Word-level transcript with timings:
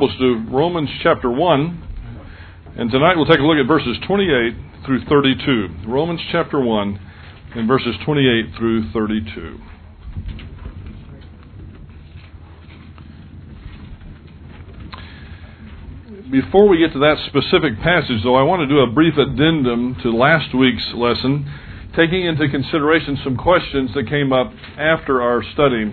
Bibles 0.00 0.18
to 0.18 0.46
Romans 0.50 0.88
chapter 1.02 1.30
1. 1.30 1.88
And 2.76 2.90
tonight 2.90 3.16
we'll 3.16 3.26
take 3.26 3.38
a 3.38 3.42
look 3.42 3.58
at 3.58 3.68
verses 3.68 3.98
28 4.06 4.54
through 4.86 5.04
32. 5.04 5.68
Romans 5.86 6.20
chapter 6.32 6.58
1 6.58 7.00
and 7.56 7.68
verses 7.68 7.94
28 8.06 8.56
through 8.56 8.90
32. 8.92 9.58
Before 16.30 16.66
we 16.66 16.78
get 16.78 16.94
to 16.94 17.00
that 17.00 17.18
specific 17.26 17.78
passage, 17.82 18.22
though, 18.24 18.36
I 18.36 18.42
want 18.42 18.60
to 18.60 18.66
do 18.66 18.80
a 18.80 18.86
brief 18.86 19.18
addendum 19.18 19.96
to 20.02 20.16
last 20.16 20.54
week's 20.54 20.94
lesson, 20.94 21.44
taking 21.94 22.24
into 22.24 22.48
consideration 22.48 23.18
some 23.22 23.36
questions 23.36 23.90
that 23.94 24.08
came 24.08 24.32
up 24.32 24.50
after 24.78 25.20
our 25.20 25.42
study 25.52 25.92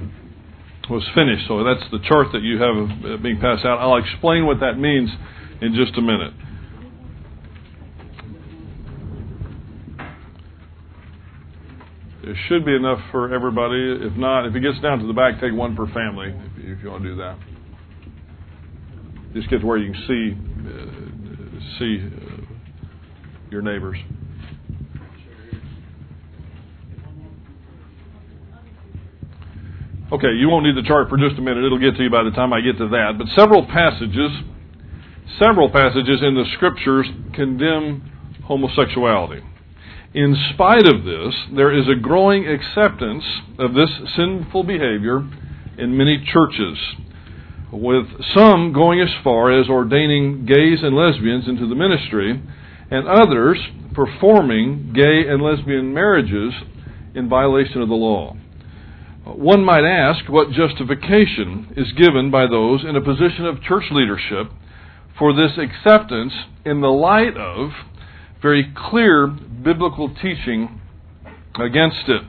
was 0.89 1.03
finished. 1.13 1.47
So 1.47 1.63
that's 1.63 1.83
the 1.91 1.99
chart 2.07 2.27
that 2.33 2.41
you 2.41 2.61
have 2.61 2.75
uh, 3.05 3.17
being 3.21 3.39
passed 3.39 3.65
out. 3.65 3.79
I'll 3.79 3.97
explain 3.97 4.45
what 4.45 4.59
that 4.61 4.77
means 4.77 5.09
in 5.61 5.73
just 5.75 5.97
a 5.97 6.01
minute. 6.01 6.33
There 12.23 12.35
should 12.49 12.65
be 12.65 12.75
enough 12.75 12.99
for 13.11 13.33
everybody. 13.33 14.05
If 14.05 14.17
not, 14.17 14.45
if 14.45 14.53
it 14.53 14.59
gets 14.59 14.79
down 14.81 14.99
to 14.99 15.07
the 15.07 15.13
back, 15.13 15.39
take 15.39 15.53
one 15.53 15.75
per 15.75 15.87
family 15.87 16.35
if, 16.57 16.83
you 16.83 16.89
want 16.89 17.03
to 17.03 17.09
do 17.09 17.15
that. 17.15 17.37
Just 19.33 19.49
get 19.49 19.61
to 19.61 19.65
where 19.65 19.77
you 19.77 19.93
can 19.93 20.03
see 20.07 20.35
uh, 20.67 21.79
see 21.79 22.03
uh, 22.03 22.41
your 23.49 23.61
neighbors. 23.61 23.97
Okay, 30.09 30.31
you 30.39 30.47
won't 30.47 30.65
need 30.65 30.77
the 30.77 30.87
chart 30.87 31.09
for 31.09 31.17
just 31.17 31.37
a 31.37 31.41
minute. 31.41 31.65
It'll 31.65 31.77
get 31.77 31.97
to 31.97 32.03
you 32.03 32.09
by 32.09 32.23
the 32.23 32.31
time 32.31 32.53
I 32.53 32.61
get 32.61 32.77
to 32.77 32.87
that. 32.87 33.15
But 33.17 33.27
several 33.35 33.65
passages, 33.67 34.31
several 35.37 35.69
passages 35.69 36.23
in 36.23 36.33
the 36.33 36.45
scriptures 36.55 37.07
condemn 37.33 38.09
homosexuality. 38.45 39.43
In 40.13 40.33
spite 40.53 40.87
of 40.87 41.03
this, 41.03 41.35
there 41.53 41.77
is 41.77 41.89
a 41.89 41.99
growing 41.99 42.47
acceptance 42.47 43.25
of 43.59 43.73
this 43.73 43.89
sinful 44.15 44.63
behavior 44.63 45.27
in 45.77 45.97
many 45.97 46.23
churches, 46.31 46.79
with 47.73 48.07
some 48.33 48.71
going 48.71 49.01
as 49.01 49.09
far 49.25 49.51
as 49.51 49.67
ordaining 49.67 50.45
gays 50.45 50.83
and 50.83 50.95
lesbians 50.95 51.49
into 51.49 51.67
the 51.67 51.75
ministry, 51.75 52.41
and 52.89 53.07
others 53.09 53.59
performing 53.93 54.93
gay 54.95 55.27
and 55.27 55.43
lesbian 55.43 55.93
marriages 55.93 56.53
in 57.13 57.27
violation 57.27 57.81
of 57.81 57.89
the 57.89 57.93
law. 57.93 58.37
One 59.35 59.63
might 59.63 59.83
ask 59.83 60.29
what 60.29 60.51
justification 60.51 61.73
is 61.75 61.91
given 61.93 62.31
by 62.31 62.47
those 62.47 62.85
in 62.87 62.95
a 62.95 63.01
position 63.01 63.45
of 63.45 63.61
church 63.61 63.83
leadership 63.91 64.51
for 65.19 65.33
this 65.33 65.57
acceptance 65.57 66.33
in 66.65 66.79
the 66.81 66.87
light 66.87 67.35
of 67.35 67.71
very 68.41 68.73
clear 68.89 69.27
biblical 69.27 70.13
teaching 70.21 70.79
against 71.59 72.07
it. 72.07 72.21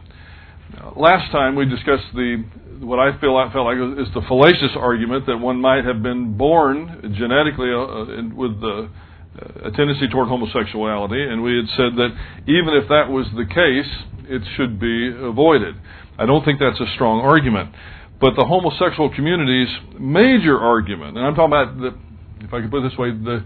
Last 0.97 1.31
time 1.31 1.55
we 1.55 1.67
discussed 1.67 2.07
the 2.15 2.45
what 2.81 2.99
I 2.99 3.19
feel 3.21 3.37
I 3.37 3.53
felt 3.53 3.67
like 3.67 3.79
is 3.99 4.12
the 4.15 4.23
fallacious 4.29 4.77
argument 4.77 5.27
that 5.27 5.39
one 5.39 5.61
might 5.61 5.85
have 5.85 6.03
been 6.03 6.37
born 6.37 7.12
genetically 7.17 7.71
uh, 7.75 8.35
with 8.35 8.61
the, 8.61 8.89
uh, 9.35 9.69
a 9.69 9.71
tendency 9.73 10.07
toward 10.09 10.29
homosexuality, 10.29 11.21
and 11.21 11.43
we 11.43 11.57
had 11.57 11.67
said 11.77 11.99
that 11.99 12.11
even 12.47 12.75
if 12.81 12.89
that 12.89 13.11
was 13.11 13.27
the 13.35 13.47
case, 13.47 13.91
it 14.31 14.43
should 14.57 14.79
be 14.79 15.11
avoided. 15.11 15.75
I 16.19 16.27
don't 16.27 16.45
think 16.45 16.59
that's 16.59 16.81
a 16.81 16.93
strong 16.95 17.21
argument. 17.21 17.75
But 18.21 18.35
the 18.35 18.45
homosexual 18.45 19.15
community's 19.15 19.69
major 19.99 20.59
argument, 20.59 21.17
and 21.17 21.25
I'm 21.25 21.35
talking 21.37 21.55
about 21.55 21.79
the, 21.79 22.45
if 22.45 22.53
I 22.53 22.61
could 22.61 22.71
put 22.71 22.85
it 22.85 22.91
this 22.91 22.99
way, 22.99 23.11
the 23.11 23.45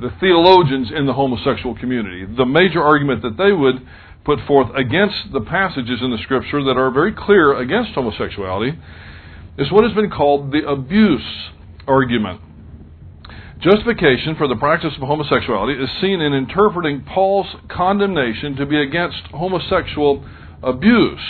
the 0.00 0.10
theologians 0.20 0.90
in 0.90 1.06
the 1.06 1.12
homosexual 1.12 1.76
community, 1.76 2.24
the 2.24 2.46
major 2.46 2.82
argument 2.82 3.22
that 3.22 3.36
they 3.36 3.52
would 3.52 3.86
put 4.24 4.38
forth 4.46 4.74
against 4.74 5.32
the 5.32 5.40
passages 5.40 6.00
in 6.00 6.10
the 6.10 6.18
scripture 6.22 6.64
that 6.64 6.76
are 6.78 6.90
very 6.90 7.12
clear 7.12 7.54
against 7.58 7.92
homosexuality 7.92 8.78
is 9.58 9.70
what 9.70 9.84
has 9.84 9.92
been 9.92 10.10
called 10.10 10.50
the 10.50 10.66
abuse 10.66 11.50
argument. 11.86 12.40
Justification 13.60 14.34
for 14.36 14.48
the 14.48 14.56
practice 14.56 14.92
of 14.96 15.06
homosexuality 15.06 15.80
is 15.80 15.90
seen 16.00 16.20
in 16.20 16.32
interpreting 16.32 17.04
Paul's 17.04 17.54
condemnation 17.68 18.56
to 18.56 18.66
be 18.66 18.80
against 18.80 19.22
homosexual 19.30 20.26
abuse 20.62 21.20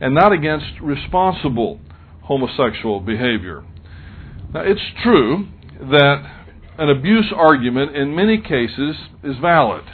and 0.00 0.14
not 0.14 0.32
against 0.32 0.80
responsible 0.80 1.80
homosexual 2.22 3.00
behavior. 3.00 3.64
Now, 4.52 4.60
it's 4.60 4.80
true 5.02 5.48
that 5.80 6.32
an 6.78 6.90
abuse 6.90 7.32
argument 7.34 7.96
in 7.96 8.14
many 8.14 8.40
cases 8.40 8.96
is 9.22 9.36
valid. 9.40 9.84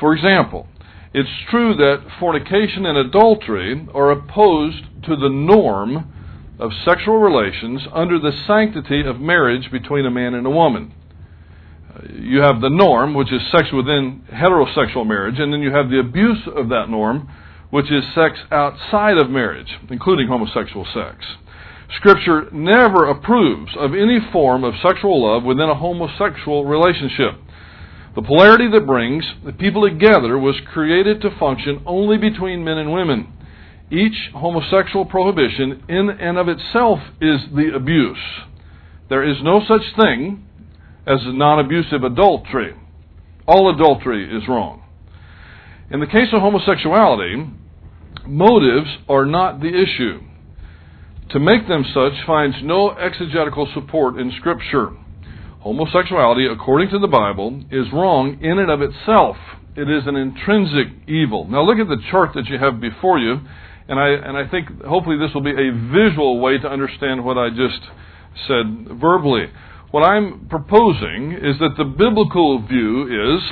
For 0.00 0.14
example, 0.14 0.66
it's 1.12 1.30
true 1.50 1.74
that 1.74 2.04
fornication 2.20 2.84
and 2.86 2.98
adultery 2.98 3.86
are 3.94 4.10
opposed 4.10 4.84
to 5.04 5.16
the 5.16 5.28
norm 5.28 6.12
of 6.58 6.70
sexual 6.84 7.18
relations 7.18 7.82
under 7.92 8.18
the 8.18 8.32
sanctity 8.46 9.02
of 9.06 9.20
marriage 9.20 9.70
between 9.70 10.06
a 10.06 10.10
man 10.10 10.34
and 10.34 10.46
a 10.46 10.50
woman. 10.50 10.92
Uh, 11.88 12.00
you 12.18 12.40
have 12.40 12.60
the 12.60 12.70
norm, 12.70 13.14
which 13.14 13.32
is 13.32 13.40
sex 13.50 13.68
within 13.72 14.22
heterosexual 14.32 15.06
marriage, 15.06 15.38
and 15.38 15.52
then 15.52 15.60
you 15.60 15.70
have 15.70 15.90
the 15.90 16.00
abuse 16.00 16.48
of 16.54 16.68
that 16.70 16.88
norm, 16.88 17.30
which 17.70 17.90
is 17.90 18.04
sex 18.14 18.38
outside 18.50 19.18
of 19.18 19.30
marriage, 19.30 19.78
including 19.90 20.28
homosexual 20.28 20.86
sex. 20.94 21.24
Scripture 21.96 22.48
never 22.52 23.06
approves 23.06 23.72
of 23.78 23.94
any 23.94 24.18
form 24.32 24.64
of 24.64 24.74
sexual 24.82 25.22
love 25.22 25.44
within 25.44 25.68
a 25.68 25.74
homosexual 25.74 26.64
relationship. 26.64 27.34
The 28.14 28.22
polarity 28.22 28.68
that 28.70 28.86
brings 28.86 29.24
the 29.44 29.52
people 29.52 29.88
together 29.88 30.38
was 30.38 30.56
created 30.72 31.20
to 31.20 31.38
function 31.38 31.82
only 31.86 32.18
between 32.18 32.64
men 32.64 32.78
and 32.78 32.92
women. 32.92 33.32
Each 33.90 34.30
homosexual 34.34 35.04
prohibition 35.04 35.84
in 35.88 36.10
and 36.10 36.38
of 36.38 36.48
itself 36.48 36.98
is 37.20 37.40
the 37.54 37.72
abuse. 37.74 38.18
There 39.08 39.22
is 39.22 39.36
no 39.42 39.60
such 39.66 39.82
thing 39.96 40.44
as 41.06 41.18
non 41.24 41.60
abusive 41.60 42.02
adultery. 42.02 42.74
All 43.46 43.72
adultery 43.72 44.24
is 44.36 44.48
wrong. 44.48 44.82
In 45.88 46.00
the 46.00 46.06
case 46.06 46.28
of 46.32 46.40
homosexuality, 46.40 47.48
motives 48.26 48.88
are 49.08 49.24
not 49.24 49.60
the 49.60 49.68
issue. 49.68 50.20
To 51.30 51.38
make 51.38 51.68
them 51.68 51.84
such 51.94 52.26
finds 52.26 52.56
no 52.62 52.90
exegetical 52.90 53.68
support 53.72 54.18
in 54.18 54.32
Scripture. 54.38 54.90
Homosexuality, 55.60 56.46
according 56.46 56.90
to 56.90 56.98
the 56.98 57.06
Bible, 57.06 57.62
is 57.70 57.86
wrong 57.92 58.38
in 58.42 58.58
and 58.58 58.68
of 58.68 58.82
itself. 58.82 59.36
It 59.76 59.88
is 59.88 60.08
an 60.08 60.16
intrinsic 60.16 60.88
evil. 61.06 61.46
Now 61.48 61.62
look 61.62 61.78
at 61.78 61.88
the 61.88 62.02
chart 62.10 62.30
that 62.34 62.46
you 62.46 62.58
have 62.58 62.80
before 62.80 63.20
you, 63.20 63.38
and 63.88 64.00
I, 64.00 64.08
and 64.08 64.36
I 64.36 64.48
think 64.48 64.82
hopefully 64.82 65.18
this 65.18 65.32
will 65.34 65.42
be 65.42 65.50
a 65.50 65.70
visual 65.92 66.40
way 66.40 66.58
to 66.58 66.68
understand 66.68 67.24
what 67.24 67.38
I 67.38 67.50
just 67.50 67.80
said 68.48 68.88
verbally. 68.98 69.46
What 69.92 70.02
I'm 70.02 70.48
proposing 70.48 71.32
is 71.32 71.60
that 71.60 71.74
the 71.78 71.84
biblical 71.84 72.66
view 72.66 73.36
is 73.36 73.42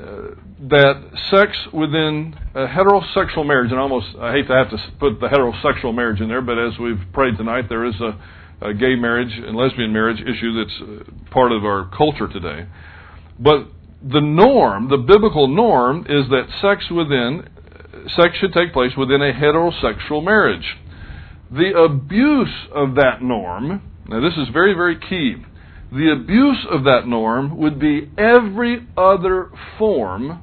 uh, 0.00 0.47
that 0.60 1.02
sex 1.30 1.56
within 1.72 2.34
a 2.54 2.66
heterosexual 2.66 3.46
marriage, 3.46 3.70
and 3.70 3.78
almost 3.78 4.06
I 4.20 4.32
hate 4.32 4.48
to 4.48 4.54
have 4.54 4.70
to 4.70 4.78
put 4.98 5.20
the 5.20 5.28
heterosexual 5.28 5.94
marriage 5.94 6.20
in 6.20 6.28
there, 6.28 6.42
but 6.42 6.58
as 6.58 6.78
we've 6.78 7.00
prayed 7.12 7.36
tonight, 7.36 7.68
there 7.68 7.84
is 7.84 7.94
a, 8.00 8.18
a 8.66 8.74
gay 8.74 8.96
marriage 8.96 9.32
and 9.32 9.56
lesbian 9.56 9.92
marriage 9.92 10.20
issue 10.20 10.64
that's 10.64 10.80
uh, 10.82 11.30
part 11.30 11.52
of 11.52 11.64
our 11.64 11.88
culture 11.96 12.26
today. 12.26 12.66
But 13.38 13.68
the 14.02 14.20
norm, 14.20 14.88
the 14.88 14.96
biblical 14.96 15.46
norm, 15.46 16.06
is 16.08 16.28
that 16.30 16.46
sex 16.60 16.84
within 16.90 17.48
sex 18.16 18.36
should 18.38 18.52
take 18.52 18.72
place 18.72 18.92
within 18.96 19.22
a 19.22 19.32
heterosexual 19.32 20.24
marriage. 20.24 20.76
The 21.50 21.76
abuse 21.76 22.54
of 22.74 22.96
that 22.96 23.22
norm, 23.22 23.82
now 24.08 24.20
this 24.20 24.36
is 24.36 24.48
very, 24.52 24.74
very 24.74 24.98
key 24.98 25.44
the 25.90 26.12
abuse 26.12 26.66
of 26.70 26.84
that 26.84 27.06
norm 27.06 27.56
would 27.56 27.78
be 27.80 28.10
every 28.18 28.86
other 28.96 29.50
form 29.78 30.42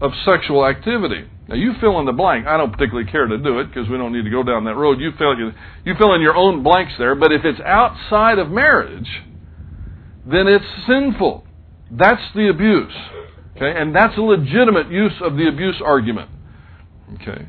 of 0.00 0.12
sexual 0.24 0.66
activity. 0.66 1.28
Now 1.48 1.56
you 1.56 1.72
fill 1.80 1.98
in 2.00 2.06
the 2.06 2.12
blank. 2.12 2.46
I 2.46 2.56
don't 2.56 2.72
particularly 2.72 3.10
care 3.10 3.26
to 3.26 3.38
do 3.38 3.58
it 3.60 3.66
because 3.66 3.88
we 3.88 3.98
don't 3.98 4.12
need 4.12 4.24
to 4.24 4.30
go 4.30 4.42
down 4.42 4.64
that 4.64 4.76
road. 4.76 5.00
You 5.00 5.10
fill 5.18 5.34
you 5.38 5.94
fill 5.98 6.14
in 6.14 6.22
your 6.22 6.36
own 6.36 6.62
blanks 6.62 6.92
there. 6.98 7.14
But 7.14 7.32
if 7.32 7.44
it's 7.44 7.60
outside 7.60 8.38
of 8.38 8.50
marriage, 8.50 9.08
then 10.24 10.46
it's 10.46 10.64
sinful. 10.86 11.44
That's 11.90 12.22
the 12.34 12.48
abuse. 12.48 12.92
Okay, 13.56 13.78
and 13.78 13.94
that's 13.94 14.16
a 14.16 14.22
legitimate 14.22 14.90
use 14.90 15.12
of 15.20 15.36
the 15.36 15.48
abuse 15.48 15.82
argument. 15.84 16.30
Okay. 17.20 17.48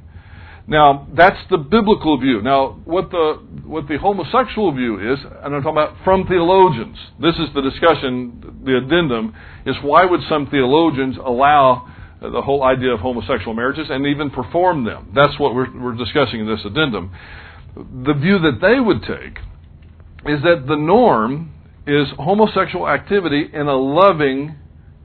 Now, 0.67 1.07
that's 1.13 1.39
the 1.49 1.57
biblical 1.57 2.19
view. 2.19 2.41
Now, 2.41 2.79
what 2.85 3.09
the, 3.11 3.43
what 3.65 3.87
the 3.87 3.97
homosexual 3.97 4.71
view 4.73 5.13
is, 5.13 5.19
and 5.19 5.55
I'm 5.55 5.61
talking 5.63 5.71
about 5.71 5.95
from 6.03 6.27
theologians, 6.27 6.97
this 7.19 7.35
is 7.35 7.49
the 7.53 7.61
discussion, 7.61 8.61
the 8.63 8.77
addendum, 8.77 9.35
is 9.65 9.75
why 9.81 10.05
would 10.05 10.21
some 10.29 10.47
theologians 10.47 11.17
allow 11.17 11.90
the 12.21 12.41
whole 12.41 12.63
idea 12.63 12.93
of 12.93 12.99
homosexual 12.99 13.53
marriages 13.53 13.87
and 13.89 14.05
even 14.05 14.29
perform 14.29 14.85
them? 14.85 15.11
That's 15.15 15.39
what 15.39 15.55
we're, 15.55 15.71
we're 15.79 15.95
discussing 15.95 16.41
in 16.41 16.47
this 16.47 16.63
addendum. 16.65 17.11
The 17.75 18.13
view 18.13 18.39
that 18.39 18.59
they 18.61 18.79
would 18.79 19.01
take 19.01 19.39
is 20.25 20.41
that 20.43 20.65
the 20.67 20.75
norm 20.75 21.53
is 21.87 22.07
homosexual 22.17 22.87
activity 22.87 23.49
in 23.51 23.67
a 23.67 23.75
loving 23.75 24.55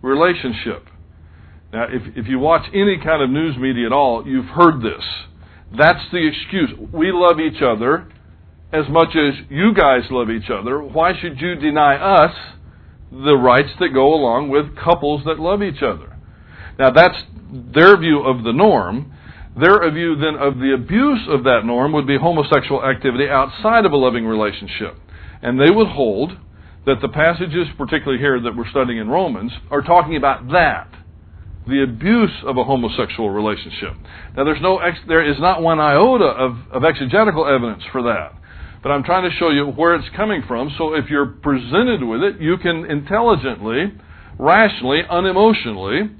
relationship. 0.03 0.87
Now, 1.73 1.85
if, 1.91 2.17
if 2.17 2.29
you 2.29 2.39
watch 2.39 2.67
any 2.75 2.99
kind 3.03 3.23
of 3.23 3.31
news 3.31 3.57
media 3.57 3.87
at 3.87 3.93
all, 3.93 4.27
you've 4.27 4.47
heard 4.47 4.83
this. 4.83 5.05
That's 5.77 6.05
the 6.13 6.27
excuse. 6.29 6.71
We 6.93 7.11
love 7.13 7.41
each 7.41 7.63
other 7.63 8.09
as 8.73 8.85
much 8.89 9.17
as 9.17 9.35
you 9.49 9.75
guys 9.75 10.03
love 10.11 10.31
each 10.31 10.51
other. 10.51 10.81
Why 10.81 11.13
should 11.19 11.41
you 11.41 11.57
deny 11.57 11.97
us 11.97 12.35
the 13.11 13.35
rights 13.35 13.71
that 13.81 13.89
go 13.95 14.15
along 14.15 14.51
with 14.51 14.77
couples 14.77 15.23
that 15.25 15.39
love 15.39 15.63
each 15.63 15.83
other? 15.83 16.16
Now, 16.79 16.91
that's 16.91 17.17
their 17.75 17.97
view 17.97 18.23
of 18.23 18.45
the 18.45 18.53
norm. 18.53 19.13
Their 19.59 19.91
view 19.91 20.17
then 20.17 20.37
of 20.37 20.59
the 20.59 20.75
abuse 20.75 21.27
of 21.29 21.45
that 21.45 21.63
norm 21.65 21.93
would 21.93 22.07
be 22.07 22.19
homosexual 22.19 22.85
activity 22.85 23.29
outside 23.29 23.87
of 23.87 23.93
a 23.93 23.97
loving 23.97 24.27
relationship. 24.27 24.97
And 25.43 25.59
they 25.59 25.71
would 25.71 25.89
hold 25.89 26.33
that 26.85 27.01
the 27.01 27.09
passages, 27.09 27.67
particularly 27.79 28.19
here 28.19 28.41
that 28.41 28.57
we're 28.57 28.69
studying 28.71 28.99
in 28.99 29.09
Romans, 29.09 29.53
are 29.71 29.83
talking 29.83 30.17
about 30.17 30.49
that 30.53 30.89
the 31.67 31.83
abuse 31.83 32.31
of 32.47 32.57
a 32.57 32.65
homosexual 32.65 33.31
relationship. 33.31 33.93
Now, 34.37 34.45
there's 34.45 34.63
no 34.63 34.79
ex- 34.79 34.99
there 35.09 35.29
is 35.29 35.39
not 35.41 35.63
one 35.63 35.81
iota 35.81 36.25
of, 36.25 36.57
of 36.71 36.85
exegetical 36.85 37.47
evidence 37.47 37.83
for 37.91 38.03
that. 38.05 38.35
But 38.83 38.93
I'm 38.93 39.03
trying 39.03 39.29
to 39.29 39.37
show 39.37 39.51
you 39.51 39.67
where 39.67 39.97
it's 39.97 40.09
coming 40.15 40.43
from, 40.47 40.73
so 40.79 40.95
if 40.95 41.11
you're 41.11 41.27
presented 41.27 42.05
with 42.05 42.23
it, 42.23 42.41
you 42.41 42.57
can 42.59 42.89
intelligently, 42.89 43.93
rationally, 44.39 45.03
unemotionally 45.11 46.15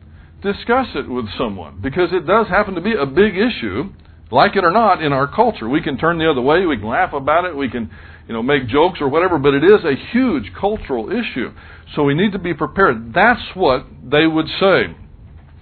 discuss 0.53 0.87
it 0.95 1.09
with 1.09 1.27
someone. 1.37 1.81
Because 1.83 2.11
it 2.13 2.27
does 2.27 2.47
happen 2.49 2.75
to 2.75 2.81
be 2.81 2.95
a 2.95 3.07
big 3.07 3.35
issue, 3.37 3.93
like 4.31 4.57
it 4.57 4.65
or 4.65 4.71
not, 4.71 5.03
in 5.03 5.13
our 5.13 5.27
culture. 5.27 5.69
We 5.69 5.83
can 5.83 5.99
turn 5.99 6.19
the 6.19 6.31
other 6.31 6.41
way, 6.41 6.65
we 6.67 6.77
can 6.77 6.89
laugh 6.89 7.13
about 7.13 7.45
it, 7.45 7.57
we 7.57 7.69
can 7.69 7.91
you 8.27 8.35
know, 8.35 8.43
make 8.43 8.67
jokes 8.67 9.01
or 9.01 9.09
whatever, 9.09 9.39
but 9.39 9.55
it 9.55 9.63
is 9.63 9.85
a 9.85 9.95
huge 10.13 10.53
cultural 10.59 11.11
issue. 11.11 11.53
So 11.95 12.03
we 12.03 12.15
need 12.15 12.33
to 12.33 12.39
be 12.39 12.55
prepared. 12.55 13.13
That's 13.15 13.43
what 13.55 13.87
they 14.03 14.27
would 14.27 14.47
say 14.61 14.95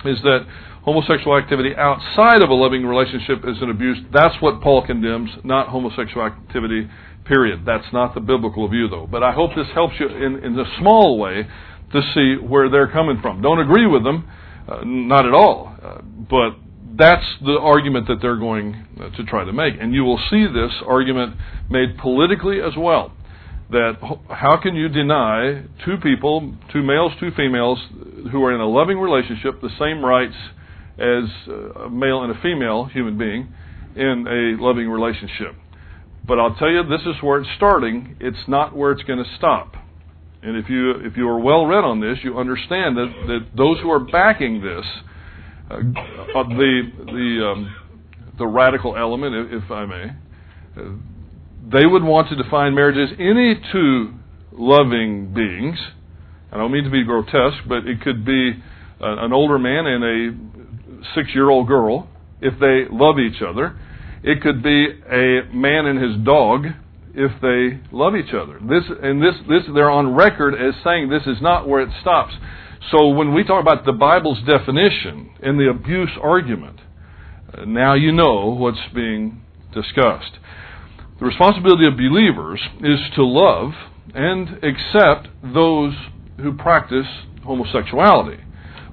is 0.04 0.20
that 0.22 0.46
homosexual 0.84 1.36
activity 1.36 1.74
outside 1.76 2.42
of 2.42 2.50
a 2.50 2.54
loving 2.54 2.84
relationship 2.84 3.38
is 3.48 3.56
an 3.62 3.70
abuse. 3.70 3.98
That's 4.12 4.34
what 4.40 4.60
Paul 4.60 4.86
condemns, 4.86 5.30
not 5.42 5.68
homosexual 5.68 6.26
activity, 6.26 6.88
period. 7.24 7.64
That's 7.66 7.90
not 7.92 8.14
the 8.14 8.20
biblical 8.20 8.68
view, 8.68 8.88
though. 8.88 9.08
But 9.10 9.22
I 9.22 9.32
hope 9.32 9.50
this 9.56 9.66
helps 9.72 9.94
you 9.98 10.08
in, 10.08 10.44
in 10.44 10.58
a 10.58 10.64
small 10.78 11.18
way 11.18 11.46
to 11.92 12.00
see 12.14 12.36
where 12.46 12.68
they're 12.68 12.90
coming 12.90 13.18
from. 13.22 13.40
Don't 13.40 13.60
agree 13.60 13.86
with 13.86 14.04
them, 14.04 14.28
uh, 14.68 14.80
not 14.84 15.26
at 15.26 15.32
all. 15.32 15.74
Uh, 15.82 16.00
but 16.02 16.56
that's 16.96 17.24
the 17.44 17.58
argument 17.60 18.06
that 18.08 18.18
they're 18.22 18.38
going 18.38 18.86
uh, 19.00 19.10
to 19.16 19.24
try 19.24 19.44
to 19.44 19.52
make. 19.52 19.74
And 19.80 19.94
you 19.94 20.04
will 20.04 20.20
see 20.30 20.46
this 20.46 20.72
argument 20.86 21.36
made 21.70 21.98
politically 21.98 22.60
as 22.60 22.72
well 22.76 23.12
that 23.70 23.94
how 24.28 24.56
can 24.62 24.74
you 24.76 24.88
deny 24.88 25.64
two 25.84 25.96
people, 26.02 26.54
two 26.72 26.82
males, 26.82 27.12
two 27.18 27.30
females, 27.36 27.78
who 28.30 28.44
are 28.44 28.54
in 28.54 28.60
a 28.60 28.68
loving 28.68 28.98
relationship, 28.98 29.60
the 29.60 29.70
same 29.78 30.04
rights 30.04 30.34
as 30.98 31.24
a 31.84 31.90
male 31.90 32.22
and 32.22 32.36
a 32.36 32.40
female 32.40 32.84
human 32.84 33.18
being 33.18 33.52
in 33.96 34.26
a 34.28 34.62
loving 34.62 34.88
relationship? 34.88 35.54
But 36.26 36.38
I'll 36.38 36.54
tell 36.54 36.70
you, 36.70 36.82
this 36.84 37.02
is 37.02 37.22
where 37.22 37.40
it's 37.40 37.50
starting. 37.56 38.16
It's 38.20 38.48
not 38.48 38.76
where 38.76 38.92
it's 38.92 39.02
going 39.02 39.22
to 39.22 39.30
stop. 39.36 39.76
And 40.44 40.58
if 40.58 40.68
you 40.68 40.90
if 41.06 41.16
you 41.16 41.26
are 41.28 41.38
well 41.38 41.64
read 41.64 41.84
on 41.84 42.00
this, 42.00 42.18
you 42.22 42.38
understand 42.38 42.98
that, 42.98 43.12
that 43.28 43.46
those 43.56 43.80
who 43.80 43.90
are 43.90 44.00
backing 44.00 44.60
this, 44.60 44.84
uh, 45.70 45.76
the 45.78 46.82
the 47.06 47.50
um, 47.50 47.74
the 48.36 48.46
radical 48.46 48.94
element, 48.94 49.52
if 49.52 49.70
I 49.70 49.86
may, 49.86 50.04
uh, 50.76 50.82
they 51.72 51.86
would 51.86 52.02
want 52.02 52.28
to 52.28 52.36
define 52.36 52.74
marriage 52.74 52.98
as 52.98 53.16
any 53.18 53.58
two 53.72 54.12
loving 54.52 55.32
beings. 55.32 55.78
I 56.52 56.58
don't 56.58 56.70
mean 56.70 56.84
to 56.84 56.90
be 56.90 57.04
grotesque, 57.04 57.64
but 57.66 57.86
it 57.86 58.02
could 58.02 58.26
be 58.26 58.52
an 59.00 59.32
older 59.32 59.58
man 59.58 59.86
and 59.86 60.04
a 60.04 61.04
six 61.14 61.30
year 61.34 61.48
old 61.48 61.68
girl 61.68 62.08
if 62.42 62.58
they 62.60 62.84
love 62.94 63.16
each 63.18 63.40
other. 63.40 63.78
It 64.22 64.42
could 64.42 64.62
be 64.62 64.88
a 65.10 65.54
man 65.54 65.86
and 65.86 66.02
his 66.02 66.24
dog 66.24 66.66
if 67.14 67.32
they 67.40 67.80
love 67.96 68.14
each 68.16 68.34
other. 68.34 68.58
This 68.60 68.84
and 69.02 69.22
this 69.22 69.34
this 69.48 69.62
they're 69.74 69.90
on 69.90 70.14
record 70.14 70.54
as 70.54 70.74
saying 70.82 71.08
this 71.08 71.26
is 71.26 71.40
not 71.40 71.68
where 71.68 71.82
it 71.82 71.90
stops. 72.00 72.34
So 72.90 73.08
when 73.08 73.32
we 73.34 73.44
talk 73.44 73.62
about 73.62 73.84
the 73.84 73.92
Bible's 73.92 74.40
definition 74.46 75.30
in 75.42 75.56
the 75.56 75.70
abuse 75.70 76.10
argument, 76.20 76.80
uh, 77.56 77.64
now 77.64 77.94
you 77.94 78.12
know 78.12 78.54
what's 78.58 78.78
being 78.94 79.42
discussed. 79.72 80.38
The 81.18 81.26
responsibility 81.26 81.86
of 81.86 81.96
believers 81.96 82.60
is 82.80 82.98
to 83.14 83.24
love 83.24 83.72
and 84.14 84.62
accept 84.62 85.28
those 85.42 85.94
who 86.38 86.56
practice 86.56 87.06
homosexuality, 87.44 88.42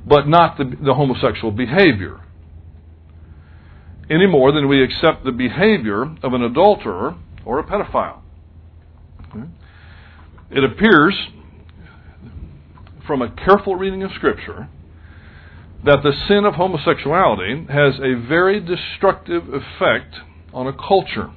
but 0.05 0.27
not 0.27 0.57
the, 0.57 0.65
the 0.83 0.93
homosexual 0.93 1.51
behavior. 1.51 2.21
Any 4.09 4.27
more 4.27 4.51
than 4.51 4.67
we 4.67 4.83
accept 4.83 5.23
the 5.25 5.31
behavior 5.31 6.03
of 6.21 6.33
an 6.33 6.43
adulterer 6.43 7.15
or 7.45 7.59
a 7.59 7.63
pedophile. 7.63 8.21
Hmm? 9.31 9.43
It 10.49 10.63
appears 10.63 11.15
from 13.07 13.21
a 13.21 13.31
careful 13.31 13.75
reading 13.75 14.03
of 14.03 14.11
Scripture 14.15 14.69
that 15.83 15.99
the 16.03 16.11
sin 16.27 16.45
of 16.45 16.53
homosexuality 16.55 17.65
has 17.69 17.95
a 17.99 18.27
very 18.27 18.59
destructive 18.59 19.43
effect 19.47 20.15
on 20.53 20.67
a 20.67 20.73
culture. 20.73 21.31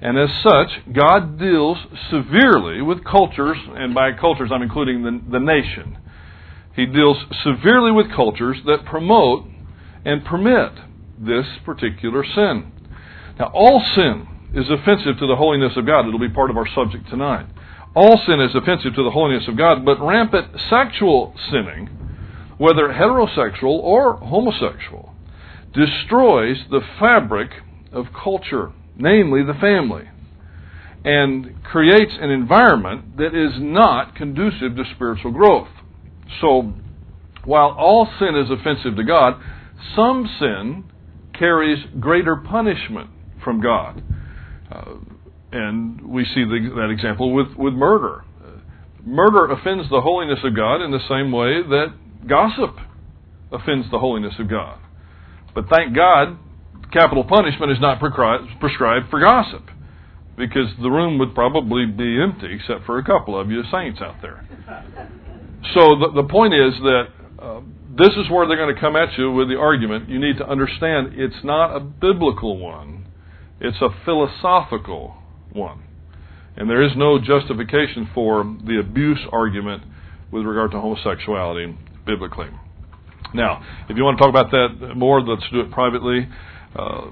And 0.00 0.18
as 0.18 0.30
such, 0.42 0.92
God 0.92 1.38
deals 1.38 1.78
severely 2.10 2.82
with 2.82 3.04
cultures, 3.04 3.58
and 3.68 3.94
by 3.94 4.12
cultures 4.12 4.50
I'm 4.52 4.62
including 4.62 5.02
the, 5.02 5.20
the 5.30 5.38
nation. 5.38 5.98
He 6.74 6.86
deals 6.86 7.18
severely 7.44 7.92
with 7.92 8.10
cultures 8.14 8.56
that 8.66 8.84
promote 8.86 9.44
and 10.04 10.24
permit 10.24 10.72
this 11.18 11.46
particular 11.64 12.24
sin. 12.24 12.72
Now, 13.38 13.50
all 13.54 13.84
sin 13.94 14.26
is 14.54 14.68
offensive 14.70 15.18
to 15.18 15.26
the 15.26 15.36
holiness 15.36 15.72
of 15.76 15.86
God. 15.86 16.06
It'll 16.06 16.18
be 16.18 16.28
part 16.28 16.50
of 16.50 16.56
our 16.56 16.68
subject 16.74 17.08
tonight. 17.08 17.46
All 17.94 18.20
sin 18.26 18.40
is 18.40 18.54
offensive 18.54 18.94
to 18.94 19.04
the 19.04 19.10
holiness 19.10 19.48
of 19.48 19.56
God, 19.56 19.84
but 19.84 20.00
rampant 20.00 20.48
sexual 20.70 21.34
sinning, 21.50 21.88
whether 22.58 22.88
heterosexual 22.88 23.80
or 23.82 24.16
homosexual, 24.16 25.14
destroys 25.74 26.58
the 26.70 26.80
fabric 26.98 27.50
of 27.92 28.06
culture 28.12 28.72
namely 28.96 29.42
the 29.42 29.54
family, 29.54 30.08
and 31.04 31.62
creates 31.64 32.12
an 32.20 32.30
environment 32.30 33.16
that 33.16 33.34
is 33.34 33.52
not 33.58 34.14
conducive 34.14 34.76
to 34.76 34.84
spiritual 34.94 35.32
growth. 35.32 35.68
So, 36.40 36.72
while 37.44 37.74
all 37.76 38.08
sin 38.18 38.36
is 38.36 38.50
offensive 38.50 38.96
to 38.96 39.04
God, 39.04 39.42
some 39.96 40.28
sin 40.38 40.84
carries 41.36 41.84
greater 41.98 42.36
punishment 42.36 43.10
from 43.42 43.60
God. 43.60 44.02
Uh, 44.72 44.94
and 45.52 46.00
we 46.08 46.24
see 46.24 46.44
the, 46.44 46.72
that 46.76 46.90
example 46.90 47.32
with, 47.32 47.54
with 47.56 47.74
murder. 47.74 48.24
Murder 49.04 49.50
offends 49.52 49.90
the 49.90 50.00
holiness 50.00 50.38
of 50.44 50.54
God 50.54 50.80
in 50.82 50.92
the 50.92 51.00
same 51.08 51.32
way 51.32 51.62
that 51.62 51.92
gossip 52.26 52.76
offends 53.50 53.90
the 53.90 53.98
holiness 53.98 54.34
of 54.38 54.48
God. 54.48 54.78
But 55.54 55.68
thank 55.68 55.94
God, 55.94 56.38
capital 56.92 57.24
punishment 57.24 57.72
is 57.72 57.78
not 57.80 58.00
prescribed 58.00 59.10
for 59.10 59.20
gossip 59.20 59.68
because 60.36 60.68
the 60.80 60.90
room 60.90 61.18
would 61.18 61.34
probably 61.34 61.86
be 61.86 62.20
empty 62.22 62.54
except 62.54 62.86
for 62.86 62.98
a 62.98 63.04
couple 63.04 63.38
of 63.38 63.50
you 63.50 63.62
saints 63.70 64.00
out 64.00 64.16
there. 64.22 64.46
So 65.74 65.96
the, 65.98 66.22
the 66.22 66.28
point 66.28 66.54
is 66.54 66.74
that 66.80 67.04
uh, 67.38 67.60
this 67.98 68.10
is 68.16 68.30
where 68.30 68.46
they're 68.46 68.56
going 68.56 68.74
to 68.74 68.80
come 68.80 68.96
at 68.96 69.18
you 69.18 69.32
with 69.32 69.48
the 69.48 69.58
argument. 69.58 70.08
You 70.08 70.18
need 70.18 70.38
to 70.38 70.48
understand 70.48 71.14
it's 71.14 71.44
not 71.44 71.76
a 71.76 71.80
biblical 71.80 72.56
one, 72.56 72.91
it's 73.62 73.80
a 73.80 73.88
philosophical 74.04 75.14
one. 75.52 75.84
And 76.56 76.68
there 76.68 76.82
is 76.82 76.90
no 76.96 77.18
justification 77.18 78.10
for 78.12 78.44
the 78.66 78.80
abuse 78.80 79.20
argument 79.30 79.84
with 80.32 80.44
regard 80.44 80.72
to 80.72 80.80
homosexuality 80.80 81.78
biblically. 82.04 82.48
Now, 83.32 83.64
if 83.88 83.96
you 83.96 84.02
want 84.02 84.18
to 84.18 84.22
talk 84.24 84.30
about 84.30 84.50
that 84.50 84.94
more, 84.96 85.22
let's 85.22 85.48
do 85.52 85.60
it 85.60 85.70
privately. 85.70 86.28
Uh, 86.76 87.10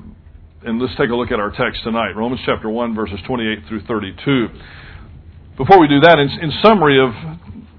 and 0.62 0.80
let's 0.80 0.92
take 0.98 1.08
a 1.08 1.14
look 1.14 1.30
at 1.30 1.38
our 1.38 1.50
text 1.50 1.84
tonight 1.84 2.12
Romans 2.16 2.40
chapter 2.44 2.68
1, 2.68 2.94
verses 2.94 3.18
28 3.26 3.68
through 3.68 3.82
32. 3.86 4.48
Before 5.56 5.78
we 5.80 5.86
do 5.88 6.00
that, 6.00 6.18
in, 6.18 6.28
in 6.42 6.52
summary 6.62 6.98
of 7.00 7.14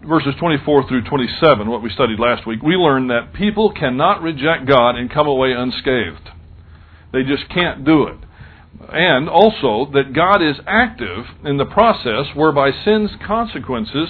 verses 0.07 0.33
24 0.39 0.87
through 0.87 1.03
27, 1.03 1.69
what 1.69 1.83
we 1.83 1.89
studied 1.91 2.19
last 2.19 2.47
week, 2.47 2.63
we 2.63 2.75
learned 2.75 3.09
that 3.09 3.33
people 3.33 3.73
cannot 3.73 4.21
reject 4.21 4.65
God 4.65 4.95
and 4.95 5.11
come 5.11 5.27
away 5.27 5.51
unscathed. 5.51 6.29
They 7.11 7.23
just 7.23 7.49
can't 7.49 7.83
do 7.85 8.07
it. 8.07 8.17
And 8.91 9.29
also 9.29 9.91
that 9.93 10.13
God 10.13 10.41
is 10.41 10.57
active 10.65 11.25
in 11.45 11.57
the 11.57 11.65
process 11.65 12.35
whereby 12.35 12.71
sin's 12.83 13.11
consequences 13.25 14.09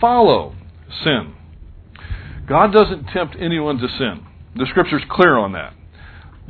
follow 0.00 0.54
sin. 1.04 1.34
God 2.48 2.72
doesn't 2.72 3.06
tempt 3.08 3.36
anyone 3.38 3.78
to 3.78 3.88
sin. 3.88 4.26
The 4.56 4.66
scripture's 4.68 5.04
clear 5.08 5.36
on 5.36 5.52
that. 5.52 5.74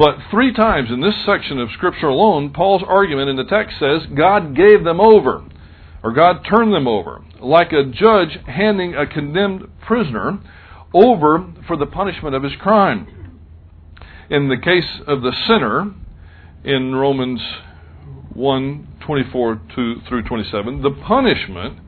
But 0.01 0.17
three 0.31 0.55
times 0.55 0.89
in 0.91 1.03
this 1.03 1.27
section 1.27 1.59
of 1.59 1.69
Scripture 1.77 2.07
alone, 2.07 2.55
Paul's 2.55 2.83
argument 2.87 3.29
in 3.29 3.37
the 3.37 3.45
text 3.45 3.79
says 3.79 4.01
God 4.17 4.57
gave 4.57 4.83
them 4.83 4.99
over, 4.99 5.45
or 6.03 6.13
God 6.15 6.43
turned 6.49 6.73
them 6.73 6.89
over, 6.89 7.23
like 7.39 7.73
a 7.73 7.85
judge 7.85 8.39
handing 8.47 8.95
a 8.95 9.07
condemned 9.07 9.69
prisoner 9.87 10.41
over 10.95 11.53
for 11.67 11.77
the 11.77 11.85
punishment 11.85 12.35
of 12.35 12.43
his 12.43 12.55
crime. 12.63 13.35
In 14.31 14.49
the 14.49 14.57
case 14.57 15.03
of 15.07 15.21
the 15.21 15.33
sinner, 15.47 15.93
in 16.65 16.95
Romans 16.95 17.41
1 18.35 18.87
24 19.05 19.61
through 19.75 20.23
27, 20.23 20.83
the 20.83 20.91
punishment 20.91 21.79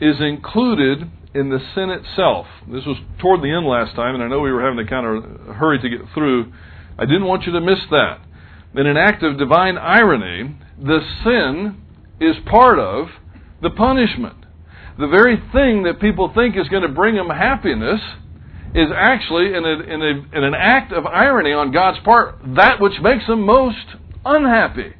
is 0.00 0.20
included 0.20 1.10
in 1.34 1.50
the 1.50 1.58
sin 1.74 1.90
itself. 1.90 2.46
This 2.70 2.84
was 2.86 2.96
toward 3.18 3.42
the 3.42 3.50
end 3.50 3.66
last 3.66 3.96
time, 3.96 4.14
and 4.14 4.22
I 4.22 4.28
know 4.28 4.40
we 4.40 4.52
were 4.52 4.62
having 4.62 4.84
to 4.84 4.88
kind 4.88 5.06
of 5.06 5.56
hurry 5.56 5.80
to 5.80 5.88
get 5.88 6.00
through. 6.14 6.52
I 6.96 7.06
didn't 7.06 7.24
want 7.24 7.44
you 7.44 7.52
to 7.52 7.60
miss 7.60 7.80
that. 7.90 8.20
In 8.76 8.86
an 8.86 8.96
act 8.96 9.22
of 9.22 9.38
divine 9.38 9.76
irony, 9.78 10.56
the 10.80 11.00
sin 11.24 11.80
is 12.20 12.36
part 12.46 12.78
of 12.78 13.08
the 13.62 13.70
punishment. 13.70 14.36
The 14.98 15.08
very 15.08 15.36
thing 15.52 15.84
that 15.84 16.00
people 16.00 16.30
think 16.32 16.56
is 16.56 16.68
going 16.68 16.82
to 16.82 16.88
bring 16.88 17.16
them 17.16 17.30
happiness 17.30 18.00
is 18.74 18.88
actually, 18.94 19.54
in, 19.54 19.64
a, 19.64 19.80
in, 19.80 20.02
a, 20.02 20.36
in 20.36 20.44
an 20.44 20.54
act 20.54 20.92
of 20.92 21.06
irony 21.06 21.52
on 21.52 21.70
God's 21.70 21.98
part, 22.04 22.38
that 22.56 22.80
which 22.80 22.94
makes 23.00 23.26
them 23.26 23.42
most 23.42 23.86
unhappy. 24.24 24.94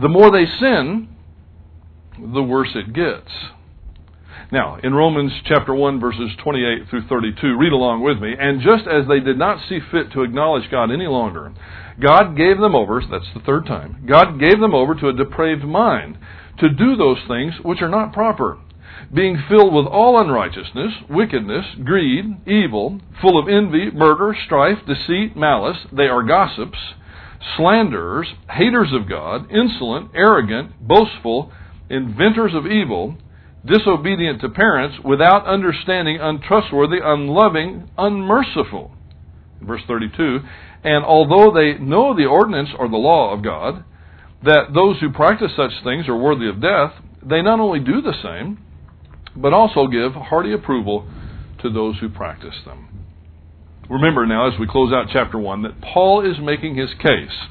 The 0.00 0.08
more 0.08 0.30
they 0.30 0.44
sin, 0.60 1.08
the 2.18 2.42
worse 2.42 2.70
it 2.74 2.92
gets. 2.92 3.30
Now, 4.52 4.76
in 4.82 4.92
Romans 4.92 5.32
chapter 5.46 5.74
1 5.74 5.98
verses 5.98 6.30
28 6.44 6.90
through 6.90 7.08
32, 7.08 7.56
read 7.56 7.72
along 7.72 8.02
with 8.02 8.18
me. 8.18 8.34
And 8.38 8.60
just 8.60 8.86
as 8.86 9.08
they 9.08 9.20
did 9.20 9.38
not 9.38 9.66
see 9.66 9.78
fit 9.90 10.12
to 10.12 10.22
acknowledge 10.22 10.70
God 10.70 10.90
any 10.90 11.06
longer, 11.06 11.54
God 11.98 12.36
gave 12.36 12.58
them 12.58 12.74
over, 12.74 13.02
that's 13.10 13.32
the 13.32 13.40
third 13.40 13.64
time, 13.66 14.04
God 14.06 14.38
gave 14.38 14.60
them 14.60 14.74
over 14.74 14.94
to 14.94 15.08
a 15.08 15.14
depraved 15.14 15.64
mind 15.64 16.18
to 16.58 16.68
do 16.68 16.96
those 16.96 17.16
things 17.26 17.54
which 17.62 17.80
are 17.80 17.88
not 17.88 18.12
proper, 18.12 18.58
being 19.12 19.42
filled 19.48 19.74
with 19.74 19.86
all 19.86 20.20
unrighteousness, 20.20 20.92
wickedness, 21.08 21.66
greed, 21.84 22.24
evil, 22.46 23.00
full 23.20 23.38
of 23.38 23.48
envy, 23.48 23.90
murder, 23.90 24.34
strife, 24.44 24.78
deceit, 24.86 25.36
malice. 25.36 25.78
They 25.92 26.06
are 26.06 26.22
gossips, 26.22 26.78
slanderers, 27.56 28.28
haters 28.50 28.92
of 28.92 29.08
God, 29.08 29.50
insolent, 29.50 30.10
arrogant, 30.14 30.86
boastful, 30.86 31.52
inventors 31.90 32.52
of 32.54 32.66
evil 32.66 33.16
disobedient 33.64 34.40
to 34.40 34.48
parents, 34.48 34.98
without 35.04 35.46
understanding, 35.46 36.18
untrustworthy, 36.20 36.98
unloving, 37.02 37.88
unmerciful. 37.96 38.92
Verse 39.60 39.82
32 39.86 40.40
And 40.82 41.04
although 41.04 41.52
they 41.52 41.78
know 41.78 42.14
the 42.14 42.26
ordinance 42.26 42.70
or 42.76 42.88
the 42.88 42.96
law 42.96 43.32
of 43.32 43.44
God, 43.44 43.84
that 44.42 44.74
those 44.74 44.98
who 45.00 45.10
practice 45.10 45.52
such 45.56 45.70
things 45.84 46.08
are 46.08 46.16
worthy 46.16 46.48
of 46.48 46.60
death, 46.60 46.92
they 47.24 47.42
not 47.42 47.60
only 47.60 47.78
do 47.78 48.02
the 48.02 48.14
same, 48.22 48.58
but 49.36 49.52
also 49.52 49.86
give 49.86 50.12
hearty 50.12 50.52
approval 50.52 51.08
to 51.62 51.70
those 51.70 51.98
who 51.98 52.08
practice 52.08 52.56
them. 52.64 52.88
Remember 53.88 54.26
now, 54.26 54.52
as 54.52 54.58
we 54.58 54.66
close 54.66 54.92
out 54.92 55.06
chapter 55.12 55.38
1, 55.38 55.62
that 55.62 55.80
Paul 55.80 56.28
is 56.28 56.38
making 56.40 56.76
his 56.76 56.90
case 56.94 57.48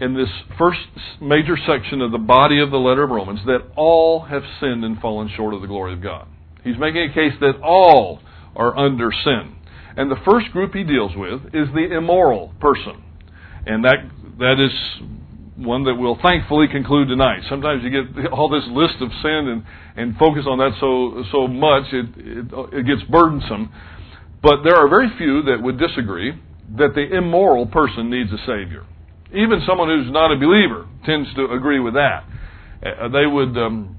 in 0.00 0.14
this 0.14 0.28
first 0.58 0.80
major 1.20 1.56
section 1.56 2.02
of 2.02 2.12
the 2.12 2.18
body 2.18 2.60
of 2.60 2.70
the 2.70 2.76
letter 2.76 3.04
of 3.04 3.10
Romans 3.10 3.40
that 3.46 3.62
all 3.76 4.22
have 4.22 4.42
sinned 4.60 4.84
and 4.84 4.98
fallen 5.00 5.30
short 5.34 5.54
of 5.54 5.60
the 5.60 5.66
glory 5.66 5.92
of 5.92 6.02
God. 6.02 6.28
He's 6.64 6.78
making 6.78 7.10
a 7.10 7.14
case 7.14 7.32
that 7.40 7.60
all 7.62 8.20
are 8.54 8.76
under 8.76 9.10
sin. 9.12 9.56
And 9.96 10.10
the 10.10 10.20
first 10.24 10.50
group 10.52 10.74
he 10.74 10.84
deals 10.84 11.12
with 11.16 11.46
is 11.54 11.68
the 11.74 11.96
immoral 11.96 12.52
person. 12.60 13.02
And 13.64 13.84
that 13.84 13.96
that 14.38 14.60
is 14.60 14.72
one 15.56 15.84
that 15.84 15.94
we'll 15.94 16.18
thankfully 16.22 16.68
conclude 16.68 17.08
tonight. 17.08 17.40
Sometimes 17.48 17.82
you 17.82 17.90
get 17.90 18.32
all 18.32 18.48
this 18.48 18.64
list 18.68 19.00
of 19.00 19.08
sin 19.22 19.48
and, 19.48 19.62
and 19.96 20.16
focus 20.16 20.44
on 20.46 20.58
that 20.58 20.76
so 20.80 21.24
so 21.32 21.48
much 21.48 21.84
it, 21.92 22.06
it, 22.16 22.80
it 22.80 22.86
gets 22.86 23.02
burdensome. 23.10 23.72
But 24.42 24.62
there 24.62 24.76
are 24.76 24.88
very 24.88 25.08
few 25.16 25.42
that 25.44 25.62
would 25.62 25.78
disagree 25.78 26.32
that 26.76 26.94
the 26.94 27.16
immoral 27.16 27.66
person 27.66 28.10
needs 28.10 28.30
a 28.32 28.38
savior. 28.46 28.84
Even 29.32 29.62
someone 29.66 29.88
who's 29.88 30.12
not 30.12 30.30
a 30.30 30.36
believer 30.36 30.86
tends 31.04 31.32
to 31.34 31.50
agree 31.50 31.80
with 31.80 31.94
that. 31.94 32.24
Uh, 32.84 33.08
they 33.08 33.26
would. 33.26 33.56
Um, 33.56 33.96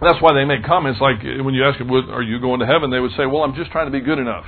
that's 0.00 0.22
why 0.22 0.32
they 0.32 0.44
make 0.44 0.62
comments 0.62 1.00
like 1.00 1.22
when 1.24 1.54
you 1.54 1.64
ask 1.64 1.78
them, 1.78 1.90
"Are 1.90 2.22
you 2.22 2.38
going 2.38 2.60
to 2.60 2.66
heaven?" 2.66 2.90
They 2.90 3.00
would 3.00 3.12
say, 3.16 3.26
"Well, 3.26 3.42
I'm 3.42 3.54
just 3.54 3.72
trying 3.72 3.86
to 3.86 3.92
be 3.92 4.00
good 4.00 4.18
enough." 4.18 4.44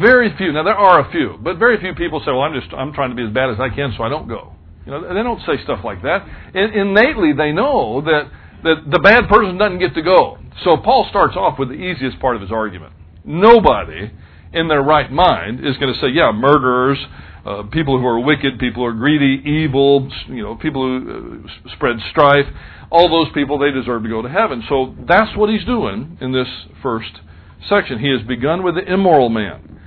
Very 0.00 0.34
few. 0.38 0.52
Now 0.52 0.62
there 0.62 0.78
are 0.78 1.00
a 1.00 1.10
few, 1.10 1.36
but 1.42 1.58
very 1.58 1.78
few 1.80 1.94
people 1.94 2.20
say, 2.20 2.30
"Well, 2.30 2.42
I'm 2.42 2.54
just 2.54 2.72
I'm 2.72 2.94
trying 2.94 3.10
to 3.10 3.16
be 3.16 3.24
as 3.26 3.34
bad 3.34 3.50
as 3.50 3.58
I 3.58 3.68
can, 3.74 3.92
so 3.98 4.04
I 4.04 4.08
don't 4.08 4.28
go." 4.28 4.53
You 4.86 4.92
know, 4.92 5.14
they 5.14 5.22
don't 5.22 5.40
say 5.40 5.62
stuff 5.64 5.80
like 5.84 6.02
that. 6.02 6.26
In, 6.54 6.70
innately, 6.70 7.32
they 7.32 7.52
know 7.52 8.00
that 8.02 8.30
that 8.64 8.76
the 8.90 8.98
bad 8.98 9.28
person 9.28 9.58
doesn't 9.58 9.78
get 9.78 9.94
to 9.94 10.02
go. 10.02 10.38
So 10.64 10.76
Paul 10.78 11.06
starts 11.10 11.36
off 11.36 11.58
with 11.58 11.68
the 11.68 11.74
easiest 11.74 12.18
part 12.20 12.36
of 12.36 12.42
his 12.42 12.50
argument. 12.50 12.92
Nobody 13.24 14.10
in 14.52 14.68
their 14.68 14.82
right 14.82 15.10
mind 15.10 15.60
is 15.60 15.76
going 15.78 15.92
to 15.92 16.00
say, 16.00 16.08
"Yeah, 16.08 16.32
murderers." 16.32 16.98
uh, 17.44 17.62
people 17.64 17.98
who 17.98 18.06
are 18.06 18.18
wicked, 18.18 18.58
people 18.58 18.82
who 18.82 18.86
are 18.86 18.94
greedy, 18.94 19.42
evil, 19.48 20.10
you 20.28 20.42
know, 20.42 20.56
people 20.56 20.82
who 20.82 21.44
uh, 21.44 21.72
spread 21.74 21.96
strife, 22.10 22.46
all 22.90 23.08
those 23.10 23.32
people, 23.34 23.58
they 23.58 23.70
deserve 23.70 24.02
to 24.02 24.08
go 24.08 24.22
to 24.22 24.28
heaven. 24.28 24.62
So 24.68 24.94
that's 25.06 25.36
what 25.36 25.50
he's 25.50 25.64
doing 25.64 26.16
in 26.20 26.32
this 26.32 26.48
first 26.82 27.20
section. 27.68 27.98
He 27.98 28.10
has 28.10 28.26
begun 28.26 28.62
with 28.62 28.76
the 28.76 28.92
immoral 28.92 29.28
man. 29.28 29.80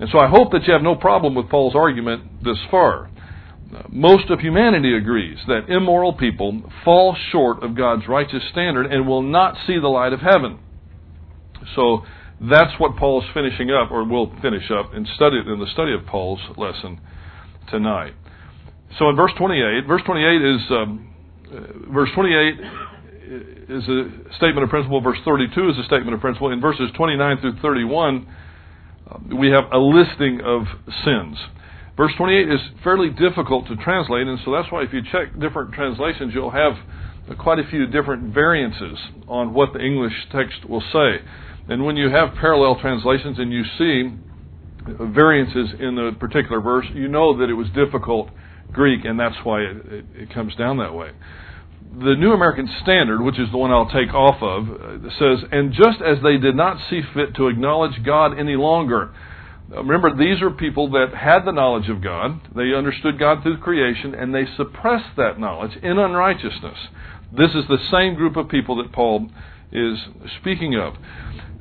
And 0.00 0.08
so 0.10 0.18
I 0.18 0.28
hope 0.28 0.50
that 0.52 0.64
you 0.66 0.72
have 0.72 0.82
no 0.82 0.94
problem 0.94 1.34
with 1.34 1.48
Paul's 1.48 1.74
argument 1.74 2.44
this 2.44 2.58
far. 2.70 3.10
Most 3.90 4.30
of 4.30 4.40
humanity 4.40 4.96
agrees 4.96 5.38
that 5.46 5.68
immoral 5.68 6.14
people 6.14 6.62
fall 6.84 7.14
short 7.30 7.62
of 7.62 7.76
God's 7.76 8.08
righteous 8.08 8.42
standard 8.50 8.86
and 8.86 9.06
will 9.06 9.22
not 9.22 9.56
see 9.66 9.78
the 9.78 9.88
light 9.88 10.12
of 10.12 10.20
heaven. 10.20 10.58
So 11.76 12.02
that's 12.40 12.78
what 12.78 12.96
Paul 12.96 13.22
is 13.22 13.28
finishing 13.34 13.70
up, 13.70 13.90
or 13.90 14.04
will 14.04 14.32
finish 14.40 14.70
up, 14.70 14.94
and 14.94 15.06
study 15.16 15.36
in 15.38 15.58
the 15.58 15.66
study 15.72 15.92
of 15.92 16.06
Paul's 16.06 16.40
lesson 16.56 17.00
tonight. 17.70 18.14
So 18.98 19.10
in 19.10 19.16
verse 19.16 19.32
28, 19.36 19.86
verse 19.86 20.02
28 20.06 20.42
is 20.42 20.60
um, 20.70 21.14
uh, 21.52 21.92
verse 21.92 22.10
28 22.14 22.54
is 23.68 23.84
a 23.88 24.34
statement 24.36 24.64
of 24.64 24.70
principle. 24.70 25.00
Verse 25.00 25.18
32 25.24 25.70
is 25.70 25.78
a 25.78 25.84
statement 25.84 26.14
of 26.14 26.20
principle. 26.20 26.50
In 26.52 26.60
verses 26.60 26.90
29 26.96 27.38
through 27.40 27.58
31, 27.60 28.26
uh, 29.10 29.18
we 29.36 29.48
have 29.48 29.64
a 29.72 29.78
listing 29.78 30.40
of 30.40 30.62
sins. 31.04 31.36
Verse 31.98 32.12
28 32.16 32.48
is 32.48 32.60
fairly 32.84 33.10
difficult 33.10 33.66
to 33.66 33.74
translate, 33.74 34.28
and 34.28 34.38
so 34.44 34.52
that's 34.52 34.70
why 34.70 34.84
if 34.84 34.92
you 34.92 35.02
check 35.10 35.36
different 35.40 35.74
translations, 35.74 36.32
you'll 36.32 36.52
have 36.52 36.74
quite 37.38 37.58
a 37.58 37.68
few 37.68 37.88
different 37.88 38.32
variances 38.32 38.96
on 39.26 39.52
what 39.52 39.72
the 39.72 39.80
English 39.80 40.12
text 40.30 40.64
will 40.68 40.82
say. 40.92 41.18
And 41.68 41.84
when 41.84 41.96
you 41.96 42.08
have 42.08 42.34
parallel 42.40 42.80
translations 42.80 43.40
and 43.40 43.52
you 43.52 43.64
see 43.76 44.12
variances 44.86 45.70
in 45.80 45.96
the 45.96 46.16
particular 46.20 46.60
verse, 46.60 46.86
you 46.94 47.08
know 47.08 47.36
that 47.36 47.50
it 47.50 47.54
was 47.54 47.66
difficult 47.74 48.30
Greek, 48.72 49.04
and 49.04 49.18
that's 49.18 49.36
why 49.42 49.62
it, 49.62 49.76
it, 49.86 50.04
it 50.14 50.32
comes 50.32 50.54
down 50.54 50.78
that 50.78 50.94
way. 50.94 51.10
The 51.98 52.14
New 52.14 52.30
American 52.30 52.68
Standard, 52.80 53.20
which 53.22 53.40
is 53.40 53.50
the 53.50 53.58
one 53.58 53.72
I'll 53.72 53.90
take 53.90 54.14
off 54.14 54.40
of, 54.40 54.68
uh, 54.70 55.10
says, 55.18 55.48
And 55.50 55.72
just 55.72 56.00
as 56.00 56.22
they 56.22 56.38
did 56.38 56.54
not 56.54 56.78
see 56.88 57.00
fit 57.12 57.34
to 57.34 57.48
acknowledge 57.48 58.04
God 58.04 58.38
any 58.38 58.54
longer. 58.54 59.12
Remember, 59.70 60.16
these 60.16 60.40
are 60.40 60.50
people 60.50 60.90
that 60.90 61.14
had 61.14 61.44
the 61.44 61.52
knowledge 61.52 61.90
of 61.90 62.02
God. 62.02 62.40
They 62.56 62.72
understood 62.74 63.18
God 63.18 63.42
through 63.42 63.58
creation, 63.58 64.14
and 64.14 64.34
they 64.34 64.44
suppressed 64.56 65.16
that 65.16 65.38
knowledge 65.38 65.76
in 65.82 65.98
unrighteousness. 65.98 66.78
This 67.36 67.50
is 67.50 67.64
the 67.68 67.78
same 67.90 68.14
group 68.14 68.36
of 68.36 68.48
people 68.48 68.76
that 68.76 68.92
Paul 68.92 69.28
is 69.70 69.98
speaking 70.40 70.74
of 70.74 70.94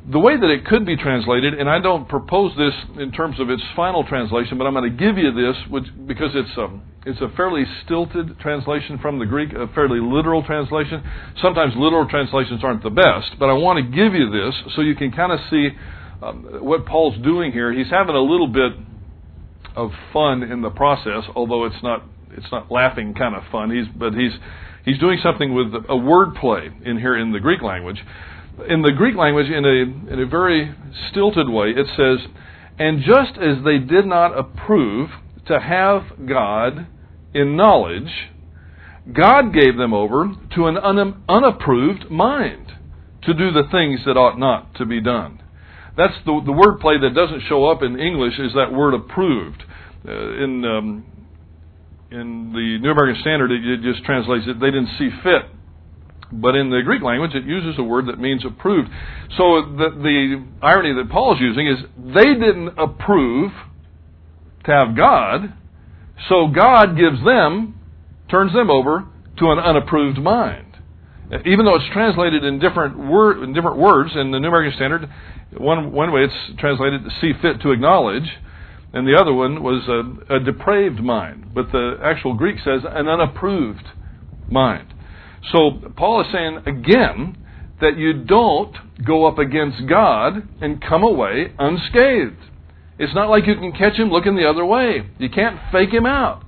the 0.09 0.19
way 0.19 0.39
that 0.39 0.49
it 0.49 0.65
could 0.65 0.85
be 0.85 0.95
translated, 0.95 1.53
and 1.53 1.69
I 1.69 1.79
don't 1.79 2.07
propose 2.07 2.55
this 2.55 2.73
in 2.97 3.11
terms 3.11 3.41
of 3.41 3.49
its 3.49 3.61
final 3.75 4.05
translation, 4.05 4.57
but 4.57 4.65
I'm 4.65 4.73
going 4.73 4.89
to 4.89 4.97
give 4.97 5.17
you 5.17 5.33
this 5.33 5.55
which, 5.69 5.83
because 6.07 6.31
it's 6.33 6.57
a, 6.57 6.63
um, 6.63 6.81
it's 7.05 7.19
a 7.19 7.27
fairly 7.35 7.65
stilted 7.83 8.39
translation 8.39 8.99
from 8.99 9.19
the 9.19 9.25
Greek, 9.25 9.51
a 9.51 9.67
fairly 9.75 9.99
literal 9.99 10.43
translation. 10.43 11.03
Sometimes 11.41 11.73
literal 11.75 12.07
translations 12.07 12.63
aren't 12.63 12.83
the 12.83 12.89
best, 12.89 13.35
but 13.39 13.49
I 13.49 13.53
want 13.53 13.83
to 13.83 13.83
give 13.83 14.13
you 14.13 14.31
this 14.31 14.55
so 14.75 14.81
you 14.81 14.95
can 14.95 15.11
kind 15.11 15.31
of 15.31 15.39
see 15.49 15.69
um, 16.21 16.43
what 16.61 16.85
Paul's 16.85 17.21
doing 17.23 17.51
here. 17.51 17.71
He's 17.71 17.89
having 17.89 18.15
a 18.15 18.21
little 18.21 18.47
bit 18.47 18.73
of 19.75 19.91
fun 20.11 20.43
in 20.43 20.61
the 20.61 20.69
process, 20.69 21.23
although 21.35 21.65
it's 21.65 21.83
not 21.83 22.03
it's 22.31 22.51
not 22.51 22.71
laughing 22.71 23.13
kind 23.13 23.35
of 23.35 23.43
fun. 23.51 23.71
He's 23.71 23.87
but 23.95 24.13
he's 24.13 24.31
he's 24.85 24.99
doing 24.99 25.19
something 25.21 25.53
with 25.53 25.73
a 25.89 25.95
word 25.95 26.35
play 26.35 26.69
in 26.83 26.97
here 26.99 27.17
in 27.17 27.31
the 27.31 27.39
Greek 27.39 27.61
language 27.61 28.01
in 28.67 28.81
the 28.81 28.91
Greek 28.91 29.15
language, 29.15 29.47
in 29.47 29.65
a, 29.65 30.13
in 30.13 30.19
a 30.19 30.25
very 30.25 30.73
stilted 31.09 31.49
way, 31.49 31.69
it 31.69 31.87
says, 31.95 32.27
And 32.79 33.01
just 33.01 33.37
as 33.37 33.63
they 33.63 33.77
did 33.77 34.05
not 34.05 34.37
approve 34.37 35.09
to 35.47 35.59
have 35.59 36.27
God 36.27 36.87
in 37.33 37.55
knowledge, 37.55 38.29
God 39.13 39.53
gave 39.53 39.77
them 39.77 39.93
over 39.93 40.33
to 40.55 40.65
an 40.65 40.77
un- 40.77 41.23
unapproved 41.29 42.09
mind 42.09 42.73
to 43.23 43.33
do 43.33 43.51
the 43.51 43.67
things 43.71 44.01
that 44.05 44.17
ought 44.17 44.39
not 44.39 44.75
to 44.75 44.85
be 44.85 45.01
done. 45.01 45.41
That's 45.97 46.13
the, 46.25 46.41
the 46.45 46.51
word 46.51 46.79
play 46.79 46.99
that 46.99 47.13
doesn't 47.15 47.41
show 47.49 47.65
up 47.65 47.81
in 47.81 47.99
English 47.99 48.39
is 48.39 48.53
that 48.53 48.71
word 48.71 48.93
approved. 48.93 49.63
Uh, 50.07 50.43
in, 50.43 50.63
um, 50.63 51.05
in 52.11 52.53
the 52.53 52.77
New 52.79 52.91
American 52.91 53.19
Standard, 53.21 53.51
it, 53.51 53.65
it 53.65 53.81
just 53.81 54.05
translates 54.05 54.45
it, 54.47 54.59
they 54.59 54.67
didn't 54.67 54.91
see 54.97 55.09
fit 55.23 55.49
But 56.31 56.55
in 56.55 56.69
the 56.69 56.81
Greek 56.83 57.01
language, 57.01 57.31
it 57.35 57.45
uses 57.45 57.79
a 57.79 57.83
word 57.83 58.07
that 58.07 58.19
means 58.19 58.43
approved. 58.45 58.89
So 59.37 59.61
the, 59.61 59.89
the 59.95 60.45
irony 60.61 60.93
that 60.93 61.09
Paul's 61.09 61.39
using 61.39 61.67
is 61.67 61.77
they 61.97 62.33
didn't 62.33 62.77
approve 62.77 63.51
to 64.65 64.71
have 64.71 64.95
God, 64.95 65.53
so 66.27 66.47
God 66.47 66.97
gives 66.97 67.23
them, 67.23 67.79
turns 68.29 68.53
them 68.53 68.69
over 68.69 69.05
to 69.39 69.51
an 69.51 69.59
unapproved 69.59 70.17
mind. 70.17 70.66
Even 71.45 71.65
though 71.65 71.75
it's 71.75 71.91
translated 71.91 72.43
in 72.43 72.59
different, 72.59 72.97
word, 72.97 73.43
in 73.43 73.53
different 73.53 73.77
words 73.77 74.11
in 74.15 74.31
the 74.31 74.39
New 74.39 74.47
American 74.47 74.75
Standard, 74.75 75.09
one, 75.57 75.91
one 75.91 76.11
way 76.13 76.21
it's 76.23 76.59
translated 76.59 77.03
to 77.03 77.09
see 77.19 77.33
fit 77.41 77.61
to 77.61 77.71
acknowledge, 77.71 78.29
and 78.93 79.05
the 79.05 79.17
other 79.19 79.33
one 79.33 79.61
was 79.61 79.83
a, 79.87 80.35
a 80.35 80.39
depraved 80.39 81.01
mind. 81.01 81.53
But 81.53 81.71
the 81.71 81.97
actual 82.01 82.33
Greek 82.33 82.57
says 82.63 82.81
an 82.85 83.07
unapproved 83.07 83.83
mind. 84.49 84.93
So 85.51 85.91
Paul 85.95 86.21
is 86.21 86.27
saying 86.31 86.63
again 86.65 87.37
that 87.81 87.97
you 87.97 88.23
don't 88.23 88.75
go 89.05 89.25
up 89.25 89.37
against 89.37 89.87
God 89.87 90.47
and 90.61 90.81
come 90.81 91.03
away 91.03 91.53
unscathed. 91.59 92.37
It's 92.97 93.13
not 93.13 93.29
like 93.29 93.45
you 93.45 93.55
can 93.55 93.73
catch 93.73 93.93
him 93.93 94.09
looking 94.09 94.35
the 94.35 94.49
other 94.49 94.65
way. 94.65 95.09
You 95.19 95.29
can't 95.29 95.59
fake 95.71 95.93
him 95.93 96.05
out. 96.05 96.43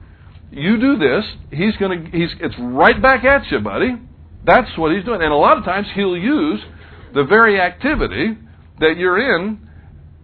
You 0.51 0.79
do 0.79 0.97
this, 0.97 1.25
he's 1.51 1.75
going 1.77 2.05
to 2.05 2.17
he's 2.17 2.29
it's 2.39 2.55
right 2.59 2.99
back 2.99 3.23
at 3.23 3.51
you, 3.51 3.59
buddy. 3.59 3.95
That's 4.45 4.77
what 4.77 4.95
he's 4.95 5.03
doing. 5.03 5.21
And 5.21 5.31
a 5.31 5.35
lot 5.37 5.57
of 5.57 5.63
times 5.63 5.87
he'll 5.93 6.17
use 6.17 6.61
the 7.13 7.23
very 7.23 7.59
activity 7.59 8.37
that 8.79 8.95
you're 8.97 9.35
in 9.35 9.67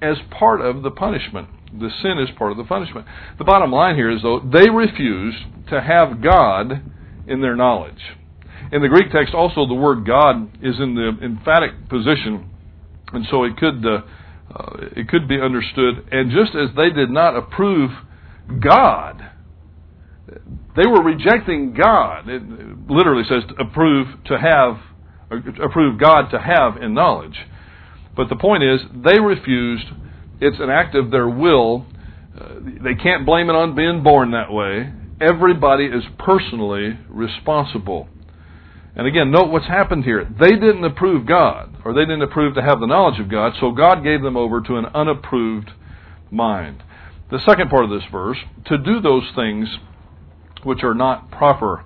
as 0.02 0.18
part 0.32 0.62
of 0.62 0.84
the 0.84 0.92
punishment. 0.92 1.50
The 1.74 1.90
sin 2.02 2.20
is 2.20 2.30
part 2.38 2.52
of 2.52 2.58
the 2.58 2.64
punishment. 2.64 3.06
The 3.38 3.44
bottom 3.44 3.72
line 3.72 3.96
here 3.96 4.10
is 4.10 4.22
though 4.22 4.40
they 4.40 4.70
refuse 4.70 5.36
to 5.70 5.82
have 5.82 6.22
God 6.22 6.82
in 7.28 7.42
their 7.42 7.56
knowledge. 7.56 8.16
In 8.72 8.82
the 8.82 8.88
Greek 8.88 9.12
text, 9.12 9.34
also 9.34 9.68
the 9.68 9.74
word 9.74 10.06
God 10.06 10.58
is 10.64 10.76
in 10.80 10.96
the 10.96 11.12
emphatic 11.24 11.90
position, 11.90 12.50
and 13.14 13.26
so 13.30 13.44
it 13.44 13.58
could 13.58 13.86
uh, 13.86 14.02
uh, 14.54 14.78
it 14.96 15.08
could 15.08 15.28
be 15.28 15.40
understood. 15.40 16.08
And 16.12 16.32
just 16.32 16.56
as 16.56 16.76
they 16.76 16.90
did 16.90 17.10
not 17.10 17.36
approve 17.36 17.92
God, 18.60 19.22
they 20.76 20.86
were 20.86 21.02
rejecting 21.02 21.74
God. 21.74 22.28
It 22.28 22.42
literally 22.90 23.24
says 23.30 23.44
to 23.50 23.64
approve 23.64 24.08
to 24.26 24.38
have, 24.38 24.78
approve 25.62 26.00
God 26.00 26.30
to 26.32 26.40
have 26.40 26.82
in 26.82 26.94
knowledge. 26.94 27.38
But 28.16 28.30
the 28.30 28.36
point 28.36 28.64
is, 28.64 28.82
they 28.94 29.20
refused. 29.20 29.86
It's 30.42 30.60
an 30.60 30.70
act 30.70 30.96
of 30.96 31.12
their 31.12 31.30
will. 31.30 31.86
Uh, 32.40 32.56
they 32.84 32.96
can't 32.96 33.26
blame 33.26 33.50
it 33.50 33.56
on 33.56 33.76
being 33.76 34.04
born 34.04 34.32
that 34.32 34.52
way. 34.52 34.92
Everybody 35.22 35.86
is 35.86 36.04
personally 36.20 37.00
responsible. 37.10 38.10
And 38.96 39.08
again, 39.08 39.32
note 39.32 39.50
what's 39.50 39.68
happened 39.68 40.04
here. 40.06 40.26
They 40.40 40.52
didn't 40.52 40.84
approve 40.84 41.26
God, 41.26 41.76
or 41.84 41.94
they 41.94 42.02
didn't 42.02 42.22
approve 42.22 42.56
to 42.56 42.62
have 42.62 42.80
the 42.80 42.88
knowledge 42.88 43.20
of 43.20 43.30
God, 43.30 43.54
so 43.60 43.72
God 43.72 44.04
gave 44.04 44.22
them 44.22 44.38
over 44.38 44.62
to 44.62 44.76
an 44.76 44.86
unapproved 44.88 45.72
mind. 46.32 46.82
The 47.32 47.40
second 47.46 47.70
part 47.70 47.86
of 47.86 47.90
this 47.90 48.10
verse, 48.12 48.38
to 48.68 48.78
do 48.78 49.02
those 49.02 49.24
things 49.36 49.68
which 50.66 50.84
are 50.84 50.94
not 50.94 51.32
proper. 51.32 51.86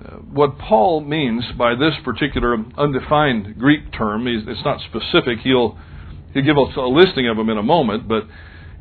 Uh, 0.00 0.16
what 0.18 0.58
Paul 0.58 1.00
means 1.00 1.44
by 1.58 1.74
this 1.74 1.94
particular 2.04 2.56
undefined 2.78 3.58
Greek 3.58 3.92
term, 3.92 4.26
it's 4.26 4.64
not 4.64 4.80
specific. 4.80 5.40
He'll, 5.44 5.78
he'll 6.34 6.44
give 6.44 6.58
us 6.58 6.74
a 6.76 6.80
listing 6.80 7.28
of 7.28 7.36
them 7.36 7.50
in 7.50 7.58
a 7.58 7.62
moment, 7.62 8.08
but 8.08 8.24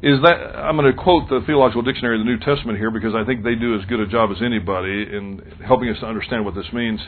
is 0.03 0.19
that 0.23 0.57
I'm 0.57 0.77
going 0.77 0.91
to 0.91 0.97
quote 0.97 1.29
the 1.29 1.41
Theological 1.45 1.83
Dictionary 1.83 2.19
of 2.19 2.25
the 2.25 2.31
New 2.31 2.39
Testament 2.39 2.79
here 2.79 2.89
because 2.89 3.13
I 3.13 3.23
think 3.23 3.43
they 3.43 3.53
do 3.53 3.77
as 3.77 3.85
good 3.85 3.99
a 3.99 4.07
job 4.07 4.31
as 4.31 4.41
anybody 4.41 5.03
in 5.03 5.41
helping 5.65 5.89
us 5.89 5.99
to 5.99 6.07
understand 6.07 6.43
what 6.43 6.55
this 6.55 6.65
means. 6.73 6.99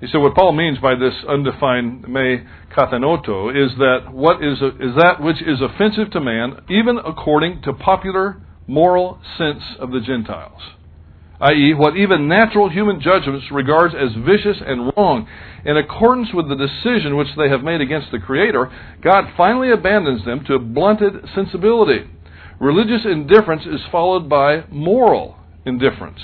He 0.00 0.06
said, 0.06 0.18
what 0.18 0.34
Paul 0.34 0.52
means 0.52 0.78
by 0.78 0.94
this 0.94 1.12
undefined 1.28 2.08
me 2.08 2.42
kathekonta 2.74 3.54
is 3.54 3.76
that 3.78 4.10
what 4.10 4.42
is, 4.42 4.58
is 4.58 4.96
that 4.96 5.20
which 5.20 5.40
is 5.42 5.60
offensive 5.60 6.10
to 6.12 6.20
man, 6.20 6.64
even 6.68 6.98
according 6.98 7.62
to 7.62 7.72
popular 7.74 8.42
moral 8.66 9.20
sense 9.36 9.62
of 9.78 9.92
the 9.92 10.00
Gentiles, 10.00 10.60
i.e., 11.40 11.74
what 11.74 11.96
even 11.96 12.28
natural 12.28 12.68
human 12.68 13.00
judgments 13.00 13.46
regards 13.50 13.94
as 13.94 14.14
vicious 14.24 14.58
and 14.64 14.92
wrong. 14.96 15.26
In 15.64 15.76
accordance 15.76 16.28
with 16.34 16.48
the 16.48 16.56
decision 16.56 17.16
which 17.16 17.34
they 17.36 17.48
have 17.48 17.62
made 17.62 17.80
against 17.80 18.10
the 18.10 18.18
Creator, 18.18 18.70
God 19.02 19.24
finally 19.36 19.70
abandons 19.70 20.24
them 20.24 20.44
to 20.46 20.58
blunted 20.58 21.14
sensibility. 21.34 22.08
Religious 22.60 23.04
indifference 23.04 23.62
is 23.64 23.80
followed 23.90 24.28
by 24.28 24.64
moral 24.70 25.36
indifference 25.64 26.20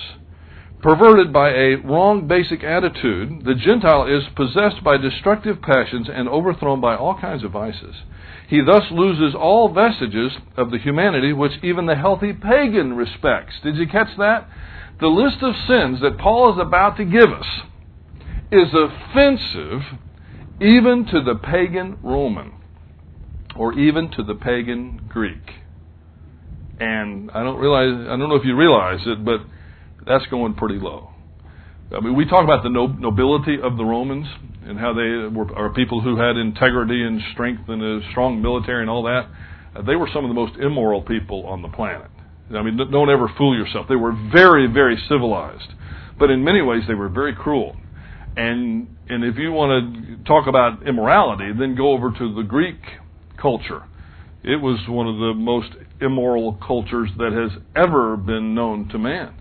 perverted 0.86 1.32
by 1.32 1.50
a 1.50 1.74
wrong 1.84 2.28
basic 2.28 2.62
attitude, 2.62 3.44
the 3.44 3.54
Gentile 3.54 4.06
is 4.06 4.22
possessed 4.36 4.84
by 4.84 4.96
destructive 4.96 5.60
passions 5.60 6.08
and 6.12 6.28
overthrown 6.28 6.80
by 6.80 6.94
all 6.94 7.18
kinds 7.18 7.42
of 7.42 7.50
vices. 7.50 7.96
He 8.48 8.60
thus 8.60 8.84
loses 8.92 9.34
all 9.34 9.72
vestiges 9.72 10.30
of 10.56 10.70
the 10.70 10.78
humanity 10.78 11.32
which 11.32 11.52
even 11.64 11.86
the 11.86 11.96
healthy 11.96 12.32
pagan 12.32 12.94
respects. 12.94 13.54
Did 13.64 13.74
you 13.74 13.88
catch 13.88 14.16
that? 14.18 14.48
The 14.98 15.08
list 15.08 15.42
of 15.42 15.54
sins 15.68 16.00
that 16.00 16.18
Paul 16.18 16.54
is 16.54 16.58
about 16.60 16.96
to 16.96 17.04
give 17.04 17.30
us 17.30 17.46
is 18.50 18.68
offensive 18.72 19.82
even 20.60 21.06
to 21.12 21.22
the 21.22 21.34
pagan 21.34 21.98
Roman 22.02 22.52
or 23.54 23.74
even 23.74 24.10
to 24.12 24.22
the 24.22 24.34
pagan 24.34 25.02
Greek. 25.08 25.42
And 26.80 27.30
I 27.30 27.42
don't 27.42 27.58
realize 27.58 28.06
I 28.06 28.16
don't 28.16 28.28
know 28.28 28.36
if 28.36 28.44
you 28.44 28.56
realize 28.56 29.00
it, 29.06 29.24
but 29.24 29.40
that's 30.06 30.26
going 30.26 30.54
pretty 30.54 30.78
low. 30.78 31.10
I 31.94 32.00
mean, 32.00 32.16
we 32.16 32.24
talk 32.24 32.44
about 32.44 32.62
the 32.62 32.70
nobility 32.70 33.58
of 33.62 33.76
the 33.76 33.84
Romans 33.84 34.26
and 34.64 34.78
how 34.78 34.92
they 34.92 35.28
were 35.34 35.54
are 35.56 35.72
people 35.72 36.00
who 36.00 36.16
had 36.16 36.36
integrity 36.36 37.02
and 37.02 37.20
strength 37.32 37.68
and 37.68 37.82
a 37.82 38.10
strong 38.10 38.40
military 38.40 38.80
and 38.80 38.90
all 38.90 39.02
that. 39.04 39.28
They 39.86 39.94
were 39.94 40.08
some 40.12 40.24
of 40.24 40.30
the 40.30 40.34
most 40.34 40.56
immoral 40.56 41.02
people 41.02 41.46
on 41.46 41.60
the 41.60 41.68
planet. 41.68 42.10
I 42.54 42.62
mean, 42.62 42.76
don't 42.76 43.10
ever 43.10 43.28
fool 43.36 43.56
yourself. 43.56 43.86
They 43.88 43.96
were 43.96 44.12
very, 44.32 44.66
very 44.66 44.96
civilized, 45.08 45.72
but 46.18 46.30
in 46.30 46.44
many 46.44 46.62
ways 46.62 46.82
they 46.86 46.94
were 46.94 47.08
very 47.08 47.34
cruel. 47.34 47.76
And 48.36 48.88
and 49.08 49.24
if 49.24 49.36
you 49.36 49.52
want 49.52 49.94
to 49.94 50.24
talk 50.24 50.46
about 50.46 50.86
immorality, 50.86 51.52
then 51.58 51.74
go 51.74 51.92
over 51.92 52.10
to 52.10 52.34
the 52.34 52.42
Greek 52.42 52.80
culture. 53.40 53.84
It 54.42 54.56
was 54.56 54.78
one 54.88 55.06
of 55.06 55.16
the 55.16 55.34
most 55.34 55.70
immoral 56.00 56.54
cultures 56.54 57.10
that 57.18 57.32
has 57.32 57.62
ever 57.74 58.16
been 58.16 58.54
known 58.54 58.88
to 58.88 58.98
man 58.98 59.34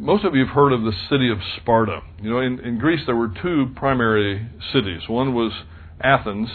most 0.00 0.24
of 0.24 0.34
you 0.34 0.46
have 0.46 0.54
heard 0.54 0.72
of 0.72 0.82
the 0.82 0.92
city 1.08 1.30
of 1.30 1.38
Sparta. 1.56 2.00
You 2.20 2.30
know, 2.30 2.40
in, 2.40 2.58
in 2.60 2.78
Greece 2.78 3.00
there 3.06 3.16
were 3.16 3.32
two 3.42 3.70
primary 3.76 4.48
cities. 4.72 5.02
One 5.08 5.34
was 5.34 5.52
Athens, 6.00 6.48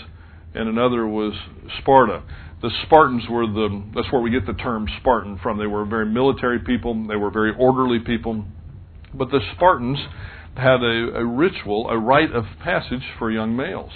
and 0.54 0.68
another 0.68 1.08
was 1.08 1.34
Sparta. 1.80 2.24
The 2.66 2.72
Spartans 2.88 3.22
were 3.30 3.46
the 3.46 3.84
that's 3.94 4.12
where 4.12 4.24
we 4.24 4.32
get 4.32 4.48
the 4.48 4.54
term 4.54 4.88
Spartan 5.00 5.38
from. 5.38 5.60
They 5.60 5.68
were 5.68 5.86
very 5.86 6.08
military 6.08 6.58
people. 6.58 6.96
They 7.08 7.16
were 7.16 7.30
very 7.30 7.54
orderly 7.60 8.00
people. 8.00 8.44
But 9.14 9.30
the 9.30 9.40
Spartans 9.56 10.00
had 10.56 10.82
a, 10.82 11.20
a 11.20 11.24
ritual, 11.24 11.88
a 11.92 12.00
rite 12.00 12.32
of 12.32 12.46
passage 12.64 13.04
for 13.20 13.30
young 13.30 13.56
males. 13.56 13.92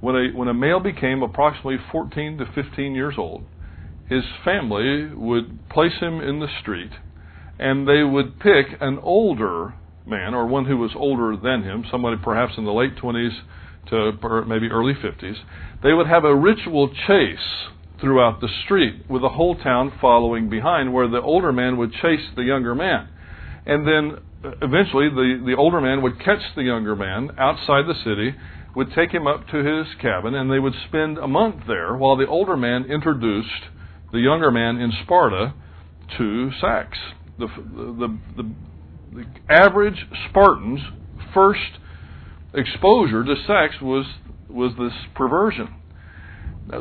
When 0.00 0.14
a 0.14 0.36
when 0.36 0.48
a 0.48 0.52
male 0.52 0.80
became 0.80 1.22
approximately 1.22 1.78
14 1.90 2.36
to 2.36 2.44
15 2.54 2.94
years 2.94 3.14
old, 3.16 3.46
his 4.06 4.24
family 4.44 5.06
would 5.14 5.66
place 5.70 5.98
him 5.98 6.20
in 6.20 6.40
the 6.40 6.48
street 6.60 6.92
and 7.58 7.88
they 7.88 8.02
would 8.02 8.38
pick 8.38 8.66
an 8.82 8.98
older 9.02 9.72
man 10.04 10.34
or 10.34 10.46
one 10.46 10.66
who 10.66 10.76
was 10.76 10.90
older 10.94 11.38
than 11.42 11.62
him, 11.62 11.86
somebody 11.90 12.18
perhaps 12.22 12.52
in 12.58 12.66
the 12.66 12.70
late 12.70 12.96
20s 12.96 13.40
to 13.88 14.12
maybe 14.46 14.68
early 14.68 14.94
50s. 14.94 15.36
They 15.82 15.92
would 15.92 16.06
have 16.06 16.24
a 16.24 16.34
ritual 16.34 16.88
chase 17.06 17.68
throughout 18.00 18.40
the 18.40 18.48
street 18.64 19.08
with 19.08 19.22
the 19.22 19.28
whole 19.28 19.56
town 19.56 19.92
following 20.00 20.48
behind 20.48 20.92
where 20.92 21.08
the 21.08 21.20
older 21.20 21.52
man 21.52 21.76
would 21.76 21.92
chase 21.92 22.30
the 22.36 22.42
younger 22.42 22.74
man. 22.74 23.08
And 23.64 23.86
then 23.86 24.18
uh, 24.44 24.50
eventually 24.60 25.08
the, 25.08 25.42
the 25.46 25.54
older 25.56 25.80
man 25.80 26.02
would 26.02 26.18
catch 26.18 26.40
the 26.56 26.62
younger 26.62 26.96
man 26.96 27.30
outside 27.38 27.86
the 27.86 27.94
city, 28.04 28.34
would 28.74 28.92
take 28.94 29.12
him 29.12 29.26
up 29.26 29.46
to 29.48 29.58
his 29.58 29.86
cabin, 30.00 30.34
and 30.34 30.50
they 30.50 30.58
would 30.58 30.74
spend 30.88 31.18
a 31.18 31.28
month 31.28 31.66
there 31.66 31.94
while 31.94 32.16
the 32.16 32.26
older 32.26 32.56
man 32.56 32.84
introduced 32.84 33.70
the 34.12 34.18
younger 34.18 34.50
man 34.50 34.78
in 34.78 34.92
Sparta 35.04 35.54
to 36.18 36.50
sex 36.60 36.98
the, 37.38 37.46
the, 37.46 38.18
the, 38.36 38.50
the 39.14 39.24
average 39.52 40.06
Spartan's 40.28 40.80
first 41.34 41.78
exposure 42.54 43.24
to 43.24 43.34
sex 43.46 43.80
was, 43.80 44.06
was 44.48 44.72
this 44.78 44.92
perversion. 45.14 45.74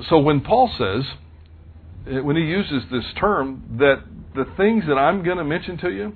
So 0.09 0.19
when 0.19 0.41
Paul 0.41 0.71
says, 0.77 1.03
eh, 2.07 2.19
when 2.19 2.35
he 2.35 2.43
uses 2.43 2.83
this 2.91 3.05
term, 3.19 3.77
that 3.79 4.03
the 4.35 4.45
things 4.57 4.83
that 4.87 4.95
I'm 4.95 5.23
going 5.23 5.37
to 5.37 5.43
mention 5.43 5.77
to 5.79 5.89
you, 5.89 6.13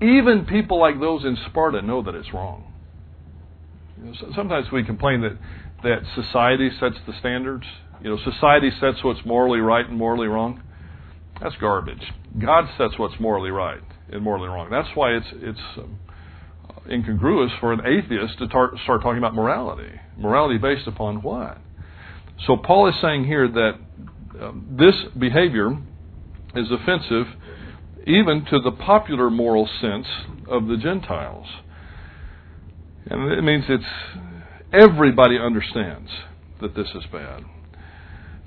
even 0.00 0.46
people 0.46 0.80
like 0.80 0.98
those 1.00 1.24
in 1.24 1.36
Sparta 1.48 1.82
know 1.82 2.02
that 2.02 2.14
it's 2.14 2.32
wrong. 2.32 2.72
You 3.98 4.10
know, 4.10 4.14
sometimes 4.34 4.66
we 4.72 4.84
complain 4.84 5.20
that, 5.22 5.38
that 5.82 6.02
society 6.14 6.70
sets 6.80 6.96
the 7.06 7.12
standards. 7.20 7.64
You 8.02 8.10
know, 8.10 8.18
society 8.24 8.70
sets 8.80 8.98
what's 9.04 9.24
morally 9.24 9.60
right 9.60 9.88
and 9.88 9.96
morally 9.96 10.26
wrong. 10.26 10.62
That's 11.40 11.54
garbage. 11.60 12.02
God 12.40 12.64
sets 12.78 12.98
what's 12.98 13.18
morally 13.20 13.50
right 13.50 13.82
and 14.10 14.22
morally 14.22 14.48
wrong. 14.48 14.70
That's 14.70 14.88
why 14.94 15.12
it's 15.12 15.26
it's 15.34 15.60
um, 15.78 15.98
incongruous 16.90 17.52
for 17.60 17.72
an 17.72 17.80
atheist 17.86 18.38
to 18.38 18.48
tar- 18.48 18.72
start 18.82 19.02
talking 19.02 19.18
about 19.18 19.34
morality. 19.34 20.00
Morality 20.16 20.58
based 20.58 20.86
upon 20.86 21.22
what? 21.22 21.58
So 22.46 22.56
Paul 22.56 22.88
is 22.88 22.94
saying 23.00 23.24
here 23.24 23.48
that 23.48 23.72
um, 24.40 24.76
this 24.78 24.94
behavior 25.18 25.78
is 26.54 26.70
offensive 26.70 27.26
even 28.06 28.44
to 28.46 28.58
the 28.60 28.72
popular 28.72 29.30
moral 29.30 29.68
sense 29.80 30.06
of 30.48 30.66
the 30.66 30.76
Gentiles. 30.76 31.46
And 33.06 33.32
it 33.32 33.42
means 33.42 33.64
it's 33.68 33.84
everybody 34.72 35.38
understands 35.38 36.10
that 36.60 36.74
this 36.74 36.88
is 36.94 37.04
bad. 37.12 37.44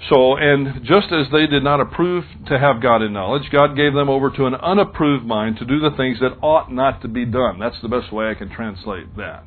So, 0.10 0.36
and 0.36 0.84
just 0.84 1.08
as 1.12 1.28
they 1.32 1.48
did 1.48 1.64
not 1.64 1.80
approve 1.80 2.26
to 2.48 2.60
have 2.60 2.82
God 2.82 3.02
in 3.02 3.14
knowledge, 3.14 3.50
God 3.52 3.76
gave 3.76 3.94
them 3.94 4.10
over 4.10 4.30
to 4.30 4.46
an 4.46 4.54
unapproved 4.56 5.26
mind 5.26 5.58
to 5.58 5.66
do 5.66 5.80
the 5.80 5.96
things 5.96 6.20
that 6.20 6.38
ought 6.42 6.72
not 6.72 7.02
to 7.02 7.08
be 7.08 7.26
done. 7.26 7.60
That's 7.60 7.82
the 7.82 7.88
best 7.88 8.12
way 8.14 8.30
I 8.30 8.36
can 8.36 8.50
translate 8.50 9.16
that. 9.18 9.46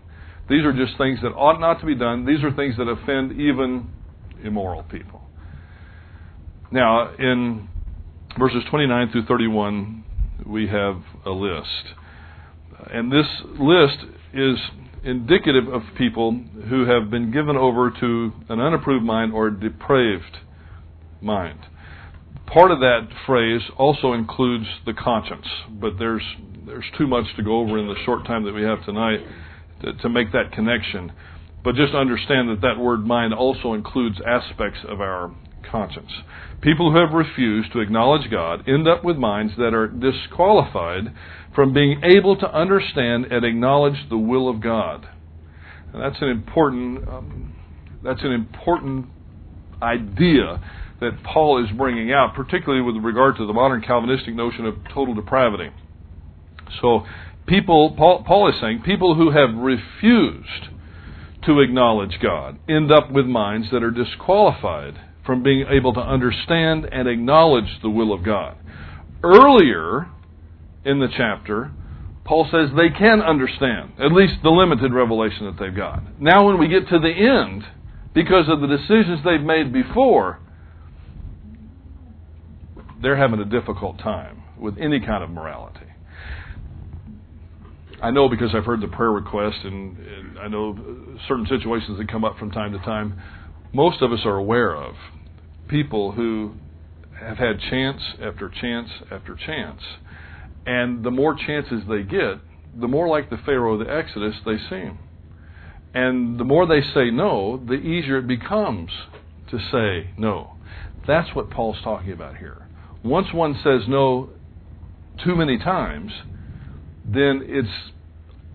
These 0.49 0.65
are 0.65 0.73
just 0.73 0.97
things 0.97 1.21
that 1.23 1.29
ought 1.29 1.61
not 1.61 1.81
to 1.81 1.87
be 1.87 1.95
done. 1.95 2.25
These 2.25 2.43
are 2.43 2.51
things 2.51 2.77
that 2.79 2.89
offend 2.89 3.33
even 3.33 3.91
immoral 4.43 4.83
people. 4.85 5.21
Now, 6.73 7.15
in 7.17 7.69
verses 8.39 8.63
29 8.71 9.11
through 9.13 9.27
31, 9.27 10.05
we 10.47 10.67
have 10.69 11.03
a 11.27 11.31
list. 11.31 11.95
And 12.91 13.13
this 13.13 13.27
list 13.59 13.99
is 14.33 14.57
indicative 15.05 15.69
of 15.69 15.83
people 15.97 16.33
who 16.69 16.87
have 16.87 17.11
been 17.11 17.31
given 17.31 17.57
over 17.57 17.91
to 17.91 18.33
an 18.49 18.61
unapproved 18.61 19.05
mind 19.05 19.33
or 19.33 19.49
a 19.49 19.61
depraved 19.61 20.39
mind. 21.21 21.59
Part 22.47 22.71
of 22.71 22.81
that 22.81 23.09
phrase 23.27 23.61
also 23.77 24.13
includes 24.13 24.67
the 24.87 24.95
conscience, 24.95 25.47
but 25.69 25.99
there's 25.99 26.23
there's 26.67 26.85
too 26.97 27.07
much 27.07 27.25
to 27.37 27.43
go 27.43 27.61
over 27.61 27.79
in 27.79 27.89
the 27.89 27.95
short 28.05 28.27
time 28.27 28.45
that 28.45 28.55
we 28.55 28.63
have 28.63 28.85
tonight 28.85 29.21
to, 29.83 29.93
to 29.95 30.09
make 30.09 30.33
that 30.33 30.53
connection. 30.53 31.13
But 31.65 31.75
just 31.75 31.95
understand 31.95 32.49
that 32.51 32.61
that 32.63 32.79
word 32.79 33.07
mind 33.07 33.35
also 33.35 33.75
includes 33.75 34.21
aspects 34.27 34.79
of 34.87 35.01
our 35.01 35.35
conscience. 35.71 36.11
People 36.61 36.93
who 36.93 36.99
have 36.99 37.13
refused 37.13 37.73
to 37.73 37.81
acknowledge 37.81 38.31
God 38.31 38.69
end 38.69 38.89
up 38.89 39.05
with 39.05 39.17
minds 39.17 39.55
that 39.59 39.75
are 39.75 39.87
disqualified 39.87 41.15
from 41.55 41.73
being 41.73 42.01
able 42.03 42.37
to 42.37 42.53
understand 42.53 43.27
and 43.27 43.45
acknowledge 43.45 44.09
the 44.11 44.19
will 44.19 44.49
of 44.49 44.61
God. 44.61 45.07
And 45.93 46.03
that's 46.03 46.21
an 46.21 46.29
important 46.29 47.09
um, 47.09 47.55
that's 48.03 48.23
an 48.23 48.33
important 48.33 49.07
idea 49.83 50.63
that 51.01 51.23
Paul 51.23 51.65
is 51.65 51.71
bringing 51.77 52.13
out, 52.13 52.35
particularly 52.35 52.83
with 52.83 53.03
regard 53.03 53.37
to 53.37 53.47
the 53.47 53.53
modern 53.53 53.83
Calvinistic 53.83 54.35
notion 54.35 54.67
of 54.67 54.75
total 54.93 55.15
depravity. 55.15 55.71
So, 56.81 57.07
people, 57.47 57.95
Paul, 57.97 58.25
Paul 58.25 58.49
is 58.49 58.57
saying, 58.61 58.83
people 58.85 59.15
who 59.15 59.31
have 59.31 59.55
refused 59.55 60.69
to 61.47 61.61
acknowledge 61.61 62.19
God 62.21 62.59
end 62.69 62.91
up 62.91 63.13
with 63.13 63.27
minds 63.27 63.69
that 63.73 63.83
are 63.83 63.91
disqualified 63.91 64.99
from 65.29 65.43
being 65.43 65.67
able 65.69 65.93
to 65.93 66.01
understand 66.01 66.89
and 66.91 67.07
acknowledge 67.07 67.69
the 67.83 67.91
will 67.91 68.15
of 68.15 68.25
God. 68.25 68.57
Earlier 69.23 70.09
in 70.87 71.01
the 71.01 71.09
chapter, 71.15 71.71
Paul 72.25 72.49
says 72.51 72.71
they 72.75 72.89
can 72.89 73.21
understand, 73.21 73.93
at 73.99 74.11
least 74.11 74.37
the 74.43 74.49
limited 74.49 74.91
revelation 74.91 75.45
that 75.45 75.63
they've 75.63 75.77
got. 75.77 76.19
Now, 76.19 76.47
when 76.47 76.59
we 76.59 76.67
get 76.67 76.89
to 76.89 76.99
the 76.99 77.11
end, 77.11 77.63
because 78.15 78.47
of 78.49 78.63
the 78.63 78.67
decisions 78.69 79.21
they've 79.23 79.39
made 79.39 79.71
before, 79.71 80.41
they're 83.03 83.19
having 83.19 83.39
a 83.39 83.45
difficult 83.45 83.99
time 83.99 84.43
with 84.59 84.79
any 84.79 84.99
kind 84.99 85.23
of 85.23 85.29
morality. 85.29 85.85
I 88.03 88.13
know 88.13 88.31
because 88.31 88.55
I've 88.55 88.65
heard 88.65 88.81
the 88.81 88.89
prayer 88.89 89.13
request, 89.13 89.59
and, 89.65 89.99
and 89.99 90.39
I 90.39 90.49
know 90.49 90.75
certain 91.29 91.47
situations 91.47 91.99
that 91.99 92.11
come 92.11 92.25
up 92.25 92.39
from 92.39 92.51
time 92.51 92.73
to 92.73 92.79
time. 92.79 93.21
Most 93.75 94.01
of 94.01 94.11
us 94.11 94.21
are 94.25 94.37
aware 94.37 94.75
of 94.75 94.95
people 95.69 96.13
who 96.13 96.55
have 97.21 97.39
had 97.39 97.61
chance 97.61 98.01
after 98.23 98.49
chance 98.49 98.89
after 99.11 99.35
chance. 99.35 99.81
And 100.67 101.05
the 101.05 101.11
more 101.11 101.35
chances 101.35 101.83
they 101.89 102.03
get, 102.03 102.41
the 102.79 102.89
more 102.89 103.09
like 103.09 103.31
the 103.31 103.39
Pharaoh 103.39 103.75
of 103.75 103.87
the 103.87 103.93
Exodus 103.93 104.35
they 104.45 104.59
seem. 104.69 104.99
And 105.95 106.39
the 106.39 106.45
more 106.45 106.67
they 106.67 106.83
say 106.83 107.11
no, 107.11 107.63
the 107.67 107.75
easier 107.75 108.19
it 108.19 108.29
becomes 108.29 108.91
to 109.51 109.59
say 109.59 110.11
no. 110.19 110.53
That's 111.07 111.35
what 111.35 111.51
Paul's 111.51 111.79
talking 111.83 112.13
about 112.13 112.37
here. 112.37 112.69
Once 113.03 113.33
one 113.33 113.59
says 113.65 113.83
no 113.89 114.31
too 115.25 115.35
many 115.35 115.59
times, 115.59 116.13
then 117.05 117.43
it's 117.45 117.93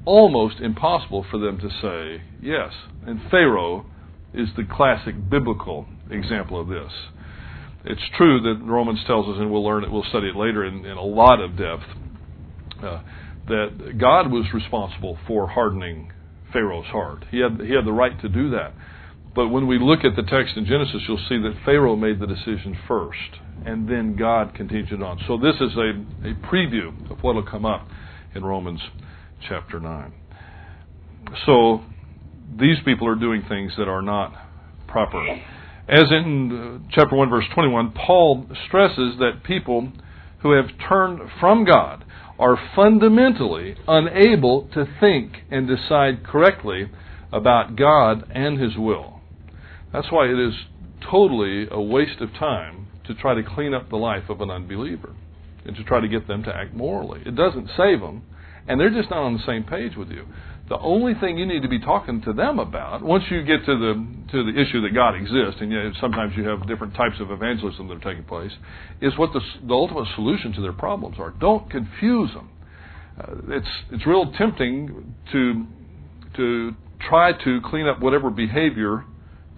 almost 0.05 0.59
impossible 0.59 1.25
for 1.29 1.39
them 1.39 1.57
to 1.57 1.69
say 1.81 2.23
yes. 2.41 2.71
And 3.05 3.19
Pharaoh 3.31 3.85
is 4.33 4.49
the 4.57 4.63
classic 4.63 5.15
biblical 5.29 5.85
example 6.09 6.59
of 6.59 6.67
this. 6.67 6.91
It's 7.85 8.01
true 8.17 8.41
that 8.41 8.63
Romans 8.63 8.99
tells 9.05 9.27
us, 9.27 9.35
and 9.39 9.51
we'll 9.51 9.63
learn 9.63 9.83
it, 9.83 9.91
we'll 9.91 10.05
study 10.09 10.29
it 10.29 10.35
later 10.35 10.65
in, 10.65 10.85
in 10.85 10.97
a 10.97 11.03
lot 11.03 11.41
of 11.41 11.57
depth, 11.57 11.83
uh, 12.81 13.01
that 13.47 13.97
God 13.99 14.31
was 14.31 14.45
responsible 14.53 15.17
for 15.27 15.47
hardening 15.47 16.11
Pharaoh's 16.53 16.85
heart. 16.87 17.25
He 17.29 17.39
had, 17.39 17.59
he 17.59 17.73
had 17.73 17.85
the 17.85 17.91
right 17.91 18.19
to 18.21 18.29
do 18.29 18.51
that. 18.51 18.73
But 19.35 19.49
when 19.49 19.67
we 19.67 19.79
look 19.79 20.05
at 20.05 20.15
the 20.15 20.21
text 20.23 20.55
in 20.55 20.65
Genesis, 20.65 21.01
you'll 21.07 21.25
see 21.27 21.37
that 21.39 21.55
Pharaoh 21.65 21.95
made 21.95 22.19
the 22.19 22.27
decision 22.27 22.77
first, 22.87 23.17
and 23.65 23.89
then 23.89 24.15
God 24.15 24.53
continued 24.53 25.01
on. 25.01 25.19
So 25.27 25.37
this 25.37 25.55
is 25.55 25.75
a, 25.75 26.29
a 26.29 26.33
preview 26.47 27.11
of 27.11 27.21
what 27.23 27.35
will 27.35 27.43
come 27.43 27.65
up 27.65 27.87
in 28.35 28.45
Romans 28.45 28.79
chapter 29.49 29.79
9. 29.79 30.13
So 31.45 31.81
these 32.59 32.77
people 32.85 33.07
are 33.07 33.15
doing 33.15 33.43
things 33.47 33.73
that 33.77 33.87
are 33.87 34.01
not 34.01 34.33
proper. 34.87 35.21
As 35.87 36.05
in 36.11 36.81
uh, 36.85 36.89
chapter 36.91 37.15
1, 37.15 37.29
verse 37.29 37.45
21, 37.53 37.91
Paul 37.91 38.47
stresses 38.67 39.17
that 39.19 39.43
people 39.43 39.91
who 40.41 40.51
have 40.51 40.67
turned 40.87 41.19
from 41.39 41.65
God 41.65 42.05
are 42.39 42.57
fundamentally 42.75 43.75
unable 43.87 44.67
to 44.73 44.85
think 44.99 45.33
and 45.51 45.67
decide 45.67 46.25
correctly 46.25 46.89
about 47.31 47.75
God 47.75 48.29
and 48.33 48.59
His 48.59 48.77
will. 48.77 49.21
That's 49.91 50.11
why 50.11 50.25
it 50.25 50.39
is 50.39 50.53
totally 51.09 51.67
a 51.69 51.81
waste 51.81 52.21
of 52.21 52.33
time 52.33 52.87
to 53.05 53.13
try 53.13 53.35
to 53.35 53.43
clean 53.43 53.73
up 53.73 53.89
the 53.89 53.97
life 53.97 54.29
of 54.29 54.41
an 54.41 54.49
unbeliever 54.49 55.15
and 55.65 55.75
to 55.75 55.83
try 55.83 55.99
to 55.99 56.07
get 56.07 56.27
them 56.27 56.43
to 56.43 56.55
act 56.55 56.73
morally. 56.73 57.21
It 57.25 57.35
doesn't 57.35 57.69
save 57.77 57.99
them, 57.99 58.23
and 58.67 58.79
they're 58.79 58.89
just 58.89 59.09
not 59.09 59.19
on 59.19 59.33
the 59.33 59.45
same 59.45 59.63
page 59.63 59.95
with 59.95 60.09
you. 60.09 60.25
The 60.73 60.79
only 60.79 61.13
thing 61.13 61.37
you 61.37 61.45
need 61.45 61.61
to 61.61 61.67
be 61.67 61.77
talking 61.77 62.19
to 62.23 62.33
them 62.33 62.57
about, 62.57 63.03
once 63.03 63.25
you 63.29 63.43
get 63.43 63.63
to 63.63 63.77
the 63.77 63.93
to 64.31 64.51
the 64.51 64.59
issue 64.59 64.81
that 64.81 64.95
God 64.95 65.13
exists, 65.13 65.61
and 65.61 65.95
sometimes 66.01 66.33
you 66.35 66.49
have 66.49 66.67
different 66.67 66.95
types 66.95 67.13
of 67.19 67.29
evangelism 67.29 67.87
that 67.89 67.97
are 67.97 68.11
taking 68.11 68.23
place, 68.23 68.51
is 68.99 69.15
what 69.15 69.31
the, 69.33 69.41
the 69.67 69.73
ultimate 69.75 70.07
solution 70.15 70.51
to 70.53 70.61
their 70.61 70.73
problems 70.73 71.17
are. 71.19 71.29
Don't 71.39 71.69
confuse 71.69 72.31
them. 72.33 72.49
Uh, 73.19 73.53
it's 73.55 73.67
it's 73.91 74.07
real 74.07 74.31
tempting 74.35 75.13
to 75.31 75.67
to 76.37 76.71
try 77.07 77.33
to 77.43 77.61
clean 77.65 77.85
up 77.85 77.99
whatever 78.01 78.31
behavior 78.31 79.05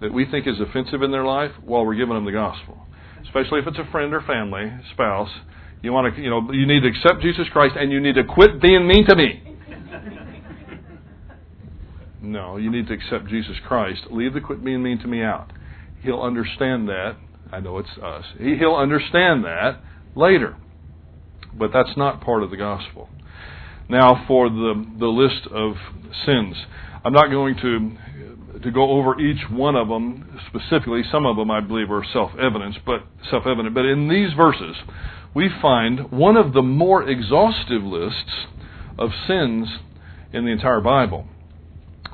that 0.02 0.12
we 0.12 0.26
think 0.26 0.46
is 0.46 0.60
offensive 0.60 1.00
in 1.00 1.12
their 1.12 1.24
life 1.24 1.52
while 1.64 1.86
we're 1.86 1.94
giving 1.94 2.14
them 2.14 2.26
the 2.26 2.32
gospel, 2.32 2.76
especially 3.24 3.60
if 3.60 3.66
it's 3.66 3.78
a 3.78 3.90
friend 3.90 4.12
or 4.12 4.20
family 4.20 4.70
spouse. 4.92 5.30
You 5.80 5.94
want 5.94 6.14
to, 6.14 6.20
you 6.20 6.28
know, 6.28 6.52
you 6.52 6.66
need 6.66 6.80
to 6.80 6.88
accept 6.88 7.22
Jesus 7.22 7.46
Christ 7.54 7.74
and 7.78 7.90
you 7.90 8.00
need 8.00 8.16
to 8.16 8.24
quit 8.24 8.60
being 8.60 8.86
mean 8.86 9.06
to 9.06 9.16
me. 9.16 9.45
No, 12.26 12.56
you 12.56 12.72
need 12.72 12.88
to 12.88 12.92
accept 12.92 13.28
Jesus 13.28 13.54
Christ. 13.68 14.00
Leave 14.10 14.34
the 14.34 14.40
quit 14.40 14.64
being 14.64 14.82
mean 14.82 14.98
to 14.98 15.06
me 15.06 15.22
out. 15.22 15.52
He'll 16.02 16.20
understand 16.20 16.88
that. 16.88 17.16
I 17.52 17.60
know 17.60 17.78
it's 17.78 17.96
us. 18.02 18.24
He'll 18.36 18.74
understand 18.74 19.44
that 19.44 19.78
later. 20.16 20.56
But 21.56 21.70
that's 21.72 21.96
not 21.96 22.20
part 22.20 22.42
of 22.42 22.50
the 22.50 22.56
gospel. 22.56 23.08
Now 23.88 24.24
for 24.26 24.48
the, 24.48 24.84
the 24.98 25.06
list 25.06 25.46
of 25.52 25.76
sins. 26.26 26.56
I'm 27.04 27.12
not 27.12 27.30
going 27.30 27.56
to 27.58 27.96
to 28.62 28.70
go 28.72 28.90
over 28.90 29.20
each 29.20 29.48
one 29.50 29.76
of 29.76 29.86
them 29.86 30.40
specifically. 30.48 31.02
Some 31.12 31.26
of 31.26 31.36
them 31.36 31.50
I 31.50 31.60
believe 31.60 31.90
are 31.90 32.04
self-evident, 32.12 32.78
but 32.84 33.02
self-evident. 33.30 33.74
But 33.74 33.84
in 33.84 34.08
these 34.08 34.32
verses, 34.32 34.74
we 35.34 35.50
find 35.62 36.10
one 36.10 36.36
of 36.36 36.54
the 36.54 36.62
more 36.62 37.08
exhaustive 37.08 37.82
lists 37.82 38.46
of 38.98 39.10
sins 39.28 39.68
in 40.32 40.46
the 40.46 40.50
entire 40.50 40.80
Bible 40.80 41.28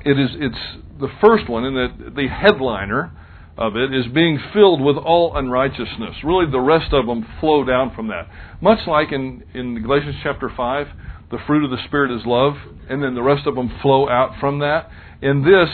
it 0.05 0.19
is 0.19 0.29
it's 0.33 0.83
the 0.99 1.09
first 1.21 1.49
one, 1.49 1.65
and 1.65 1.75
the, 1.75 2.09
the 2.11 2.27
headliner 2.27 3.11
of 3.57 3.75
it 3.75 3.93
is 3.93 4.05
being 4.13 4.39
filled 4.53 4.81
with 4.81 4.97
all 4.97 5.35
unrighteousness. 5.35 6.15
Really, 6.23 6.49
the 6.49 6.59
rest 6.59 6.91
of 6.93 7.05
them 7.05 7.25
flow 7.39 7.63
down 7.63 7.93
from 7.95 8.07
that. 8.07 8.27
Much 8.61 8.87
like 8.87 9.11
in, 9.11 9.43
in 9.53 9.81
Galatians 9.81 10.15
chapter 10.23 10.51
5, 10.55 10.87
the 11.29 11.37
fruit 11.45 11.63
of 11.63 11.71
the 11.71 11.83
Spirit 11.85 12.11
is 12.15 12.25
love, 12.25 12.55
and 12.89 13.03
then 13.03 13.15
the 13.15 13.21
rest 13.21 13.45
of 13.45 13.55
them 13.55 13.71
flow 13.81 14.09
out 14.09 14.39
from 14.39 14.59
that. 14.59 14.89
In 15.21 15.43
this, 15.43 15.69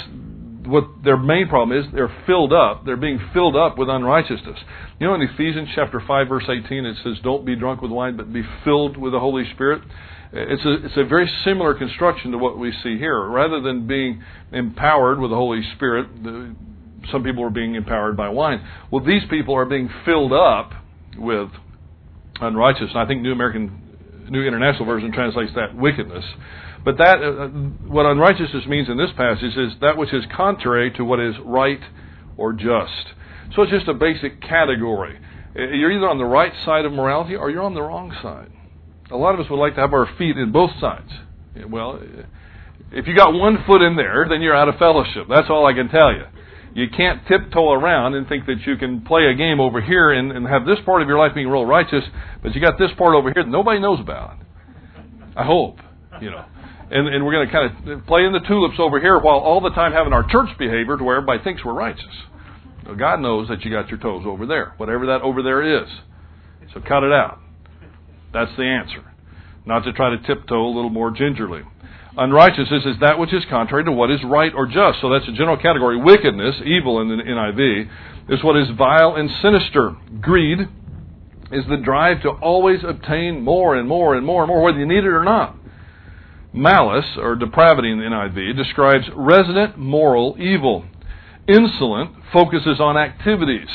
what 0.70 1.04
their 1.04 1.18
main 1.18 1.48
problem 1.48 1.78
is, 1.78 1.86
they're 1.94 2.14
filled 2.28 2.54
up. 2.54 2.86
They're 2.86 2.98
being 2.98 3.20
filled 3.34 3.56
up 3.56 3.78
with 3.78 3.90
unrighteousness. 3.90 4.60
You 5.00 5.08
know, 5.08 5.16
in 5.16 5.22
Ephesians 5.22 5.70
chapter 5.74 6.02
5, 6.06 6.28
verse 6.28 6.46
18, 6.50 6.86
it 6.86 6.98
says, 7.04 7.16
Don't 7.24 7.46
be 7.46 7.56
drunk 7.56 7.82
with 7.82 7.92
wine, 7.92 8.18
but 8.18 8.32
be 8.32 8.44
filled 8.64 8.98
with 8.98 9.14
the 9.14 9.20
Holy 9.20 9.50
Spirit. 9.54 9.82
It's 10.32 10.64
a, 10.64 10.86
it's 10.86 10.98
a 10.98 11.06
very 11.06 11.30
similar 11.44 11.74
construction 11.74 12.32
to 12.32 12.38
what 12.38 12.58
we 12.58 12.72
see 12.84 12.98
here. 12.98 13.28
Rather 13.28 13.62
than 13.62 13.88
being 13.88 14.24
empowered 14.52 15.20
with 15.20 15.32
the 15.32 15.36
Holy 15.36 15.62
Spirit, 15.76 16.24
the, 16.24 16.56
some 17.12 17.24
people 17.24 17.44
are 17.44 17.50
being 17.50 17.76
empowered 17.76 18.16
by 18.16 18.30
wine. 18.30 18.66
Well, 18.92 19.04
these 19.04 19.24
people 19.30 19.56
are 19.56 19.66
being 19.66 19.90
filled 20.06 20.34
up 20.34 20.72
with 21.18 21.50
unrighteousness. 22.42 22.92
I 22.96 23.06
think 23.06 23.22
New 23.22 23.32
American, 23.32 24.28
New 24.30 24.46
International 24.46 24.86
Version 24.86 25.12
translates 25.12 25.52
that 25.56 25.76
wickedness. 25.76 26.26
But 26.86 26.98
that, 27.00 27.22
uh, 27.22 27.48
what 27.88 28.06
unrighteousness 28.06 28.66
means 28.68 28.88
in 28.88 28.98
this 28.98 29.10
passage 29.18 29.58
is 29.58 29.74
that 29.82 29.98
which 29.98 30.14
is 30.14 30.24
contrary 30.36 30.92
to 30.92 31.04
what 31.04 31.20
is 31.20 31.36
right 31.44 31.82
or 32.38 32.54
just. 32.54 33.14
So 33.56 33.64
it's 33.64 33.72
just 33.72 33.88
a 33.88 33.94
basic 33.94 34.42
category. 34.42 35.20
You're 35.56 35.92
either 35.92 36.08
on 36.08 36.20
the 36.20 36.26
right 36.26 36.54
side 36.64 36.86
of 36.86 36.94
morality 36.94 37.36
or 37.36 37.50
you're 37.50 37.64
on 37.64 37.74
the 37.74 37.82
wrong 37.82 38.16
side. 38.22 38.52
A 39.12 39.18
lot 39.18 39.34
of 39.34 39.40
us 39.40 39.50
would 39.50 39.60
like 39.60 39.76
to 39.76 39.82
have 39.82 39.94
our 39.94 40.08
feet 40.18 40.38
in 40.38 40.52
both 40.52 40.72
sides. 40.80 41.10
Well, 41.68 42.00
if 42.92 43.08
you 43.08 43.16
got 43.16 43.34
one 43.34 43.64
foot 43.66 43.82
in 43.82 43.96
there, 43.96 44.28
then 44.30 44.42
you're 44.42 44.56
out 44.56 44.70
of 44.70 44.76
fellowship. 44.76 45.28
That's 45.30 45.50
all 45.50 45.66
I 45.66 45.74
can 45.74 45.90
tell 45.90 46.14
you. 46.14 46.24
You 46.76 46.88
can't 46.96 47.26
tiptoe 47.28 47.72
around 47.72 48.14
and 48.14 48.28
think 48.28 48.46
that 48.46 48.66
you 48.66 48.78
can 48.78 49.02
play 49.02 49.26
a 49.26 49.34
game 49.34 49.60
over 49.60 49.82
here 49.82 50.12
and, 50.12 50.32
and 50.32 50.48
have 50.48 50.66
this 50.66 50.78
part 50.86 51.02
of 51.02 51.08
your 51.08 51.18
life 51.18 51.34
being 51.34 51.48
real 51.48 51.66
righteous, 51.66 52.04
but 52.44 52.54
you 52.54 52.62
got 52.62 52.78
this 52.78 52.92
part 52.98 53.16
over 53.16 53.34
here 53.34 53.44
that 53.44 53.50
nobody 53.50 53.80
knows 53.80 54.00
about. 54.00 54.38
I 55.36 55.44
hope, 55.44 55.78
you 56.22 56.30
know. 56.30 56.46
And, 56.92 57.08
and 57.08 57.26
we're 57.26 57.34
going 57.34 57.48
to 57.48 57.54
kind 57.54 58.00
of 58.00 58.06
play 58.06 58.24
in 58.26 58.34
the 58.34 58.40
tulips 58.48 58.80
over 58.80 59.00
here 59.00 59.18
while 59.20 59.38
all 59.38 59.62
the 59.62 59.70
time 59.72 59.92
having 59.92 60.14
our 60.14 60.28
church 60.30 60.50
behavior 60.58 60.98
to 60.98 61.04
where 61.04 61.18
everybody 61.18 61.44
thinks 61.44 61.64
we're 61.66 61.74
righteous. 61.74 62.06
God 62.98 63.20
knows 63.20 63.48
that 63.50 63.64
you 63.64 63.72
got 63.72 63.90
your 63.90 64.00
toes 64.00 64.24
over 64.26 64.46
there, 64.48 64.74
whatever 64.78 65.06
that 65.08 65.22
over 65.22 65.44
there 65.44 65.84
is. 65.84 65.88
So 66.74 66.82
cut 66.82 67.04
it 67.04 67.12
out. 67.12 67.40
That's 68.34 68.52
the 68.58 68.64
answer. 68.64 69.04
Not 69.66 69.84
to 69.84 69.94
try 69.94 70.10
to 70.10 70.18
tiptoe 70.18 70.66
a 70.66 70.74
little 70.74 70.90
more 70.90 71.12
gingerly. 71.12 71.62
Unrighteousness 72.18 72.86
is 72.86 72.96
that 73.02 73.20
which 73.20 73.34
is 73.34 73.44
contrary 73.50 73.84
to 73.86 73.92
what 73.92 74.12
is 74.12 74.20
right 74.26 74.52
or 74.54 74.66
just. 74.66 75.00
So 75.02 75.10
that's 75.10 75.28
a 75.28 75.32
general 75.32 75.58
category. 75.58 76.02
Wickedness, 76.02 76.56
evil 76.66 77.02
in 77.02 77.08
the 77.08 77.24
NIV, 77.24 77.90
is 78.30 78.44
what 78.44 78.58
is 78.58 78.68
vile 78.78 79.16
and 79.16 79.30
sinister. 79.42 79.96
Greed 80.20 80.60
is 81.52 81.66
the 81.70 81.78
drive 81.78 82.22
to 82.24 82.30
always 82.30 82.80
obtain 82.88 83.42
more 83.42 83.76
and 83.76 83.88
more 83.88 84.16
and 84.16 84.26
more 84.26 84.44
and 84.44 84.50
more, 84.50 84.62
whether 84.62 84.80
you 84.80 84.86
need 84.86 85.04
it 85.04 85.08
or 85.08 85.24
not. 85.24 85.56
Malice, 86.52 87.18
or 87.18 87.36
depravity 87.36 87.92
in 87.92 88.00
the 88.00 88.06
NIV, 88.06 88.58
describes 88.58 89.06
resident 89.16 89.78
moral 89.78 90.36
evil. 90.40 90.86
Insolent 91.48 92.12
focuses 92.34 92.80
on 92.80 92.98
activities. 92.98 93.70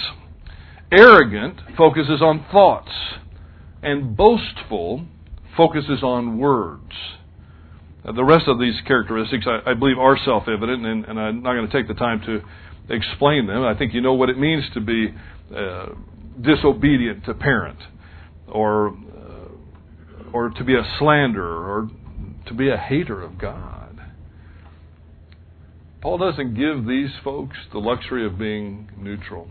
Arrogant 0.92 1.60
focuses 1.76 2.20
on 2.20 2.44
thoughts. 2.50 2.90
And 3.84 4.16
boastful 4.16 5.04
focuses 5.58 6.02
on 6.02 6.38
words. 6.38 6.92
The 8.04 8.24
rest 8.24 8.48
of 8.48 8.58
these 8.58 8.74
characteristics, 8.86 9.46
I, 9.46 9.70
I 9.70 9.74
believe, 9.74 9.98
are 9.98 10.16
self 10.24 10.44
evident, 10.48 10.86
and, 10.86 11.04
and, 11.04 11.20
I'm 11.20 11.42
not 11.42 11.52
going 11.52 11.66
to 11.68 11.72
take 11.72 11.86
the 11.86 11.94
time 11.94 12.20
to 12.22 12.40
explain 12.94 13.46
them. 13.46 13.62
I 13.62 13.76
think 13.76 13.92
you 13.92 14.00
know 14.00 14.14
what 14.14 14.30
it 14.30 14.38
means 14.38 14.64
to 14.72 14.80
be 14.80 15.14
uh, 15.54 15.88
disobedient 16.40 17.26
to 17.26 17.34
parent, 17.34 17.78
or, 18.48 18.88
uh, 18.88 20.32
or 20.32 20.48
to 20.48 20.64
be 20.64 20.74
a 20.74 20.82
slanderer, 20.98 21.64
or 21.66 21.90
to 22.46 22.54
be 22.54 22.70
a 22.70 22.76
hater 22.78 23.22
of 23.22 23.38
God. 23.38 24.00
Paul 26.00 26.18
doesn't 26.18 26.54
give 26.54 26.86
these 26.86 27.10
folks 27.22 27.56
the 27.72 27.78
luxury 27.78 28.26
of 28.26 28.38
being 28.38 28.90
neutral 28.98 29.48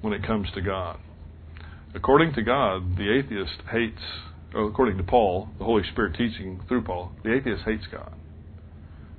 when 0.00 0.12
it 0.12 0.24
comes 0.24 0.48
to 0.54 0.60
God. 0.60 0.98
According 1.94 2.34
to 2.34 2.42
God, 2.42 2.96
the 2.96 3.10
atheist 3.10 3.62
hates 3.70 4.00
oh, 4.54 4.66
according 4.66 4.98
to 4.98 5.04
Paul, 5.04 5.48
the 5.58 5.64
Holy 5.64 5.82
Spirit 5.92 6.14
teaching 6.16 6.60
through 6.68 6.82
Paul, 6.82 7.12
the 7.24 7.34
atheist 7.34 7.62
hates 7.64 7.84
God. 7.90 8.12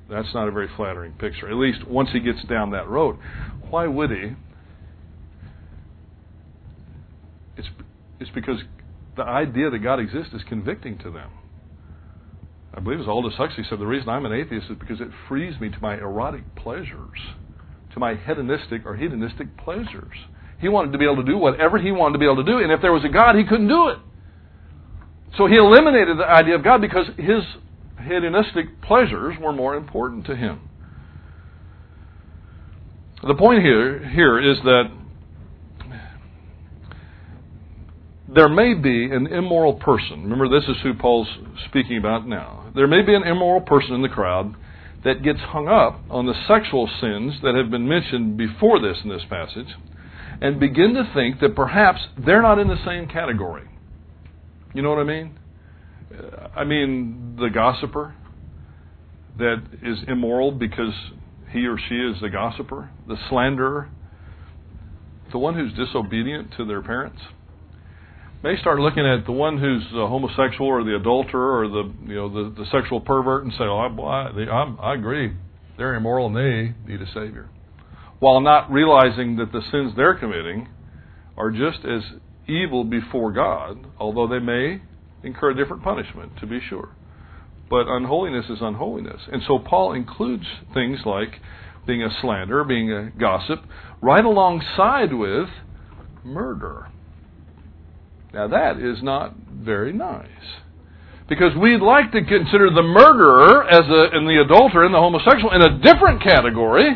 That's 0.09 0.33
not 0.33 0.47
a 0.47 0.51
very 0.51 0.69
flattering 0.75 1.13
picture, 1.13 1.49
at 1.49 1.55
least 1.55 1.87
once 1.87 2.09
he 2.11 2.19
gets 2.19 2.43
down 2.45 2.71
that 2.71 2.87
road. 2.87 3.17
Why 3.69 3.87
would 3.87 4.09
he? 4.09 4.31
It's, 7.57 7.67
it's 8.19 8.31
because 8.31 8.59
the 9.15 9.23
idea 9.23 9.69
that 9.69 9.79
God 9.79 9.99
exists 9.99 10.33
is 10.33 10.41
convicting 10.47 10.97
to 10.99 11.11
them. 11.11 11.29
I 12.73 12.79
believe 12.79 12.99
as 12.99 13.07
Aldous 13.07 13.33
Huxley 13.35 13.63
said, 13.69 13.79
the 13.79 13.85
reason 13.85 14.09
I'm 14.09 14.25
an 14.25 14.33
atheist 14.33 14.67
is 14.69 14.77
because 14.79 15.01
it 15.01 15.09
frees 15.27 15.59
me 15.59 15.69
to 15.69 15.79
my 15.79 15.95
erotic 15.95 16.55
pleasures, 16.55 17.19
to 17.93 17.99
my 17.99 18.15
hedonistic 18.15 18.85
or 18.85 18.95
hedonistic 18.95 19.57
pleasures. 19.57 20.15
He 20.59 20.67
wanted 20.67 20.91
to 20.91 20.97
be 20.97 21.05
able 21.05 21.17
to 21.17 21.23
do 21.23 21.37
whatever 21.37 21.77
he 21.77 21.91
wanted 21.91 22.13
to 22.13 22.19
be 22.19 22.25
able 22.25 22.43
to 22.43 22.51
do, 22.51 22.59
and 22.59 22.71
if 22.71 22.81
there 22.81 22.91
was 22.91 23.05
a 23.05 23.09
God, 23.09 23.35
he 23.35 23.43
couldn't 23.43 23.67
do 23.67 23.87
it. 23.87 23.97
So 25.37 25.47
he 25.47 25.55
eliminated 25.55 26.17
the 26.17 26.25
idea 26.25 26.55
of 26.55 26.63
God 26.63 26.81
because 26.81 27.05
his 27.17 27.43
hedonistic 28.03 28.81
pleasures 28.81 29.35
were 29.39 29.53
more 29.53 29.75
important 29.75 30.25
to 30.25 30.35
him. 30.35 30.61
The 33.25 33.35
point 33.35 33.61
here, 33.61 34.07
here 34.09 34.39
is 34.39 34.57
that 34.63 34.91
there 38.33 38.49
may 38.49 38.73
be 38.73 39.05
an 39.11 39.27
immoral 39.27 39.73
person. 39.73 40.23
Remember, 40.23 40.47
this 40.47 40.67
is 40.69 40.77
who 40.83 40.93
Paul's 40.93 41.27
speaking 41.67 41.97
about 41.97 42.27
now. 42.27 42.71
There 42.75 42.87
may 42.87 43.01
be 43.01 43.15
an 43.15 43.23
immoral 43.23 43.61
person 43.61 43.93
in 43.93 44.01
the 44.01 44.09
crowd 44.09 44.55
that 45.03 45.23
gets 45.23 45.39
hung 45.39 45.67
up 45.67 46.01
on 46.09 46.25
the 46.25 46.33
sexual 46.47 46.89
sins 47.01 47.35
that 47.43 47.55
have 47.55 47.71
been 47.71 47.87
mentioned 47.87 48.37
before 48.37 48.79
this 48.79 48.97
in 49.03 49.09
this 49.09 49.23
passage 49.29 49.67
and 50.41 50.59
begin 50.59 50.93
to 50.93 51.09
think 51.13 51.39
that 51.41 51.55
perhaps 51.55 51.99
they're 52.17 52.41
not 52.41 52.59
in 52.59 52.67
the 52.67 52.83
same 52.85 53.07
category. 53.07 53.67
You 54.73 54.81
know 54.81 54.89
what 54.89 54.99
I 54.99 55.03
mean? 55.03 55.39
I 56.55 56.63
mean 56.63 57.37
the 57.39 57.49
gossiper 57.49 58.15
that 59.37 59.63
is 59.83 59.99
immoral 60.07 60.51
because 60.51 60.93
he 61.51 61.65
or 61.65 61.77
she 61.77 61.95
is 61.95 62.21
the 62.21 62.29
gossiper, 62.29 62.91
the 63.07 63.17
slanderer, 63.29 63.89
the 65.31 65.37
one 65.37 65.55
who's 65.55 65.73
disobedient 65.73 66.53
to 66.57 66.65
their 66.65 66.81
parents. 66.81 67.19
May 68.43 68.57
start 68.59 68.79
looking 68.79 69.05
at 69.05 69.25
the 69.25 69.31
one 69.31 69.57
who's 69.57 69.83
the 69.91 70.07
homosexual 70.07 70.67
or 70.67 70.83
the 70.83 70.95
adulterer 70.95 71.59
or 71.59 71.67
the 71.67 71.93
you 72.05 72.15
know 72.15 72.29
the, 72.29 72.63
the 72.63 72.65
sexual 72.71 73.01
pervert 73.01 73.43
and 73.43 73.51
say, 73.53 73.63
"Oh, 73.63 73.77
I, 73.77 74.91
I 74.91 74.93
agree, 74.93 75.33
they're 75.77 75.95
immoral 75.95 76.27
and 76.27 76.35
they 76.37 76.73
need 76.87 77.01
a 77.01 77.07
savior," 77.07 77.49
while 78.19 78.41
not 78.41 78.71
realizing 78.71 79.37
that 79.37 79.51
the 79.51 79.61
sins 79.71 79.93
they're 79.95 80.15
committing 80.15 80.67
are 81.37 81.51
just 81.51 81.79
as 81.85 82.01
evil 82.47 82.83
before 82.83 83.31
God, 83.31 83.85
although 83.97 84.27
they 84.27 84.39
may 84.39 84.81
incur 85.23 85.53
different 85.53 85.83
punishment, 85.83 86.33
to 86.39 86.47
be 86.47 86.59
sure. 86.69 86.89
But 87.69 87.87
unholiness 87.87 88.45
is 88.49 88.59
unholiness. 88.61 89.21
And 89.31 89.41
so 89.47 89.59
Paul 89.59 89.93
includes 89.93 90.45
things 90.73 90.99
like 91.05 91.39
being 91.85 92.03
a 92.03 92.09
slanderer, 92.21 92.63
being 92.63 92.91
a 92.91 93.11
gossip, 93.11 93.59
right 94.01 94.23
alongside 94.23 95.13
with 95.13 95.49
murder. 96.23 96.87
Now 98.33 98.47
that 98.47 98.79
is 98.79 99.01
not 99.01 99.35
very 99.51 99.93
nice. 99.93 100.27
Because 101.27 101.55
we'd 101.55 101.81
like 101.81 102.11
to 102.11 102.23
consider 102.23 102.71
the 102.71 102.81
murderer 102.81 103.63
as 103.69 103.85
a, 103.87 104.17
and 104.17 104.27
the 104.27 104.41
adulterer 104.43 104.85
and 104.85 104.93
the 104.93 104.99
homosexual 104.99 105.53
in 105.53 105.61
a 105.61 105.77
different 105.79 106.23
category 106.23 106.89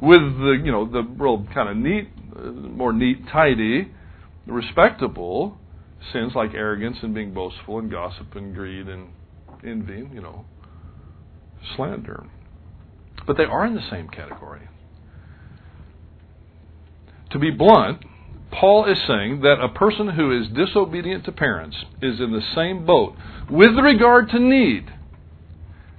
with 0.00 0.20
the, 0.20 0.60
you 0.64 0.72
know, 0.72 0.90
the 0.90 1.02
real 1.02 1.46
kind 1.52 1.68
of 1.68 1.76
neat, 1.76 2.08
more 2.54 2.92
neat, 2.92 3.28
tidy 3.28 3.92
respectable 4.46 5.58
sins 6.12 6.32
like 6.34 6.54
arrogance 6.54 6.96
and 7.02 7.14
being 7.14 7.34
boastful 7.34 7.78
and 7.78 7.90
gossip 7.90 8.34
and 8.34 8.54
greed 8.54 8.88
and 8.88 9.08
envy, 9.64 10.08
you 10.12 10.20
know, 10.20 10.44
slander. 11.76 12.24
But 13.26 13.36
they 13.36 13.44
are 13.44 13.66
in 13.66 13.74
the 13.74 13.90
same 13.90 14.08
category. 14.08 14.68
To 17.30 17.38
be 17.38 17.50
blunt, 17.50 18.04
Paul 18.50 18.86
is 18.90 18.98
saying 19.06 19.42
that 19.42 19.60
a 19.60 19.68
person 19.68 20.08
who 20.08 20.40
is 20.40 20.48
disobedient 20.48 21.24
to 21.26 21.32
parents 21.32 21.76
is 22.00 22.20
in 22.20 22.32
the 22.32 22.42
same 22.54 22.86
boat 22.86 23.14
with 23.50 23.76
regard 23.76 24.30
to 24.30 24.38
need 24.38 24.90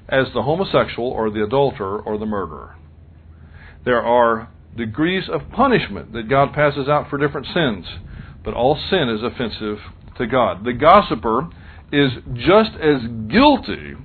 as 0.07 0.25
the 0.33 0.41
homosexual 0.41 1.07
or 1.07 1.29
the 1.29 1.43
adulterer 1.43 2.01
or 2.01 2.17
the 2.17 2.25
murderer. 2.25 2.75
There 3.85 4.01
are 4.01 4.49
degrees 4.75 5.23
of 5.31 5.49
punishment 5.51 6.13
that 6.13 6.29
God 6.29 6.53
passes 6.53 6.87
out 6.87 7.09
for 7.09 7.17
different 7.17 7.47
sins. 7.53 7.85
But 8.43 8.53
all 8.53 8.79
sin 8.89 9.09
is 9.09 9.21
offensive 9.23 9.79
to 10.17 10.27
God. 10.27 10.63
The 10.63 10.73
gossiper 10.73 11.49
is 11.91 12.11
just 12.33 12.71
as 12.75 13.01
guilty 13.29 13.95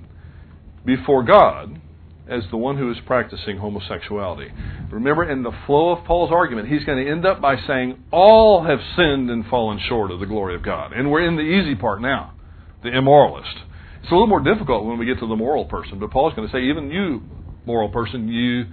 before 0.85 1.23
God 1.23 1.81
as 2.29 2.43
the 2.51 2.57
one 2.57 2.79
who 2.79 2.91
is 2.91 2.97
practicing 3.07 3.59
homosexuality. 3.59 4.51
Remember, 4.91 5.31
in 5.31 5.43
the 5.43 5.53
flow 5.67 5.91
of 5.91 6.05
Paul's 6.05 6.33
argument, 6.33 6.69
he's 6.69 6.85
going 6.85 7.05
to 7.05 7.11
end 7.11 7.27
up 7.27 7.41
by 7.41 7.57
saying, 7.67 8.03
All 8.11 8.65
have 8.65 8.79
sinned 8.97 9.31
and 9.31 9.45
fallen 9.47 9.79
short 9.89 10.11
of 10.11 10.21
the 10.21 10.27
glory 10.27 10.55
of 10.55 10.63
God. 10.63 10.93
And 10.93 11.11
we're 11.11 11.27
in 11.27 11.37
the 11.37 11.43
easy 11.43 11.75
part 11.75 12.01
now, 12.01 12.35
the 12.83 12.89
immoralist. 12.89 13.55
It's 14.03 14.11
a 14.11 14.15
little 14.15 14.27
more 14.27 14.43
difficult 14.43 14.85
when 14.85 14.99
we 14.99 15.07
get 15.07 15.19
to 15.21 15.27
the 15.27 15.37
moral 15.37 15.67
person, 15.67 15.99
but 15.99 16.11
Paul's 16.11 16.35
going 16.35 16.49
to 16.49 16.53
say, 16.53 16.65
Even 16.65 16.91
you, 16.91 17.23
moral 17.67 17.91
person, 17.91 18.29
you, 18.29 18.67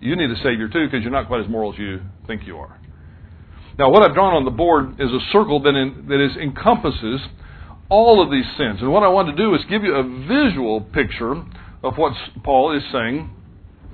you 0.00 0.16
need 0.16 0.30
a 0.30 0.36
Savior 0.36 0.68
too 0.68 0.86
because 0.86 1.02
you're 1.02 1.12
not 1.12 1.26
quite 1.26 1.42
as 1.42 1.48
moral 1.48 1.72
as 1.72 1.78
you 1.78 2.00
think 2.26 2.46
you 2.46 2.58
are. 2.58 2.78
Now, 3.78 3.90
what 3.90 4.02
I've 4.02 4.14
drawn 4.14 4.34
on 4.34 4.44
the 4.44 4.50
board 4.50 5.00
is 5.00 5.10
a 5.10 5.20
circle 5.32 5.62
that, 5.62 5.74
in, 5.74 6.06
that 6.08 6.24
is, 6.24 6.36
encompasses 6.36 7.20
all 7.88 8.22
of 8.22 8.30
these 8.30 8.44
sins. 8.56 8.80
And 8.80 8.92
what 8.92 9.04
I 9.04 9.08
want 9.08 9.28
to 9.28 9.36
do 9.36 9.54
is 9.54 9.60
give 9.70 9.84
you 9.84 9.94
a 9.94 10.02
visual 10.02 10.80
picture 10.80 11.32
of 11.82 11.96
what 11.96 12.12
Paul 12.42 12.76
is 12.76 12.82
saying 12.92 13.30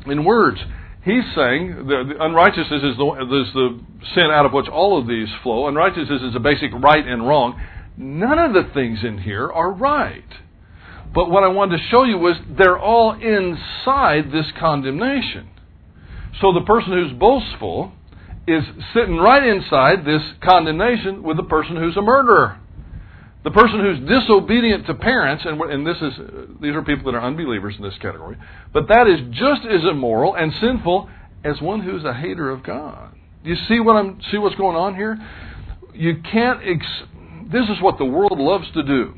in 0.07 0.25
words. 0.25 0.59
He's 1.05 1.25
saying 1.37 1.85
the, 1.87 2.15
the 2.15 2.25
unrighteousness 2.25 2.83
is 2.83 2.97
the, 2.97 3.45
is 3.45 3.53
the 3.53 3.81
sin 4.15 4.31
out 4.33 4.47
of 4.47 4.53
which 4.53 4.69
all 4.69 4.99
of 4.99 5.07
these 5.07 5.29
flow. 5.43 5.69
Unrighteousness 5.69 6.23
is 6.23 6.35
a 6.35 6.41
basic 6.41 6.73
right 6.73 7.07
and 7.07 7.29
wrong. 7.29 7.61
None 7.99 8.39
of 8.39 8.55
the 8.55 8.73
things 8.73 9.01
in 9.05 9.19
here 9.19 9.53
are 9.53 9.71
right. 9.71 10.25
But 11.15 11.31
what 11.31 11.45
I 11.45 11.49
wanted 11.49 11.77
to 11.77 11.83
show 11.91 12.05
you 12.05 12.17
was 12.17 12.37
they're 12.57 12.79
all 12.79 13.13
inside 13.13 14.33
this 14.33 14.47
condemnation. 14.59 15.51
So 16.41 16.53
the 16.53 16.63
person 16.63 16.93
who's 16.93 17.13
boastful 17.13 17.93
is 18.47 18.63
sitting 18.93 19.17
right 19.17 19.43
inside 19.47 20.05
this 20.05 20.23
condemnation 20.43 21.23
with 21.23 21.37
the 21.37 21.45
person 21.45 21.77
who's 21.77 21.97
a 21.97 22.03
murderer. 22.03 22.61
The 23.45 23.51
person 23.51 23.81
who's 23.81 24.09
disobedient 24.09 24.87
to 24.87 24.95
parents, 24.95 25.45
and, 25.47 25.61
and 25.61 25.87
this 25.87 25.99
is 25.99 26.15
these 26.63 26.75
are 26.75 26.83
people 26.83 27.13
that 27.13 27.19
are 27.19 27.25
unbelievers 27.25 27.75
in 27.77 27.85
this 27.85 27.95
category, 28.01 28.37
but 28.73 28.89
that 28.89 29.07
is 29.07 29.21
just 29.33 29.67
as 29.67 29.85
immoral 29.85 30.35
and 30.35 30.53
sinful 30.61 31.11
as 31.45 31.61
one 31.61 31.81
who's 31.81 32.05
a 32.05 32.15
hater 32.15 32.51
of 32.51 32.63
God. 32.63 33.15
You 33.45 33.55
see 33.69 33.81
what 33.81 33.97
I'm 33.97 34.19
see 34.31 34.39
what's 34.39 34.57
going 34.57 34.77
on 34.77 34.97
here? 34.97 35.19
You 35.93 36.23
can't. 36.23 36.61
Ex- 36.65 37.05
this 37.53 37.69
is 37.69 37.83
what 37.83 37.99
the 37.99 38.07
world 38.07 38.39
loves 38.39 38.67
to 38.73 38.83
do. 38.83 39.15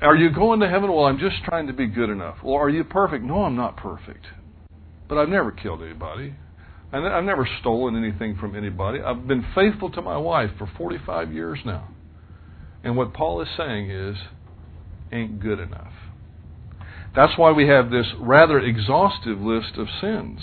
Are 0.00 0.16
you 0.16 0.30
going 0.30 0.58
to 0.58 0.68
heaven? 0.68 0.92
Well, 0.92 1.04
I'm 1.04 1.20
just 1.20 1.36
trying 1.44 1.68
to 1.68 1.72
be 1.72 1.86
good 1.86 2.10
enough. 2.10 2.38
Well, 2.42 2.56
are 2.56 2.68
you 2.68 2.82
perfect? 2.82 3.22
No, 3.24 3.44
I'm 3.44 3.54
not 3.54 3.76
perfect. 3.76 4.26
But 5.12 5.18
I've 5.18 5.28
never 5.28 5.52
killed 5.52 5.82
anybody. 5.82 6.34
And 6.90 7.06
I've 7.06 7.24
never 7.24 7.46
stolen 7.60 8.02
anything 8.02 8.34
from 8.34 8.56
anybody. 8.56 8.98
I've 8.98 9.28
been 9.28 9.44
faithful 9.54 9.90
to 9.90 10.00
my 10.00 10.16
wife 10.16 10.52
for 10.56 10.66
45 10.78 11.34
years 11.34 11.58
now. 11.66 11.88
And 12.82 12.96
what 12.96 13.12
Paul 13.12 13.42
is 13.42 13.48
saying 13.54 13.90
is, 13.90 14.16
ain't 15.12 15.38
good 15.38 15.60
enough. 15.60 15.92
That's 17.14 17.36
why 17.36 17.52
we 17.52 17.68
have 17.68 17.90
this 17.90 18.06
rather 18.20 18.58
exhaustive 18.58 19.38
list 19.38 19.76
of 19.76 19.86
sins. 20.00 20.40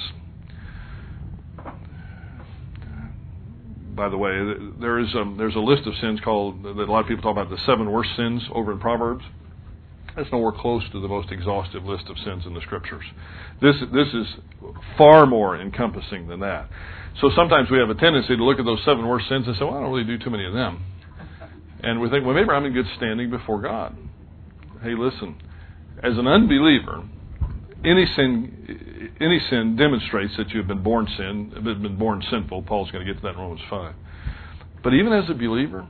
By 3.96 4.08
the 4.10 4.18
way, 4.18 4.54
there 4.80 5.00
is 5.00 5.16
a, 5.16 5.34
there's 5.36 5.56
a 5.56 5.60
list 5.60 5.88
of 5.88 5.96
sins 6.00 6.20
called 6.24 6.62
that 6.62 6.78
a 6.78 6.86
lot 6.86 7.00
of 7.00 7.08
people 7.08 7.24
talk 7.24 7.32
about 7.32 7.50
the 7.50 7.58
seven 7.66 7.92
worst 7.92 8.12
sins 8.16 8.44
over 8.54 8.72
in 8.72 8.80
Proverbs. 8.80 9.26
That's 10.16 10.32
nowhere 10.32 10.52
close 10.52 10.84
to 10.92 11.00
the 11.00 11.08
most 11.08 11.32
exhaustive 11.32 11.86
list 11.86 12.06
of 12.10 12.18
sins 12.20 12.46
in 12.46 12.54
the 12.54 12.62
Scriptures. 12.62 13.06
This 13.62 13.76
this 13.94 14.08
is 14.14 14.28
far 14.98 15.26
more 15.26 15.60
encompassing 15.60 16.28
than 16.28 16.40
that. 16.42 16.70
So 17.22 17.30
sometimes 17.36 17.70
we 17.70 17.78
have 17.78 17.90
a 17.90 17.96
tendency 17.96 18.36
to 18.36 18.44
look 18.44 18.60
at 18.60 18.66
those 18.66 18.82
seven 18.86 19.08
worst 19.08 19.28
sins 19.30 19.48
and 19.48 19.56
say, 19.56 19.66
"Well, 19.66 19.76
I 19.76 19.82
don't 19.82 19.92
really 19.92 20.06
do 20.06 20.18
too 20.18 20.30
many 20.30 20.46
of 20.46 20.54
them." 20.54 20.84
And 21.82 22.02
we 22.02 22.10
think, 22.10 22.26
well, 22.26 22.36
maybe 22.36 22.50
I'm 22.50 22.66
in 22.66 22.74
good 22.74 22.88
standing 22.98 23.30
before 23.30 23.62
God. 23.62 23.96
Hey, 24.84 24.96
listen, 24.96 25.36
as 26.04 26.18
an 26.18 26.28
unbeliever, 26.28 27.04
any 27.86 28.06
sin, 28.16 29.16
any 29.22 29.40
sin 29.50 29.78
demonstrates 29.78 30.36
that 30.38 30.50
you've 30.50 30.68
been 30.68 30.84
born 30.84 31.08
sin, 31.18 31.52
been 31.64 31.98
born 31.98 32.22
sinful. 32.30 32.64
Paul's 32.64 32.92
going 32.92 33.06
to 33.06 33.14
get 33.14 33.22
to 33.22 33.28
that 33.28 33.36
in 33.36 33.40
Romans 33.40 33.62
five. 33.70 33.96
But 34.84 34.94
even 34.94 35.14
as 35.14 35.30
a 35.30 35.34
believer, 35.34 35.88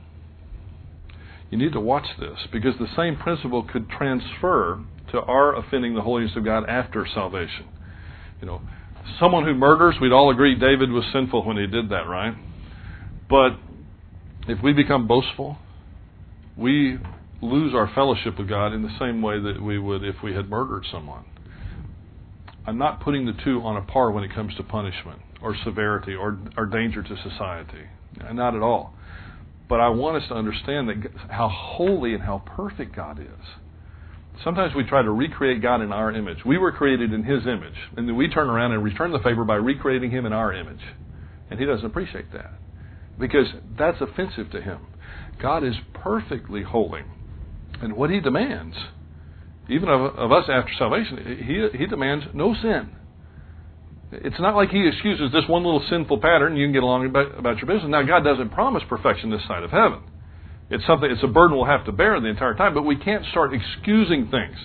you 1.50 1.58
need 1.58 1.72
to 1.72 1.80
watch 1.80 2.06
this 2.18 2.38
because 2.52 2.74
the 2.78 2.88
same 2.96 3.16
principle 3.16 3.66
could 3.70 3.88
transfer 3.90 4.84
to 5.10 5.20
our 5.20 5.56
offending 5.56 5.94
the 5.94 6.02
holiness 6.02 6.32
of 6.36 6.44
God 6.44 6.68
after 6.68 7.06
salvation. 7.12 7.66
You 8.40 8.46
know, 8.46 8.62
someone 9.18 9.44
who 9.44 9.54
murders, 9.54 9.96
we'd 10.00 10.12
all 10.12 10.30
agree 10.30 10.54
David 10.54 10.90
was 10.90 11.04
sinful 11.12 11.44
when 11.44 11.56
he 11.56 11.66
did 11.66 11.90
that, 11.90 12.06
right? 12.08 12.34
But 13.28 13.50
if 14.48 14.62
we 14.62 14.72
become 14.72 15.06
boastful, 15.06 15.58
we 16.56 16.98
lose 17.42 17.74
our 17.74 17.90
fellowship 17.94 18.38
with 18.38 18.48
God 18.48 18.72
in 18.72 18.82
the 18.82 18.96
same 18.98 19.22
way 19.22 19.40
that 19.40 19.62
we 19.62 19.78
would 19.78 20.04
if 20.04 20.16
we 20.22 20.34
had 20.34 20.48
murdered 20.48 20.84
someone. 20.90 21.24
I'm 22.66 22.78
not 22.78 23.00
putting 23.00 23.26
the 23.26 23.32
two 23.44 23.62
on 23.62 23.76
a 23.76 23.82
par 23.82 24.10
when 24.10 24.22
it 24.22 24.34
comes 24.34 24.54
to 24.56 24.62
punishment 24.62 25.20
or 25.42 25.56
severity 25.64 26.14
or, 26.14 26.38
or 26.56 26.66
danger 26.66 27.02
to 27.02 27.16
society. 27.16 27.88
Not 28.32 28.54
at 28.54 28.62
all. 28.62 28.94
But 29.70 29.80
I 29.80 29.88
want 29.88 30.20
us 30.20 30.28
to 30.28 30.34
understand 30.34 30.88
that 30.88 30.96
how 31.30 31.48
holy 31.48 32.12
and 32.12 32.22
how 32.22 32.42
perfect 32.44 32.94
God 32.94 33.20
is. 33.20 33.46
Sometimes 34.42 34.74
we 34.74 34.82
try 34.82 35.00
to 35.00 35.10
recreate 35.12 35.62
God 35.62 35.80
in 35.80 35.92
our 35.92 36.10
image. 36.10 36.38
We 36.44 36.58
were 36.58 36.72
created 36.72 37.12
in 37.12 37.22
His 37.22 37.46
image, 37.46 37.76
and 37.96 38.08
then 38.08 38.16
we 38.16 38.28
turn 38.28 38.50
around 38.50 38.72
and 38.72 38.82
return 38.82 39.12
the 39.12 39.20
favor 39.20 39.44
by 39.44 39.54
recreating 39.54 40.10
Him 40.10 40.26
in 40.26 40.32
our 40.32 40.52
image. 40.52 40.80
And 41.50 41.60
He 41.60 41.66
doesn't 41.66 41.86
appreciate 41.86 42.32
that 42.32 42.52
because 43.18 43.46
that's 43.78 44.00
offensive 44.00 44.50
to 44.50 44.60
Him. 44.60 44.80
God 45.40 45.62
is 45.62 45.74
perfectly 45.94 46.64
holy. 46.64 47.02
And 47.80 47.94
what 47.94 48.10
He 48.10 48.18
demands, 48.18 48.74
even 49.68 49.88
of, 49.88 50.16
of 50.16 50.32
us 50.32 50.46
after 50.50 50.72
salvation, 50.78 51.44
he, 51.46 51.78
he 51.78 51.86
demands 51.86 52.24
no 52.34 52.54
sin. 52.60 52.90
It's 54.12 54.40
not 54.40 54.56
like 54.56 54.70
He 54.70 54.86
excuses 54.86 55.32
this 55.32 55.44
one 55.48 55.64
little 55.64 55.84
sinful 55.88 56.18
pattern 56.18 56.56
you 56.56 56.66
can 56.66 56.72
get 56.72 56.82
along 56.82 57.06
about, 57.06 57.38
about 57.38 57.56
your 57.58 57.66
business. 57.66 57.88
Now, 57.88 58.02
God 58.02 58.24
doesn't 58.24 58.50
promise 58.50 58.82
perfection 58.88 59.30
this 59.30 59.42
side 59.46 59.62
of 59.62 59.70
heaven. 59.70 60.02
It's 60.70 60.86
something. 60.86 61.10
It's 61.10 61.22
a 61.22 61.28
burden 61.28 61.56
we'll 61.56 61.66
have 61.66 61.84
to 61.86 61.92
bear 61.92 62.20
the 62.20 62.28
entire 62.28 62.54
time. 62.54 62.74
But 62.74 62.82
we 62.82 62.96
can't 62.96 63.24
start 63.30 63.52
excusing 63.52 64.30
things. 64.30 64.56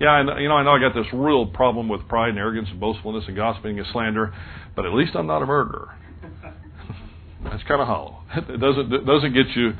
Yeah, 0.00 0.08
I 0.08 0.40
you 0.40 0.48
know, 0.48 0.54
I 0.54 0.62
know 0.64 0.70
I 0.70 0.80
got 0.80 0.94
this 0.94 1.06
real 1.12 1.46
problem 1.46 1.88
with 1.88 2.08
pride 2.08 2.30
and 2.30 2.38
arrogance 2.38 2.68
and 2.70 2.80
boastfulness 2.80 3.24
and 3.26 3.36
gossiping 3.36 3.78
and 3.78 3.86
slander, 3.92 4.32
but 4.74 4.86
at 4.86 4.92
least 4.94 5.12
I'm 5.14 5.26
not 5.26 5.42
a 5.42 5.46
murderer. 5.46 5.96
That's 7.44 7.62
kind 7.64 7.80
of 7.80 7.86
hollow. 7.86 8.22
It 8.34 8.60
doesn't 8.60 8.92
it 8.92 9.06
doesn't 9.06 9.34
get 9.34 9.48
you 9.54 9.74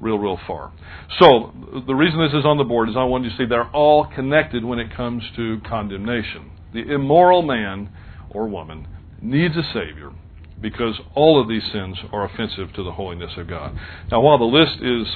real, 0.00 0.18
real 0.18 0.38
far. 0.46 0.72
So, 1.18 1.52
the 1.86 1.94
reason 1.94 2.20
this 2.20 2.38
is 2.38 2.44
on 2.44 2.58
the 2.58 2.64
board 2.64 2.88
is 2.88 2.96
I 2.96 3.04
want 3.04 3.24
you 3.24 3.30
to 3.30 3.36
see 3.36 3.46
they're 3.46 3.70
all 3.70 4.06
connected 4.14 4.64
when 4.64 4.78
it 4.78 4.94
comes 4.94 5.22
to 5.36 5.60
condemnation. 5.68 6.50
The 6.74 6.92
immoral 6.92 7.42
man 7.42 7.90
or 8.30 8.48
woman 8.48 8.86
needs 9.20 9.56
a 9.56 9.62
Savior 9.72 10.12
because 10.60 10.98
all 11.14 11.40
of 11.40 11.48
these 11.48 11.62
sins 11.72 11.98
are 12.12 12.24
offensive 12.24 12.72
to 12.74 12.82
the 12.82 12.92
holiness 12.92 13.32
of 13.36 13.48
God. 13.48 13.76
Now, 14.10 14.20
while 14.20 14.38
the 14.38 14.44
list 14.44 14.80
is 14.80 15.06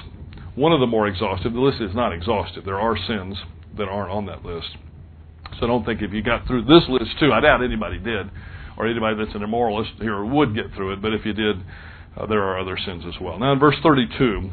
one 0.54 0.72
of 0.72 0.80
the 0.80 0.86
more 0.86 1.06
exhaustive, 1.06 1.52
the 1.52 1.60
list 1.60 1.80
is 1.80 1.94
not 1.94 2.12
exhaustive. 2.12 2.64
There 2.64 2.80
are 2.80 2.96
sins 2.96 3.36
that 3.76 3.88
aren't 3.88 4.10
on 4.10 4.26
that 4.26 4.44
list. 4.44 4.76
So 5.58 5.66
don't 5.66 5.84
think 5.84 6.02
if 6.02 6.12
you 6.12 6.22
got 6.22 6.46
through 6.46 6.64
this 6.64 6.82
list 6.88 7.18
too, 7.18 7.32
I 7.32 7.40
doubt 7.40 7.62
anybody 7.62 7.98
did, 7.98 8.30
or 8.76 8.86
anybody 8.86 9.16
that's 9.16 9.34
an 9.34 9.42
immoralist 9.42 10.00
here 10.00 10.22
would 10.24 10.54
get 10.54 10.72
through 10.74 10.92
it, 10.94 11.02
but 11.02 11.12
if 11.12 11.24
you 11.24 11.32
did, 11.32 11.56
uh, 12.16 12.26
there 12.26 12.42
are 12.42 12.58
other 12.58 12.76
sins 12.84 13.04
as 13.06 13.20
well. 13.20 13.38
Now, 13.38 13.52
in 13.52 13.58
verse 13.58 13.76
32, 13.82 14.50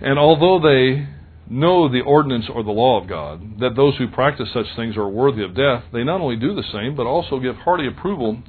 and 0.00 0.18
although 0.18 0.60
they 0.60 1.08
know 1.52 1.88
the 1.88 2.00
ordinance 2.00 2.46
or 2.52 2.62
the 2.62 2.70
law 2.70 3.00
of 3.00 3.08
God, 3.08 3.60
that 3.60 3.76
those 3.76 3.96
who 3.98 4.08
practice 4.08 4.48
such 4.52 4.66
things 4.74 4.96
are 4.96 5.08
worthy 5.08 5.44
of 5.44 5.54
death, 5.54 5.84
they 5.92 6.02
not 6.02 6.20
only 6.20 6.36
do 6.36 6.54
the 6.54 6.64
same, 6.72 6.96
but 6.96 7.06
also 7.06 7.38
give 7.38 7.56
hearty 7.56 7.86
approval 7.86 8.42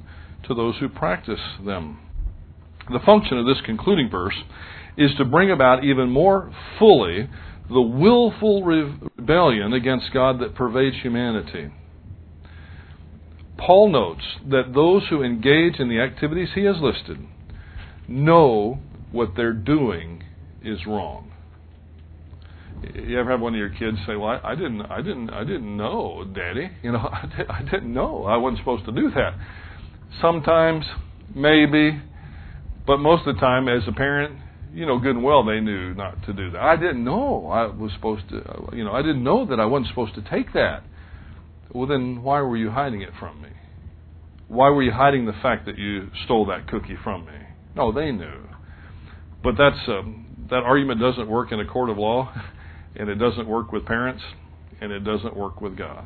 to 0.47 0.53
those 0.53 0.75
who 0.79 0.87
practice 0.87 1.39
them. 1.65 1.99
The 2.91 2.99
function 3.05 3.37
of 3.37 3.45
this 3.45 3.61
concluding 3.65 4.09
verse 4.09 4.35
is 4.97 5.11
to 5.17 5.25
bring 5.25 5.51
about 5.51 5.83
even 5.83 6.09
more 6.09 6.53
fully 6.79 7.29
the 7.69 7.81
willful 7.81 8.63
rebellion 8.63 9.73
against 9.73 10.13
God 10.13 10.39
that 10.39 10.55
pervades 10.55 10.97
humanity. 11.01 11.71
Paul 13.57 13.89
notes 13.89 14.23
that 14.49 14.73
those 14.73 15.03
who 15.09 15.23
engage 15.23 15.79
in 15.79 15.89
the 15.89 15.99
activities 15.99 16.49
he 16.55 16.63
has 16.63 16.75
listed 16.79 17.17
know 18.07 18.79
what 19.11 19.31
they're 19.35 19.53
doing 19.53 20.23
is 20.63 20.85
wrong 20.85 21.32
you 22.95 23.19
ever 23.19 23.31
have 23.31 23.41
one 23.41 23.53
of 23.53 23.59
your 23.59 23.69
kids 23.69 23.97
say, 24.05 24.15
"Well, 24.15 24.39
I, 24.43 24.51
I 24.51 24.55
didn't, 24.55 24.81
I 24.81 24.97
didn't, 24.97 25.29
I 25.29 25.43
didn't 25.43 25.77
know, 25.77 26.25
Daddy. 26.33 26.69
You 26.81 26.91
know, 26.91 26.99
I, 27.11 27.29
did, 27.37 27.47
I 27.49 27.61
didn't 27.63 27.93
know. 27.93 28.25
I 28.25 28.37
wasn't 28.37 28.59
supposed 28.59 28.85
to 28.85 28.91
do 28.91 29.09
that." 29.11 29.35
Sometimes, 30.21 30.85
maybe, 31.33 32.01
but 32.85 32.97
most 32.97 33.27
of 33.27 33.35
the 33.35 33.41
time, 33.41 33.67
as 33.67 33.83
a 33.87 33.91
parent, 33.91 34.37
you 34.73 34.85
know 34.85 34.99
good 34.99 35.15
and 35.15 35.23
well 35.23 35.43
they 35.43 35.59
knew 35.59 35.93
not 35.93 36.23
to 36.25 36.33
do 36.33 36.51
that. 36.51 36.61
I 36.61 36.75
didn't 36.75 37.03
know 37.03 37.47
I 37.47 37.67
was 37.67 37.91
supposed 37.93 38.27
to. 38.29 38.69
You 38.73 38.83
know, 38.83 38.91
I 38.91 39.01
didn't 39.01 39.23
know 39.23 39.45
that 39.45 39.59
I 39.59 39.65
wasn't 39.65 39.89
supposed 39.89 40.15
to 40.15 40.21
take 40.21 40.53
that. 40.53 40.83
Well, 41.71 41.87
then 41.87 42.23
why 42.23 42.41
were 42.41 42.57
you 42.57 42.71
hiding 42.71 43.01
it 43.01 43.09
from 43.19 43.41
me? 43.41 43.49
Why 44.47 44.69
were 44.69 44.83
you 44.83 44.91
hiding 44.91 45.25
the 45.25 45.33
fact 45.41 45.65
that 45.65 45.77
you 45.77 46.09
stole 46.25 46.45
that 46.47 46.67
cookie 46.67 46.97
from 47.03 47.25
me? 47.25 47.31
No, 47.75 47.91
they 47.91 48.11
knew. 48.11 48.47
But 49.43 49.55
that's 49.57 49.79
um, 49.87 50.27
that 50.49 50.63
argument 50.63 50.99
doesn't 50.99 51.27
work 51.27 51.51
in 51.51 51.59
a 51.59 51.65
court 51.65 51.89
of 51.89 51.97
law. 51.97 52.33
and 52.95 53.09
it 53.09 53.15
doesn't 53.15 53.47
work 53.47 53.71
with 53.71 53.85
parents, 53.85 54.23
and 54.81 54.91
it 54.91 55.03
doesn't 55.03 55.35
work 55.35 55.61
with 55.61 55.77
God. 55.77 56.05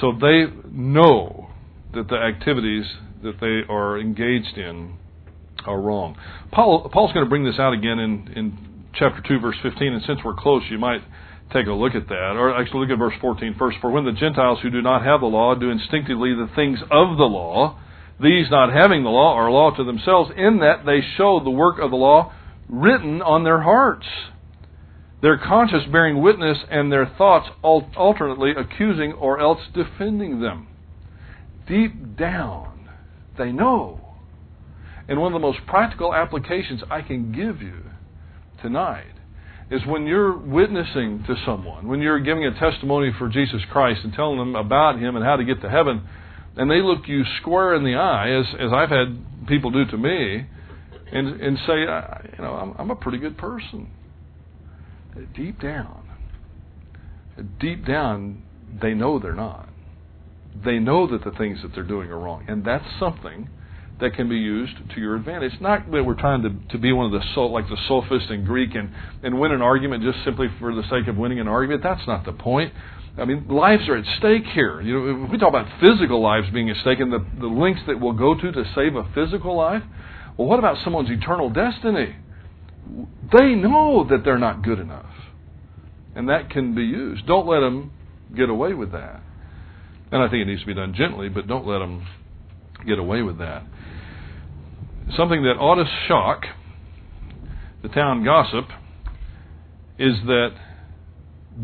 So 0.00 0.12
they 0.12 0.44
know 0.70 1.50
that 1.94 2.08
the 2.08 2.16
activities 2.16 2.84
that 3.22 3.40
they 3.40 3.72
are 3.72 3.98
engaged 3.98 4.56
in 4.56 4.96
are 5.66 5.80
wrong. 5.80 6.16
Paul, 6.52 6.88
Paul's 6.92 7.12
going 7.12 7.24
to 7.24 7.28
bring 7.28 7.44
this 7.44 7.58
out 7.58 7.72
again 7.72 7.98
in, 7.98 8.32
in 8.36 8.58
chapter 8.94 9.22
2, 9.26 9.40
verse 9.40 9.56
15, 9.62 9.92
and 9.92 10.02
since 10.06 10.20
we're 10.24 10.34
close, 10.34 10.62
you 10.70 10.78
might 10.78 11.02
take 11.52 11.66
a 11.66 11.72
look 11.72 11.94
at 11.94 12.08
that. 12.08 12.36
Or 12.36 12.54
actually, 12.54 12.80
look 12.86 12.90
at 12.90 12.98
verse 12.98 13.14
14 13.20 13.56
first. 13.58 13.78
For 13.80 13.90
when 13.90 14.04
the 14.04 14.12
Gentiles 14.12 14.58
who 14.62 14.70
do 14.70 14.82
not 14.82 15.04
have 15.04 15.20
the 15.20 15.26
law 15.26 15.54
do 15.54 15.70
instinctively 15.70 16.34
the 16.34 16.50
things 16.54 16.78
of 16.82 17.16
the 17.16 17.24
law, 17.24 17.78
these 18.20 18.50
not 18.50 18.72
having 18.72 19.02
the 19.02 19.10
law 19.10 19.34
are 19.34 19.50
law 19.50 19.70
to 19.74 19.84
themselves, 19.84 20.30
in 20.36 20.58
that 20.58 20.84
they 20.84 21.00
show 21.16 21.40
the 21.42 21.50
work 21.50 21.78
of 21.78 21.90
the 21.90 21.96
law 21.96 22.32
written 22.68 23.22
on 23.22 23.44
their 23.44 23.62
hearts 23.62 24.06
Their 25.20 25.36
conscience 25.38 25.84
bearing 25.90 26.22
witness 26.22 26.58
and 26.70 26.92
their 26.92 27.06
thoughts 27.18 27.48
alternately 27.62 28.52
accusing 28.56 29.12
or 29.14 29.40
else 29.40 29.60
defending 29.74 30.40
them. 30.40 30.68
Deep 31.66 32.16
down, 32.16 32.88
they 33.36 33.50
know. 33.50 34.00
And 35.08 35.20
one 35.20 35.32
of 35.32 35.40
the 35.40 35.46
most 35.46 35.58
practical 35.66 36.14
applications 36.14 36.82
I 36.90 37.02
can 37.02 37.32
give 37.32 37.60
you 37.62 37.82
tonight 38.62 39.14
is 39.70 39.82
when 39.86 40.06
you're 40.06 40.36
witnessing 40.36 41.24
to 41.26 41.34
someone, 41.44 41.88
when 41.88 42.00
you're 42.00 42.20
giving 42.20 42.44
a 42.46 42.58
testimony 42.58 43.10
for 43.18 43.28
Jesus 43.28 43.60
Christ 43.70 44.00
and 44.04 44.12
telling 44.12 44.38
them 44.38 44.54
about 44.54 44.98
Him 44.98 45.16
and 45.16 45.24
how 45.24 45.36
to 45.36 45.44
get 45.44 45.60
to 45.62 45.68
heaven, 45.68 46.06
and 46.56 46.70
they 46.70 46.80
look 46.80 47.06
you 47.06 47.22
square 47.40 47.74
in 47.74 47.84
the 47.84 47.94
eye, 47.94 48.30
as, 48.30 48.46
as 48.58 48.72
I've 48.72 48.88
had 48.88 49.46
people 49.46 49.70
do 49.70 49.84
to 49.86 49.96
me, 49.96 50.46
and, 51.12 51.40
and 51.40 51.58
say, 51.66 51.80
you 51.80 52.44
know, 52.44 52.54
I'm, 52.54 52.74
I'm 52.78 52.90
a 52.90 52.96
pretty 52.96 53.18
good 53.18 53.36
person. 53.36 53.90
Deep 55.34 55.60
down, 55.60 56.08
deep 57.58 57.84
down, 57.84 58.42
they 58.80 58.94
know 58.94 59.18
they're 59.18 59.34
not. 59.34 59.68
They 60.64 60.78
know 60.78 61.06
that 61.08 61.24
the 61.24 61.36
things 61.36 61.60
that 61.62 61.74
they're 61.74 61.82
doing 61.84 62.10
are 62.10 62.18
wrong. 62.18 62.44
And 62.48 62.64
that's 62.64 62.84
something 62.98 63.48
that 64.00 64.14
can 64.14 64.28
be 64.28 64.36
used 64.36 64.74
to 64.94 65.00
your 65.00 65.16
advantage. 65.16 65.52
Not 65.60 65.90
that 65.90 66.04
we're 66.04 66.14
trying 66.14 66.42
to, 66.42 66.50
to 66.72 66.78
be 66.78 66.92
one 66.92 67.12
of 67.12 67.12
the 67.12 67.40
like 67.40 67.68
the 67.68 67.78
sophist 67.88 68.30
in 68.30 68.44
Greek 68.44 68.74
and, 68.74 68.92
and 69.22 69.40
win 69.40 69.52
an 69.52 69.62
argument 69.62 70.04
just 70.04 70.24
simply 70.24 70.48
for 70.60 70.74
the 70.74 70.82
sake 70.84 71.08
of 71.08 71.16
winning 71.16 71.40
an 71.40 71.48
argument. 71.48 71.82
That's 71.82 72.06
not 72.06 72.24
the 72.24 72.32
point. 72.32 72.72
I 73.18 73.24
mean, 73.24 73.48
lives 73.48 73.88
are 73.88 73.96
at 73.96 74.04
stake 74.18 74.44
here. 74.54 74.80
You 74.80 74.94
know, 74.94 75.24
if 75.24 75.30
we 75.32 75.38
talk 75.38 75.48
about 75.48 75.66
physical 75.80 76.22
lives 76.22 76.46
being 76.52 76.70
at 76.70 76.76
stake 76.82 77.00
and 77.00 77.12
the, 77.12 77.24
the 77.40 77.48
lengths 77.48 77.82
that 77.88 77.98
we'll 78.00 78.12
go 78.12 78.34
to 78.34 78.52
to 78.52 78.64
save 78.76 78.94
a 78.94 79.10
physical 79.14 79.56
life, 79.56 79.82
well, 80.36 80.46
what 80.46 80.60
about 80.60 80.76
someone's 80.84 81.10
eternal 81.10 81.50
destiny? 81.50 82.14
They 83.32 83.54
know 83.54 84.06
that 84.08 84.22
they're 84.24 84.38
not 84.38 84.62
good 84.62 84.78
enough. 84.78 85.06
And 86.14 86.28
that 86.28 86.50
can 86.50 86.74
be 86.74 86.82
used. 86.82 87.26
Don't 87.26 87.46
let 87.46 87.60
them 87.60 87.92
get 88.36 88.48
away 88.48 88.74
with 88.74 88.92
that. 88.92 89.20
And 90.10 90.22
I 90.22 90.28
think 90.28 90.42
it 90.42 90.46
needs 90.46 90.62
to 90.62 90.66
be 90.66 90.74
done 90.74 90.94
gently, 90.94 91.28
but 91.28 91.46
don't 91.46 91.66
let 91.66 91.78
them 91.78 92.06
get 92.86 92.98
away 92.98 93.22
with 93.22 93.38
that. 93.38 93.62
Something 95.16 95.42
that 95.42 95.56
ought 95.58 95.76
to 95.76 95.84
shock 96.06 96.44
the 97.82 97.88
town 97.88 98.24
gossip 98.24 98.66
is 99.98 100.14
that 100.26 100.50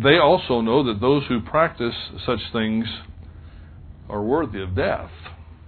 they 0.02 0.18
also 0.18 0.60
know 0.60 0.84
that 0.84 1.00
those 1.00 1.24
who 1.28 1.40
practice 1.40 1.94
such 2.26 2.40
things 2.52 2.86
are 4.08 4.22
worthy 4.22 4.62
of 4.62 4.74
death, 4.74 5.10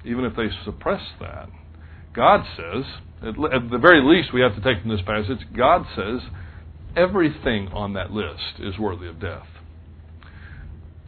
even 0.04 0.24
if 0.24 0.36
they 0.36 0.48
suppress 0.64 1.02
that. 1.20 1.48
God 2.14 2.44
says, 2.56 2.84
at 3.22 3.70
the 3.70 3.78
very 3.78 4.02
least, 4.02 4.32
we 4.32 4.40
have 4.42 4.54
to 4.54 4.60
take 4.60 4.82
from 4.82 4.90
this 4.90 5.04
passage, 5.06 5.38
God 5.56 5.86
says 5.96 6.20
everything 6.96 7.68
on 7.68 7.94
that 7.94 8.10
list 8.10 8.58
is 8.58 8.78
worthy 8.78 9.08
of 9.08 9.20
death. 9.20 9.46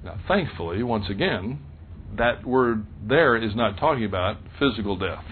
Now, 0.05 0.19
thankfully, 0.27 0.83
once 0.83 1.07
again, 1.11 1.61
that 2.17 2.47
word 2.47 2.87
there 3.07 3.37
is 3.37 3.55
not 3.55 3.79
talking 3.79 4.05
about 4.05 4.39
physical 4.59 4.97
death. 4.97 5.25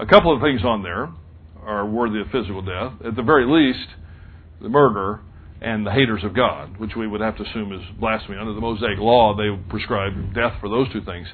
A 0.00 0.06
couple 0.06 0.34
of 0.34 0.42
things 0.42 0.62
on 0.64 0.82
there 0.82 1.10
are 1.62 1.86
worthy 1.86 2.20
of 2.20 2.26
physical 2.28 2.62
death. 2.62 2.92
At 3.06 3.16
the 3.16 3.22
very 3.22 3.46
least, 3.46 3.88
the 4.60 4.68
murder 4.68 5.20
and 5.60 5.86
the 5.86 5.90
haters 5.90 6.22
of 6.22 6.34
God, 6.34 6.78
which 6.78 6.92
we 6.96 7.06
would 7.06 7.20
have 7.20 7.36
to 7.36 7.44
assume 7.44 7.72
is 7.72 7.80
blasphemy. 7.98 8.38
Under 8.38 8.52
the 8.52 8.60
Mosaic 8.60 8.98
law, 8.98 9.36
they 9.36 9.48
prescribe 9.70 10.34
death 10.34 10.54
for 10.60 10.68
those 10.68 10.92
two 10.92 11.02
things. 11.02 11.26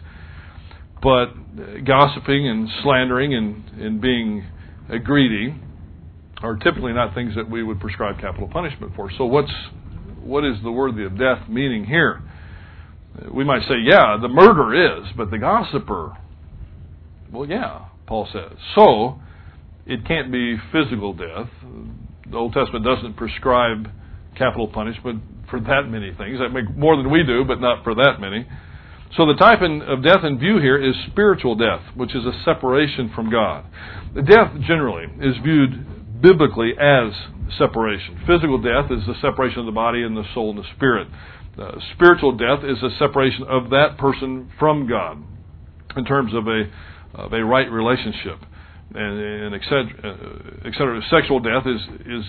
But 1.03 1.85
gossiping 1.85 2.49
and 2.49 2.69
slandering 2.83 3.35
and, 3.35 3.65
and 3.81 4.01
being 4.01 4.47
uh, 4.89 4.99
greedy 4.99 5.55
are 6.43 6.57
typically 6.57 6.93
not 6.93 7.15
things 7.15 7.35
that 7.35 7.49
we 7.51 7.63
would 7.63 7.81
prescribe 7.81 8.21
capital 8.21 8.49
punishment 8.49 8.93
for. 8.95 9.11
So 9.19 9.25
what's 9.25 9.53
what 10.23 10.45
is 10.45 10.57
the 10.63 10.71
worthy 10.71 11.05
of 11.05 11.19
death 11.19 11.49
meaning 11.49 11.85
here? 11.85 12.23
Uh, 13.19 13.33
we 13.33 13.45
might 13.45 13.63
say, 13.63 13.75
yeah, 13.83 14.17
the 14.21 14.29
murderer 14.29 15.01
is, 15.01 15.09
but 15.17 15.31
the 15.31 15.39
gossiper, 15.39 16.17
well, 17.33 17.49
yeah, 17.49 17.87
Paul 18.07 18.29
says. 18.33 18.57
So, 18.75 19.21
it 19.87 20.07
can't 20.07 20.31
be 20.31 20.57
physical 20.71 21.13
death. 21.13 21.49
The 22.31 22.37
Old 22.37 22.53
Testament 22.53 22.85
doesn't 22.85 23.17
prescribe 23.17 23.89
capital 24.37 24.69
punishment 24.69 25.23
for 25.51 25.61
that 25.61 25.83
many 25.89 26.13
things. 26.15 26.39
That 26.39 26.51
make 26.51 26.75
more 26.77 26.97
than 26.97 27.11
we 27.11 27.25
do, 27.25 27.45
but 27.45 27.61
not 27.61 27.85
for 27.85 27.95
that 27.95 28.21
many. 28.21 28.47
So 29.17 29.27
the 29.27 29.35
type 29.35 29.61
of 29.61 30.03
death 30.03 30.25
in 30.25 30.39
view 30.39 30.59
here 30.59 30.83
is 30.83 30.95
spiritual 31.11 31.55
death, 31.55 31.83
which 31.95 32.15
is 32.15 32.25
a 32.25 32.33
separation 32.45 33.13
from 33.15 33.31
God. 33.31 33.67
Death 34.15 34.53
generally 34.67 35.05
is 35.21 35.37
viewed 35.45 36.23
biblically 36.23 36.73
as 36.81 37.13
separation. 37.59 38.23
Physical 38.27 38.57
death 38.57 38.91
is 38.91 39.05
the 39.07 39.15
separation 39.21 39.61
of 39.61 39.67
the 39.67 39.73
body 39.73 40.03
and 40.03 40.17
the 40.17 40.25
soul 40.33 40.51
and 40.51 40.59
the 40.59 40.69
spirit. 40.77 41.09
Uh, 41.59 41.73
spiritual 41.95 42.33
death 42.33 42.65
is 42.65 42.83
a 42.83 42.89
separation 42.99 43.45
of 43.45 43.69
that 43.69 43.99
person 43.99 44.51
from 44.59 44.89
God 44.89 45.23
in 45.97 46.05
terms 46.07 46.33
of 46.33 46.47
a 46.49 46.71
of 47.15 47.35
a 47.35 47.45
right 47.45 47.71
relationship 47.71 48.39
and, 48.95 49.21
and 49.21 49.55
etc. 49.55 49.85
Uh, 50.03 50.67
etc. 50.67 51.03
Sexual 51.11 51.41
death 51.41 51.67
is 51.67 51.81
is 52.07 52.25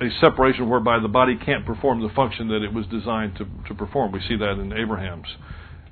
a 0.00 0.20
separation 0.20 0.68
whereby 0.68 1.00
the 1.00 1.08
body 1.08 1.36
can't 1.44 1.66
perform 1.66 2.00
the 2.00 2.14
function 2.14 2.46
that 2.46 2.62
it 2.62 2.72
was 2.72 2.86
designed 2.86 3.34
to 3.38 3.46
to 3.66 3.74
perform. 3.74 4.12
We 4.12 4.20
see 4.28 4.36
that 4.36 4.60
in 4.60 4.72
Abraham's 4.72 5.26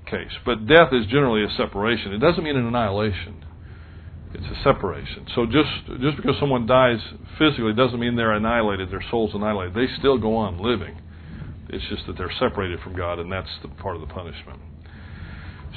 case. 0.06 0.32
But 0.44 0.66
death 0.66 0.92
is 0.92 1.06
generally 1.06 1.44
a 1.44 1.50
separation. 1.56 2.12
It 2.12 2.18
doesn't 2.18 2.42
mean 2.42 2.56
an 2.56 2.66
annihilation. 2.66 3.44
It's 4.34 4.44
a 4.46 4.62
separation. 4.64 5.26
So 5.34 5.46
just 5.46 5.70
just 6.00 6.16
because 6.16 6.36
someone 6.40 6.66
dies 6.66 6.98
physically 7.38 7.72
doesn't 7.74 7.98
mean 7.98 8.16
they're 8.16 8.32
annihilated. 8.34 8.90
Their 8.90 9.04
soul's 9.10 9.34
annihilated. 9.34 9.74
They 9.74 9.86
still 9.98 10.18
go 10.18 10.36
on 10.36 10.58
living. 10.58 11.00
It's 11.68 11.84
just 11.88 12.06
that 12.06 12.16
they're 12.16 12.32
separated 12.38 12.80
from 12.80 12.96
God, 12.96 13.18
and 13.18 13.30
that's 13.30 13.48
the 13.62 13.68
part 13.68 13.96
of 13.96 14.00
the 14.00 14.12
punishment. 14.12 14.60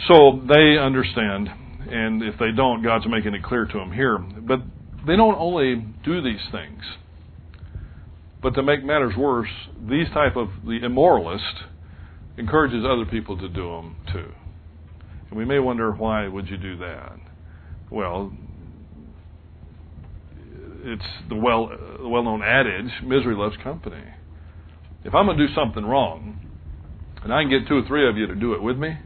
So 0.07 0.41
they 0.47 0.77
understand, 0.77 1.49
and 1.89 2.21
if 2.21 2.37
they 2.39 2.51
don't, 2.55 2.83
God's 2.83 3.05
making 3.07 3.33
it 3.33 3.43
clear 3.43 3.65
to 3.65 3.77
them 3.77 3.91
here. 3.91 4.17
But 4.17 4.59
they 5.07 5.15
don't 5.15 5.37
only 5.37 5.85
do 6.03 6.21
these 6.21 6.41
things, 6.51 6.81
but 8.41 8.51
to 8.55 8.63
make 8.63 8.83
matters 8.83 9.15
worse, 9.17 9.49
these 9.89 10.07
type 10.13 10.35
of 10.35 10.49
the 10.65 10.79
immoralist 10.83 11.63
encourages 12.39 12.83
other 12.85 13.05
people 13.05 13.37
to 13.37 13.49
do 13.49 13.67
them 13.69 13.95
too. 14.11 14.31
And 15.29 15.37
we 15.37 15.45
may 15.45 15.59
wonder 15.59 15.91
why 15.91 16.27
would 16.27 16.47
you 16.47 16.57
do 16.57 16.77
that? 16.77 17.17
Well, 17.91 18.31
it's 20.83 21.03
the 21.27 21.35
well 21.35 21.69
the 22.01 22.07
well-known 22.07 22.41
adage, 22.41 22.91
misery 23.03 23.35
loves 23.35 23.55
company. 23.63 24.03
If 25.03 25.13
I'm 25.13 25.25
going 25.25 25.37
to 25.37 25.47
do 25.47 25.53
something 25.53 25.85
wrong, 25.85 26.39
and 27.23 27.33
I 27.33 27.43
can 27.43 27.49
get 27.49 27.67
two 27.67 27.75
or 27.75 27.87
three 27.87 28.07
of 28.09 28.17
you 28.17 28.27
to 28.27 28.35
do 28.35 28.53
it 28.53 28.61
with 28.61 28.77
me, 28.77 28.97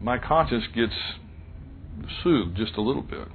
my 0.00 0.18
conscience 0.18 0.64
gets 0.74 0.92
soothed 2.22 2.56
just 2.56 2.74
a 2.76 2.80
little 2.80 3.02
bit 3.02 3.28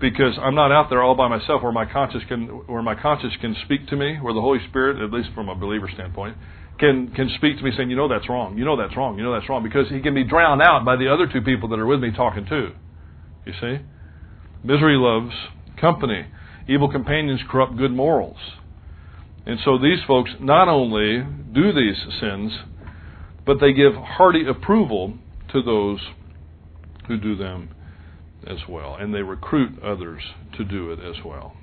because 0.00 0.38
I'm 0.40 0.54
not 0.54 0.72
out 0.72 0.90
there 0.90 1.02
all 1.02 1.14
by 1.14 1.28
myself 1.28 1.62
where 1.62 1.72
my 1.72 1.90
conscience 1.90 2.24
can 2.28 2.46
where 2.66 2.82
my 2.82 3.00
conscience 3.00 3.34
can 3.40 3.56
speak 3.64 3.86
to 3.88 3.96
me, 3.96 4.18
where 4.20 4.34
the 4.34 4.40
Holy 4.40 4.58
Spirit, 4.68 5.02
at 5.02 5.12
least 5.12 5.30
from 5.34 5.48
a 5.48 5.54
believer 5.54 5.88
standpoint, 5.92 6.36
can 6.78 7.12
can 7.14 7.30
speak 7.36 7.58
to 7.58 7.62
me 7.62 7.70
saying, 7.76 7.90
you 7.90 7.96
know 7.96 8.08
that's 8.08 8.28
wrong, 8.28 8.56
you 8.58 8.64
know 8.64 8.76
that's 8.76 8.96
wrong, 8.96 9.16
you 9.16 9.24
know 9.24 9.32
that's 9.32 9.48
wrong, 9.48 9.62
because 9.62 9.88
he 9.88 10.00
can 10.00 10.14
be 10.14 10.24
drowned 10.24 10.62
out 10.62 10.84
by 10.84 10.96
the 10.96 11.12
other 11.12 11.26
two 11.26 11.42
people 11.42 11.68
that 11.70 11.78
are 11.78 11.86
with 11.86 12.00
me 12.00 12.10
talking 12.10 12.46
too. 12.46 12.72
You 13.46 13.52
see? 13.60 13.78
Misery 14.64 14.96
loves 14.96 15.34
company. 15.80 16.26
Evil 16.68 16.90
companions 16.90 17.40
corrupt 17.50 17.76
good 17.76 17.90
morals. 17.90 18.36
And 19.44 19.58
so 19.64 19.78
these 19.78 19.98
folks 20.06 20.30
not 20.40 20.68
only 20.68 21.26
do 21.52 21.72
these 21.72 21.96
sins, 22.20 22.52
but 23.44 23.58
they 23.60 23.72
give 23.72 23.94
hearty 23.94 24.46
approval 24.46 25.14
to 25.52 25.62
those 25.62 26.00
who 27.08 27.18
do 27.18 27.34
them 27.36 27.74
as 28.46 28.58
well. 28.68 28.94
And 28.94 29.12
they 29.12 29.22
recruit 29.22 29.82
others 29.82 30.22
to 30.56 30.64
do 30.64 30.92
it 30.92 31.00
as 31.00 31.24
well. 31.24 31.56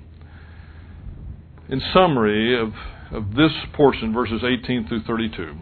In 1.70 1.80
summary 1.94 2.60
of, 2.60 2.72
of 3.12 3.34
this 3.34 3.52
portion, 3.74 4.12
verses 4.12 4.42
18 4.44 4.88
through 4.88 5.02
32, 5.04 5.54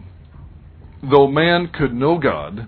though 1.09 1.27
man 1.27 1.69
could 1.73 1.93
know 1.93 2.17
God, 2.17 2.67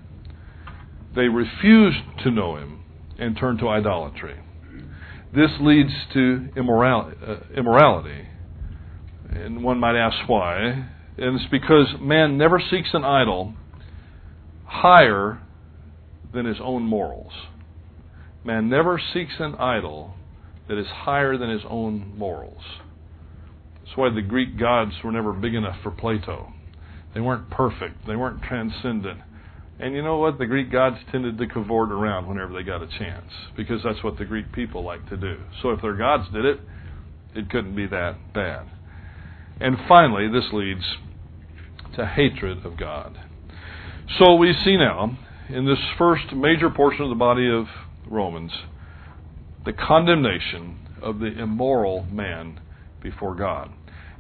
they 1.16 1.28
refused 1.28 2.04
to 2.24 2.32
know 2.32 2.56
him 2.56 2.84
and 3.18 3.36
turned 3.36 3.60
to 3.60 3.68
idolatry. 3.68 4.40
This 5.34 5.52
leads 5.60 5.92
to. 6.14 6.50
Uh, 6.56 7.38
immorality 7.56 8.28
and 9.32 9.64
one 9.64 9.80
might 9.80 9.96
ask 9.96 10.28
why. 10.28 10.88
And 11.18 11.40
it's 11.40 11.50
because 11.50 11.88
man 12.00 12.38
never 12.38 12.60
seeks 12.60 12.90
an 12.94 13.04
idol 13.04 13.54
higher 14.66 15.42
than 16.34 16.46
his 16.46 16.58
own 16.62 16.84
morals. 16.84 17.34
Man 18.44 18.70
never 18.70 19.00
seeks 19.14 19.34
an 19.40 19.56
idol 19.56 20.16
that 20.68 20.78
is 20.78 20.88
higher 20.88 21.38
than 21.38 21.50
his 21.50 21.62
own 21.70 22.18
morals. 22.18 22.62
That's 23.92 23.98
why 23.98 24.10
the 24.10 24.22
Greek 24.22 24.58
gods 24.58 24.94
were 25.04 25.12
never 25.12 25.34
big 25.34 25.54
enough 25.54 25.76
for 25.84 25.92
Plato. 25.92 26.54
They 27.14 27.20
weren't 27.20 27.50
perfect, 27.50 28.08
they 28.08 28.16
weren't 28.16 28.42
transcendent. 28.42 29.20
And 29.82 29.94
you 29.94 30.02
know 30.02 30.16
what? 30.16 30.38
The 30.38 30.46
Greek 30.46 30.72
gods 30.72 30.96
tended 31.12 31.38
to 31.38 31.46
cavort 31.46 31.92
around 31.92 32.26
whenever 32.26 32.54
they 32.54 32.64
got 32.64 32.82
a 32.82 32.88
chance 32.88 33.30
because 33.58 33.84
that's 33.84 34.02
what 34.02 34.18
the 34.18 34.24
Greek 34.24 34.54
people 34.54 34.82
like 34.82 35.10
to 35.10 35.18
do. 35.18 35.42
So 35.62 35.72
if 35.72 35.82
their 35.82 35.98
gods 35.98 36.32
did 36.32 36.46
it, 36.46 36.62
it 37.36 37.50
couldn't 37.50 37.76
be 37.76 37.86
that 37.88 38.16
bad. 38.34 38.72
And 39.60 39.76
finally, 39.90 40.30
this 40.30 40.54
leads 40.54 40.86
to 41.98 42.06
hatred 42.06 42.66
of 42.66 42.78
God. 42.78 43.20
So 44.20 44.36
we 44.36 44.54
see 44.64 44.78
now, 44.78 45.18
in 45.50 45.66
this 45.66 45.80
first 45.98 46.32
major 46.32 46.70
portion 46.70 47.04
of 47.04 47.10
the 47.10 47.16
body 47.16 47.52
of 47.52 47.66
Romans, 48.08 48.54
the 49.66 49.74
condemnation 49.74 50.80
of 51.02 51.20
the 51.20 51.38
immoral 51.38 52.06
man 52.06 52.62
before 53.02 53.36
God. 53.36 53.74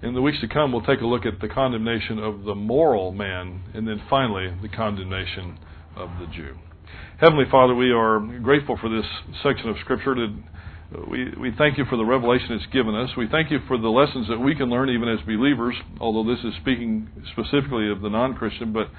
In 0.04 0.16
the 0.16 0.22
weeks 0.22 0.39
to 0.41 0.47
come, 0.47 0.72
we'll 0.72 0.82
take 0.82 1.02
a 1.02 1.06
look 1.06 1.28
at 1.28 1.39
the 1.41 1.47
condemnation 1.47 2.18
of 2.18 2.43
the 2.43 2.56
moral 2.56 3.12
man, 3.12 3.62
and 3.76 3.88
then 3.88 4.02
finally, 4.10 4.52
the 4.64 4.68
condemnation 4.68 5.60
of 5.95 6.10
the 6.20 6.26
Jew. 6.34 6.56
Heavenly 7.20 7.45
Father, 7.52 7.76
we 7.76 7.91
are 7.91 8.20
grateful 8.41 8.80
for 8.82 8.89
this 8.89 9.06
section 9.43 9.70
of 9.70 9.76
Scripture. 9.82 10.16
To, 10.16 10.24
uh, 10.24 11.02
we, 11.08 11.32
we 11.39 11.52
thank 11.56 11.78
you 11.78 11.86
for 11.86 11.97
the 11.97 12.04
revelation 12.04 12.54
it's 12.54 12.66
given 12.74 12.95
us. 12.95 13.12
We 13.16 13.28
thank 13.28 13.52
you 13.52 13.60
for 13.68 13.78
the 13.78 13.89
lessons 13.89 14.28
that 14.30 14.39
we 14.39 14.56
can 14.56 14.72
learn 14.72 14.89
even 14.89 15.08
as 15.08 15.20
believers, 15.28 15.76
although 15.99 16.28
this 16.28 16.43
is 16.43 16.56
speaking 16.62 17.08
specifically 17.34 17.91
of 17.91 18.02
the 18.02 18.10
non 18.10 18.34
Christian, 18.34 18.74
but 18.74 18.89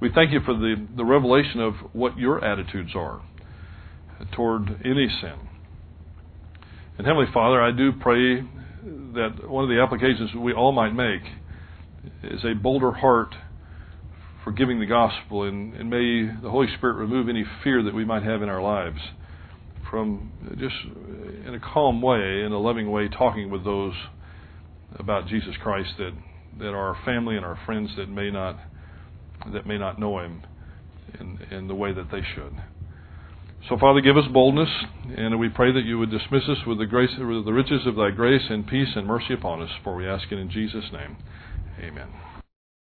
we 0.00 0.10
thank 0.14 0.32
you 0.32 0.40
for 0.44 0.52
the, 0.52 0.86
the 0.94 1.04
revelation 1.04 1.60
of 1.60 1.76
what 1.94 2.18
your 2.18 2.44
attitudes 2.44 2.90
are 2.94 3.22
toward 4.36 4.68
any 4.84 5.08
sin. 5.22 5.48
And 6.98 7.06
Heavenly 7.06 7.32
Father, 7.32 7.62
I 7.62 7.70
do 7.70 7.92
pray 7.92 8.42
that 8.82 9.48
one 9.48 9.64
of 9.64 9.70
the 9.70 9.80
applications 9.80 10.30
we 10.34 10.52
all 10.52 10.72
might 10.72 10.92
make 10.92 11.22
is 12.24 12.44
a 12.44 12.54
bolder 12.54 12.92
heart 12.92 13.34
for 14.42 14.52
giving 14.52 14.80
the 14.80 14.86
gospel, 14.86 15.44
and, 15.44 15.74
and 15.74 15.88
may 15.88 16.26
the 16.42 16.50
Holy 16.50 16.66
Spirit 16.76 16.94
remove 16.94 17.28
any 17.28 17.44
fear 17.62 17.82
that 17.84 17.94
we 17.94 18.04
might 18.04 18.24
have 18.24 18.42
in 18.42 18.48
our 18.48 18.60
lives 18.60 18.98
from 19.88 20.32
just 20.58 20.74
in 21.46 21.54
a 21.54 21.60
calm 21.60 22.02
way, 22.02 22.42
in 22.42 22.50
a 22.50 22.58
loving 22.58 22.90
way, 22.90 23.08
talking 23.08 23.50
with 23.50 23.64
those 23.64 23.94
about 24.98 25.28
Jesus 25.28 25.54
Christ 25.62 25.90
that, 25.98 26.12
that 26.58 26.68
are 26.68 26.94
our 26.94 27.04
family 27.04 27.36
and 27.36 27.44
our 27.44 27.58
friends 27.66 27.90
that 27.96 28.08
may 28.08 28.30
not 28.30 28.58
that 29.52 29.66
may 29.66 29.76
not 29.76 29.98
know 29.98 30.20
Him 30.20 30.42
in, 31.18 31.38
in 31.50 31.68
the 31.68 31.74
way 31.74 31.92
that 31.92 32.10
they 32.10 32.22
should. 32.34 32.52
So, 33.68 33.78
Father, 33.78 34.00
give 34.00 34.16
us 34.16 34.24
boldness, 34.32 34.68
and 35.16 35.38
we 35.38 35.48
pray 35.48 35.72
that 35.72 35.84
you 35.84 35.98
would 35.98 36.10
dismiss 36.10 36.42
us 36.48 36.58
with 36.66 36.78
the 36.78 36.86
grace, 36.86 37.10
with 37.16 37.44
the 37.44 37.52
riches 37.52 37.86
of 37.86 37.94
thy 37.94 38.10
grace 38.10 38.42
and 38.50 38.66
peace 38.66 38.88
and 38.96 39.06
mercy 39.06 39.34
upon 39.34 39.62
us. 39.62 39.70
For 39.84 39.94
we 39.94 40.06
ask 40.06 40.30
it 40.32 40.38
in 40.38 40.50
Jesus' 40.50 40.86
name. 40.92 41.16
Amen. 41.80 42.08